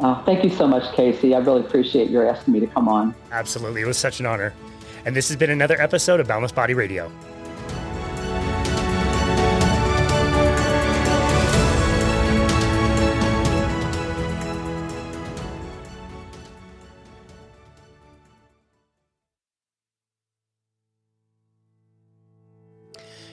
[0.00, 1.34] Uh, thank you so much, Casey.
[1.34, 3.14] I really appreciate your asking me to come on.
[3.32, 3.82] Absolutely.
[3.82, 4.52] It was such an honor
[5.08, 7.10] and this has been another episode of Boundless Body Radio.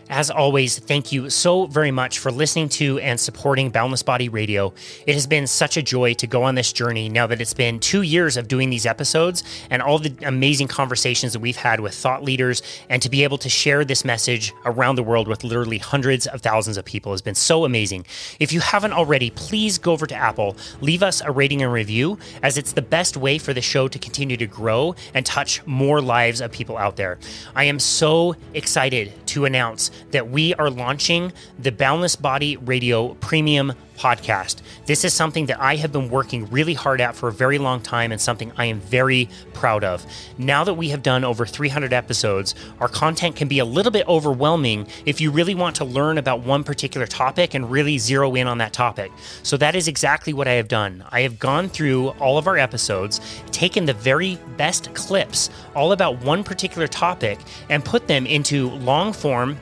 [0.07, 4.71] As always, thank you so very much for listening to and supporting Boundless Body Radio.
[5.07, 7.79] It has been such a joy to go on this journey now that it's been
[7.79, 11.95] two years of doing these episodes and all the amazing conversations that we've had with
[11.95, 15.79] thought leaders, and to be able to share this message around the world with literally
[15.79, 18.05] hundreds of thousands of people has been so amazing.
[18.39, 22.19] If you haven't already, please go over to Apple, leave us a rating and review,
[22.43, 25.99] as it's the best way for the show to continue to grow and touch more
[25.99, 27.17] lives of people out there.
[27.55, 33.73] I am so excited to announce that we are launching the Boundless Body Radio Premium
[33.97, 34.61] podcast.
[34.85, 37.81] This is something that I have been working really hard at for a very long
[37.81, 40.05] time and something I am very proud of.
[40.37, 44.07] Now that we have done over 300 episodes, our content can be a little bit
[44.07, 48.47] overwhelming if you really want to learn about one particular topic and really zero in
[48.47, 49.11] on that topic.
[49.43, 51.03] So that is exactly what I have done.
[51.09, 56.21] I have gone through all of our episodes, taken the very best clips all about
[56.23, 57.39] one particular topic,
[57.69, 59.57] and put them into long form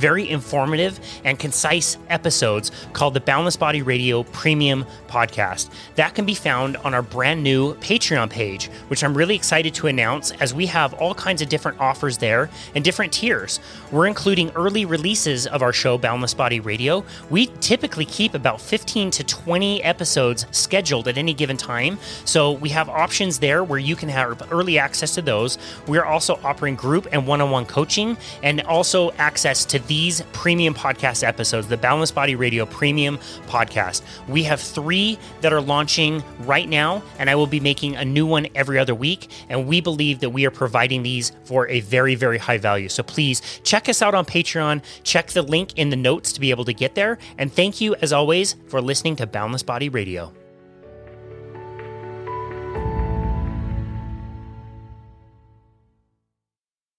[0.00, 5.70] very informative and concise episodes called the Boundless Body Radio Premium Podcast.
[5.96, 9.88] That can be found on our brand new Patreon page, which I'm really excited to
[9.88, 13.60] announce as we have all kinds of different offers there and different tiers.
[13.92, 17.04] We're including early releases of our show, Boundless Body Radio.
[17.28, 21.98] We typically keep about 15 to 20 episodes scheduled at any given time.
[22.24, 25.58] So we have options there where you can have early access to those.
[25.86, 30.72] We're also offering group and one on one coaching and also access to these premium
[30.72, 33.18] podcast episodes, the Boundless Body Radio Premium
[33.48, 34.02] Podcast.
[34.28, 38.24] We have three that are launching right now, and I will be making a new
[38.24, 39.28] one every other week.
[39.48, 42.88] And we believe that we are providing these for a very, very high value.
[42.88, 44.84] So please check us out on Patreon.
[45.02, 47.18] Check the link in the notes to be able to get there.
[47.36, 50.32] And thank you, as always, for listening to Boundless Body Radio.